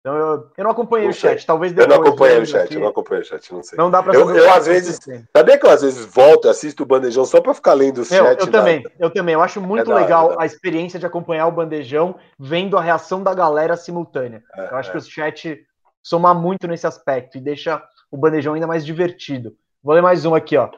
[0.00, 1.90] Então eu, eu não acompanhei não o chat, talvez depois.
[1.90, 3.76] Eu não acompanhei o chat, aqui, eu não acompanhei o chat, não sei.
[3.76, 4.98] Não dá pra Eu, eu às vezes.
[5.36, 8.40] Sabia que eu às vezes volto, assisto o bandejão só para ficar lendo o chat?
[8.40, 9.34] Eu também, eu também.
[9.34, 13.34] Eu acho muito é legal a experiência de acompanhar o bandejão, vendo a reação da
[13.34, 14.42] galera simultânea.
[14.56, 14.92] É, eu acho é.
[14.92, 15.66] que o chat
[16.02, 19.54] soma muito nesse aspecto e deixa o bandejão ainda mais divertido.
[19.82, 20.70] Vou ler mais um aqui, ó.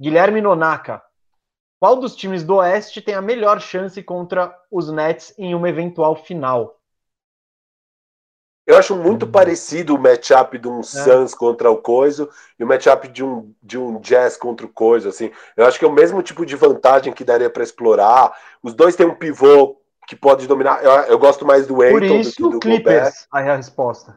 [0.00, 1.02] Guilherme Nonaka.
[1.80, 6.14] Qual dos times do Oeste tem a melhor chance contra os Nets em uma eventual
[6.14, 6.78] final?
[8.66, 9.32] Eu acho muito uhum.
[9.32, 10.82] parecido o matchup de um é.
[10.82, 12.28] Suns contra o Coiso
[12.58, 15.08] e o matchup de um, de um Jazz contra o Coiso.
[15.08, 15.32] Assim.
[15.56, 18.38] Eu acho que é o mesmo tipo de vantagem que daria para explorar.
[18.62, 20.84] Os dois têm um pivô que pode dominar.
[20.84, 23.26] Eu, eu gosto mais do Aiton Por isso, do, do Clippers, Gobert.
[23.32, 24.14] aí a resposta.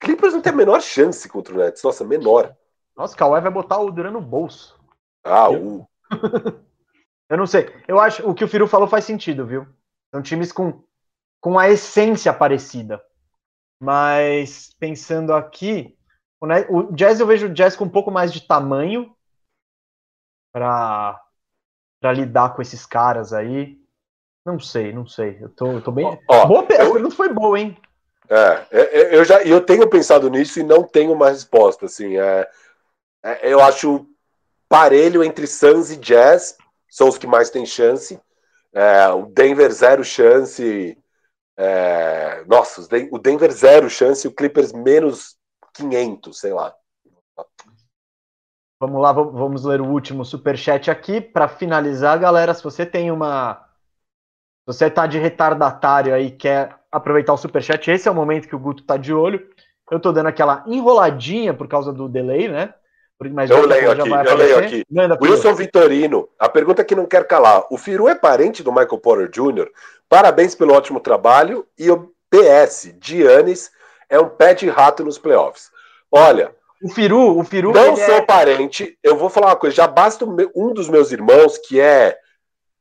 [0.00, 1.84] Clippers não tem a menor chance contra o Nets.
[1.84, 2.52] Nossa, menor.
[2.96, 4.77] Nossa, o Kawhi vai botar o Duran no bolso.
[5.24, 5.88] Ah, o.
[7.28, 7.68] Eu não sei.
[7.86, 9.66] Eu acho o que o Firu falou faz sentido, viu?
[10.10, 10.82] São times com,
[11.40, 13.02] com a essência parecida.
[13.78, 15.96] Mas pensando aqui,
[16.40, 19.14] o, Jazz eu vejo o Jazz com um pouco mais de tamanho
[20.52, 21.20] para
[22.14, 23.78] lidar com esses caras aí.
[24.44, 25.36] Não sei, não sei.
[25.40, 26.06] Eu tô, eu tô bem.
[26.28, 26.90] Ó, boa, eu...
[26.90, 27.76] A pergunta foi boa, hein?
[28.30, 31.86] É, é, é, eu já eu tenho pensado nisso e não tenho uma resposta.
[31.86, 32.48] Assim, é,
[33.22, 34.06] é, eu acho
[34.68, 36.56] parelho entre Suns e Jazz
[36.88, 38.20] são os que mais têm chance.
[38.72, 40.96] É, o Denver zero chance.
[41.56, 45.36] É, nossa, o Denver zero chance, o Clippers menos
[45.74, 46.74] 500, sei lá.
[48.80, 52.54] Vamos lá, vamos ler o último super chat aqui para finalizar, galera.
[52.54, 53.68] Se você tem uma,
[54.60, 58.46] se você tá de retardatário aí, quer aproveitar o super chat, esse é o momento
[58.46, 59.50] que o Guto tá de olho.
[59.90, 62.74] Eu tô dando aquela enroladinha por causa do delay, né?
[63.32, 64.84] Mas eu leio aqui, eu leio aqui.
[64.88, 67.64] Manda, Wilson Vitorino, a pergunta que não quer calar.
[67.68, 69.68] O Firu é parente do Michael Porter Jr.?
[70.08, 71.66] Parabéns pelo ótimo trabalho.
[71.76, 73.72] E o PS, Giannis
[74.08, 75.70] é um pé de rato nos playoffs.
[76.12, 76.52] Olha.
[76.80, 77.72] O Firu, o Firu.
[77.72, 78.20] Não sou é...
[78.22, 78.96] parente.
[79.02, 79.74] Eu vou falar uma coisa.
[79.74, 82.16] Já basta um dos meus irmãos que é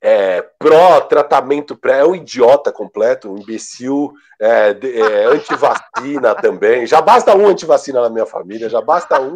[0.02, 6.86] é, pró-tratamento pré, é um idiota completo, um imbecil, é, é, anti-vacina também.
[6.86, 9.36] Já basta um anti-vacina na minha família, já basta um.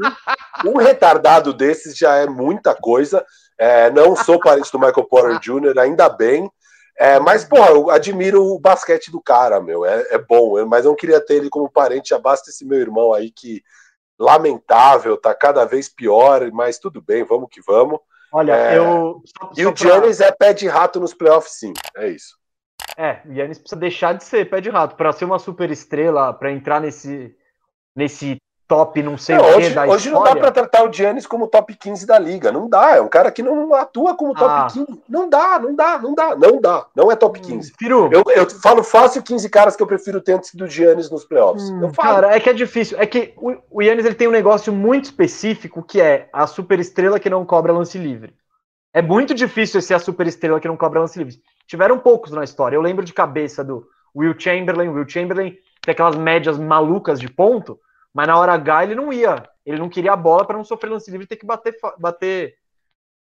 [0.66, 3.26] Um retardado desses já é muita coisa.
[3.58, 6.50] É, não sou parente do Michael Porter Jr., ainda bem.
[6.98, 9.84] É, mas, porra, eu admiro o basquete do cara, meu.
[9.86, 12.10] É, é bom, mas eu não queria ter ele como parente.
[12.10, 13.64] Já basta esse meu irmão aí que,
[14.20, 18.00] lamentável, tá cada vez pior, mas tudo bem, vamos que vamos.
[18.32, 18.78] Olha, é...
[18.78, 19.22] eu.
[19.26, 20.28] Só, e só o Giannis pra...
[20.28, 21.74] é pé de rato nos playoffs, sim.
[21.98, 22.40] É isso.
[22.98, 24.96] É, o Giannis precisa deixar de ser pé de rato.
[24.96, 27.36] Para ser uma super estrela, para entrar nesse,
[27.96, 28.38] nesse
[28.72, 30.12] top não sei é, o que hoje, da hoje história.
[30.12, 32.54] não dá para tratar o Giannis como top 15 da liga.
[32.54, 32.96] Não dá.
[32.96, 34.68] É um cara que não atua como top ah.
[34.72, 35.04] 15.
[35.10, 36.86] Não dá, não dá, não dá, não dá.
[36.96, 37.74] Não é top 15.
[37.84, 41.26] Hum, eu, eu falo fácil 15 caras que eu prefiro ter antes do Giannis nos
[41.26, 41.70] playoffs.
[41.70, 41.92] Hum.
[41.92, 42.98] Cara, é que é difícil.
[42.98, 46.80] É que o, o Giannis ele tem um negócio muito específico que é a super
[46.80, 48.34] estrela que não cobra lance livre.
[48.94, 51.36] É muito difícil ser a super estrela que não cobra lance livre.
[51.68, 52.78] Tiveram poucos na história.
[52.78, 53.86] Eu lembro de cabeça do
[54.16, 54.88] Will Chamberlain.
[54.90, 57.80] Will Chamberlain tem aquelas médias malucas de ponto,
[58.14, 59.48] mas na hora H ele não ia.
[59.66, 62.56] Ele não queria a bola para não sofrer lance livre e ter que bater, bater,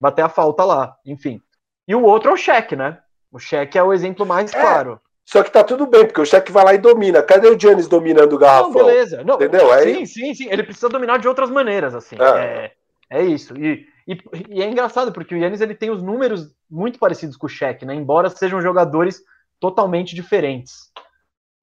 [0.01, 0.97] bater a falta lá.
[1.05, 1.40] Enfim.
[1.86, 2.98] E o outro é o cheque, né?
[3.31, 5.01] O cheque é o exemplo mais é, claro.
[5.24, 7.23] Só que tá tudo bem, porque o cheque vai lá e domina.
[7.23, 8.70] Cadê o Giannis dominando o garrafão?
[8.70, 9.24] Não, beleza.
[9.24, 9.68] Não, Entendeu?
[9.83, 10.49] Sim, sim, sim.
[10.50, 12.17] Ele precisa dominar de outras maneiras, assim.
[12.18, 12.73] É,
[13.10, 13.57] é, é isso.
[13.57, 14.18] E e,
[14.49, 17.84] e, é engraçado, porque o Yannis ele tem os números muito parecidos com o Shaq,
[17.84, 17.94] né?
[17.94, 19.23] Embora sejam jogadores
[19.60, 20.91] totalmente diferentes.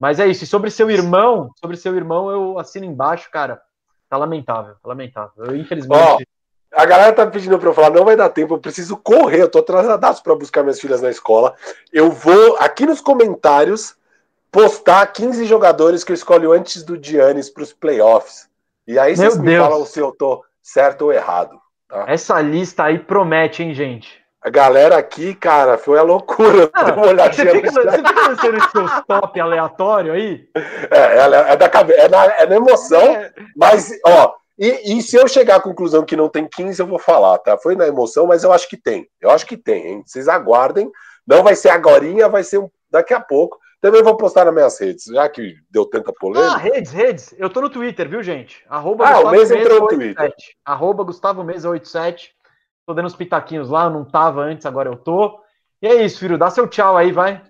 [0.06, 0.44] Mas é isso.
[0.44, 3.60] E sobre seu irmão, sobre seu irmão, eu assino embaixo, cara.
[4.08, 5.46] Tá lamentável, tá lamentável.
[5.46, 6.00] Eu, infelizmente.
[6.00, 9.42] Oh, a galera tá pedindo pra eu falar, não vai dar tempo, eu preciso correr,
[9.42, 11.56] eu tô atrasadaço pra buscar minhas filhas na escola.
[11.92, 13.96] Eu vou, aqui nos comentários,
[14.52, 18.48] postar 15 jogadores que eu escolho antes do Giannis pros playoffs.
[18.86, 21.60] E aí vocês me falam se eu tô certo ou errado.
[21.90, 22.06] Tá?
[22.08, 24.24] Essa lista aí promete, hein, gente?
[24.46, 26.70] A galera aqui, cara, foi a loucura.
[26.72, 26.92] Ah,
[27.32, 30.48] você, fica, você fica lançando esse seu top aleatório aí?
[30.92, 33.34] É, é, é da cabeça, é na, é na emoção, é.
[33.56, 37.00] mas, ó, e, e, se eu chegar à conclusão que não tem 15, eu vou
[37.00, 37.58] falar, tá?
[37.58, 39.10] Foi na emoção, mas eu acho que tem.
[39.20, 40.04] Eu acho que tem, hein?
[40.06, 40.92] Vocês aguardem.
[41.26, 43.58] Não vai ser agora, vai ser daqui a pouco.
[43.82, 46.54] Também vou postar nas minhas redes, já que deu tanta polêmica.
[46.54, 47.36] Ah, redes, redes.
[47.38, 48.64] Eu tô no Twitter, viu, gente?
[48.70, 50.34] Arroba ah, Gustavo o mês entrou no Twitter.
[50.64, 52.35] Arroba Gustavo Mesa 87.
[52.86, 55.40] Tô dando os pitaquinhos lá, eu não tava antes, agora eu tô.
[55.82, 56.38] E é isso, filho.
[56.38, 57.42] Dá seu tchau aí, vai.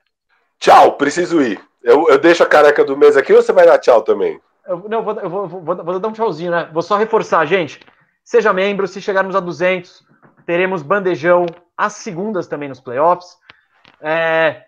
[0.60, 1.62] Tchau, preciso ir.
[1.84, 4.40] Eu, eu deixo a careca do mês aqui ou você vai dar tchau também?
[4.66, 6.70] Eu, não, eu vou, eu vou, vou, vou dar um tchauzinho, né?
[6.74, 7.80] Vou só reforçar, gente.
[8.24, 10.04] Seja membro, se chegarmos a 200,
[10.46, 11.46] teremos bandejão
[11.78, 13.38] às segundas também nos playoffs.
[14.02, 14.65] É,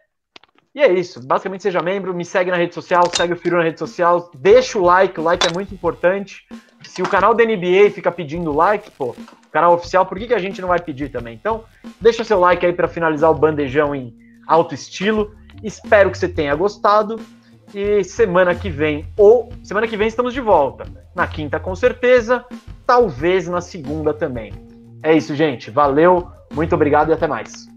[0.78, 1.26] e é isso.
[1.26, 4.78] Basicamente, seja membro, me segue na rede social, segue o Firu na rede social, deixa
[4.78, 6.46] o like, o like é muito importante.
[6.84, 9.16] Se o canal da NBA fica pedindo like, pô,
[9.52, 11.34] canal oficial, por que, que a gente não vai pedir também?
[11.34, 11.64] Então,
[12.00, 14.16] deixa seu like aí para finalizar o bandejão em
[14.46, 15.36] alto estilo.
[15.64, 17.20] Espero que você tenha gostado.
[17.74, 20.86] E semana que vem, ou semana que vem estamos de volta.
[21.16, 22.46] Na quinta, com certeza.
[22.86, 24.54] Talvez na segunda também.
[25.02, 25.72] É isso, gente.
[25.72, 27.68] Valeu, muito obrigado e até mais.